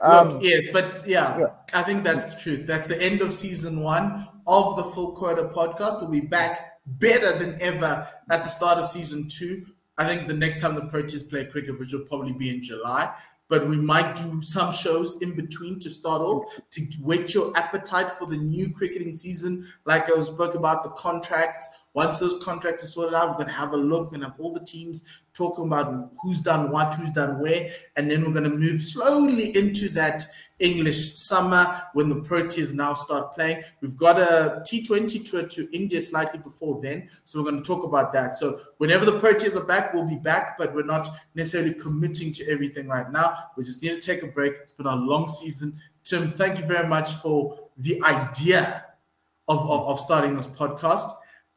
um, 0.00 0.28
Look, 0.28 0.42
yes, 0.42 0.66
but 0.72 1.04
yeah, 1.06 1.38
yeah, 1.38 1.46
I 1.74 1.82
think 1.82 2.04
that's 2.04 2.34
the 2.34 2.40
truth. 2.40 2.66
That's 2.66 2.86
the 2.86 3.00
end 3.00 3.20
of 3.20 3.32
season 3.34 3.80
one 3.80 4.26
of 4.46 4.76
the 4.76 4.84
Full 4.84 5.12
Quota 5.12 5.50
podcast. 5.54 6.00
We'll 6.00 6.10
be 6.10 6.20
back 6.20 6.73
better 6.86 7.38
than 7.38 7.60
ever 7.60 8.08
at 8.30 8.44
the 8.44 8.48
start 8.48 8.78
of 8.78 8.86
season 8.86 9.28
two. 9.28 9.64
I 9.96 10.06
think 10.06 10.28
the 10.28 10.34
next 10.34 10.60
time 10.60 10.74
the 10.74 10.82
Proteas 10.82 11.28
play 11.28 11.44
cricket, 11.44 11.78
which 11.78 11.92
will 11.92 12.04
probably 12.04 12.32
be 12.32 12.50
in 12.50 12.62
July, 12.62 13.14
but 13.48 13.68
we 13.68 13.76
might 13.76 14.16
do 14.16 14.42
some 14.42 14.72
shows 14.72 15.22
in 15.22 15.34
between 15.36 15.78
to 15.80 15.90
start 15.90 16.20
off 16.20 16.44
to 16.70 16.80
whet 17.00 17.34
your 17.34 17.56
appetite 17.56 18.10
for 18.10 18.26
the 18.26 18.36
new 18.36 18.72
cricketing 18.72 19.12
season. 19.12 19.66
Like 19.84 20.10
I 20.10 20.20
spoke 20.20 20.54
about 20.54 20.82
the 20.82 20.90
contracts. 20.90 21.68
Once 21.94 22.18
those 22.18 22.42
contracts 22.44 22.82
are 22.82 22.88
sorted 22.88 23.14
out, 23.14 23.30
we're 23.30 23.36
going 23.36 23.48
to 23.48 23.52
have 23.52 23.72
a 23.72 23.76
look 23.76 24.12
and 24.12 24.24
have 24.24 24.34
all 24.38 24.52
the 24.52 24.64
teams 24.64 25.04
talking 25.32 25.66
about 25.66 26.10
who's 26.20 26.40
done 26.40 26.70
what, 26.70 26.94
who's 26.94 27.12
done 27.12 27.40
where, 27.40 27.70
and 27.96 28.10
then 28.10 28.24
we're 28.24 28.32
going 28.32 28.44
to 28.44 28.50
move 28.50 28.82
slowly 28.82 29.56
into 29.56 29.88
that 29.88 30.24
English 30.58 31.14
summer 31.14 31.82
when 31.92 32.08
the 32.08 32.16
Proteas 32.16 32.72
now 32.72 32.94
start 32.94 33.32
playing. 33.34 33.62
We've 33.80 33.96
got 33.96 34.18
a 34.18 34.62
T20 34.66 35.28
tour 35.28 35.46
to 35.46 35.76
India 35.76 36.00
slightly 36.00 36.40
before 36.40 36.80
then, 36.82 37.08
so 37.24 37.38
we're 37.38 37.50
going 37.50 37.62
to 37.62 37.66
talk 37.66 37.84
about 37.84 38.12
that. 38.12 38.36
So 38.36 38.58
whenever 38.78 39.04
the 39.04 39.18
Proteas 39.18 39.56
are 39.56 39.64
back, 39.64 39.94
we'll 39.94 40.08
be 40.08 40.16
back, 40.16 40.58
but 40.58 40.74
we're 40.74 40.84
not 40.84 41.08
necessarily 41.34 41.74
committing 41.74 42.32
to 42.32 42.50
everything 42.50 42.88
right 42.88 43.10
now. 43.10 43.36
We 43.56 43.64
just 43.64 43.82
need 43.82 43.90
to 43.90 44.00
take 44.00 44.22
a 44.22 44.28
break. 44.28 44.54
It's 44.54 44.72
been 44.72 44.86
a 44.86 44.96
long 44.96 45.28
season. 45.28 45.76
Tim, 46.02 46.28
thank 46.28 46.58
you 46.58 46.66
very 46.66 46.88
much 46.88 47.12
for 47.14 47.58
the 47.78 48.02
idea 48.02 48.84
of, 49.48 49.58
of, 49.58 49.88
of 49.88 50.00
starting 50.00 50.36
this 50.36 50.46
podcast. 50.46 51.10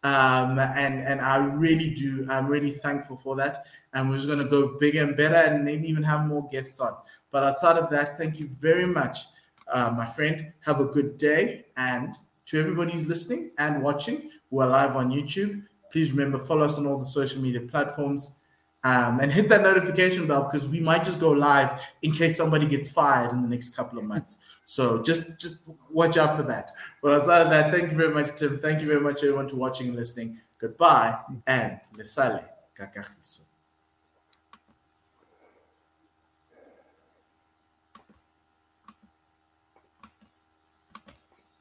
Um, 0.04 0.60
and 0.60 1.02
and 1.02 1.22
I 1.22 1.38
really 1.38 1.90
do. 1.90 2.28
I'm 2.30 2.48
really 2.48 2.72
thankful 2.72 3.18
for 3.18 3.36
that. 3.38 3.66
And 3.94 4.10
we're 4.10 4.18
just 4.18 4.28
going 4.28 4.40
to 4.40 4.46
go 4.46 4.78
bigger 4.78 5.04
and 5.04 5.18
better, 5.18 5.36
and 5.36 5.64
maybe 5.66 5.90
even 5.90 6.04
have 6.04 6.28
more 6.28 6.48
guests 6.50 6.80
on. 6.80 6.96
But 7.32 7.44
outside 7.44 7.78
of 7.78 7.90
that, 7.90 8.18
thank 8.18 8.40
you 8.40 8.48
very 8.48 8.86
much, 8.86 9.20
uh, 9.68 9.92
my 9.92 10.06
friend. 10.06 10.54
Have 10.66 10.80
a 10.80 10.86
good 10.86 11.18
day, 11.18 11.66
and 11.78 12.16
to 12.48 12.60
everybody 12.60 12.94
who's 12.94 13.06
listening 13.06 13.52
and 13.58 13.82
watching, 13.82 14.30
we're 14.52 14.68
live 14.68 14.96
on 14.96 15.12
YouTube. 15.12 15.64
Please 15.92 16.12
remember 16.12 16.38
follow 16.38 16.66
us 16.66 16.78
on 16.78 16.86
all 16.86 16.98
the 16.98 17.06
social 17.06 17.42
media 17.42 17.62
platforms. 17.62 18.36
Um, 18.84 19.20
and 19.20 19.34
hit 19.34 19.50
that 19.50 19.64
notification 19.64 20.28
bell 20.28 20.44
because 20.44 20.70
we 20.70 20.80
might 20.80 21.04
just 21.04 21.20
go 21.20 21.32
live 21.32 21.82
in 22.04 22.12
case 22.12 22.38
somebody 22.38 22.68
gets 22.68 22.90
fired 22.90 23.34
in 23.34 23.42
the 23.42 23.50
next 23.50 23.76
couple 23.76 24.00
of 24.00 24.06
months. 24.06 24.38
So 24.70 25.02
just 25.02 25.40
just 25.40 25.60
watch 25.90 26.18
out 26.18 26.36
for 26.36 26.44
that. 26.44 26.74
But 27.02 27.14
outside 27.14 27.42
of 27.44 27.50
that, 27.52 27.72
thank 27.72 27.90
you 27.90 27.98
very 27.98 28.14
much, 28.14 28.36
Tim. 28.36 28.60
Thank 28.60 28.82
you 28.82 28.88
very 28.88 29.00
much, 29.00 29.24
everyone, 29.24 29.48
for 29.48 29.56
watching 29.56 29.88
and 29.88 29.96
listening. 29.96 30.42
Goodbye 30.60 31.18
and 31.48 31.80
lesale 31.96 32.44
kakahiso. 32.78 33.47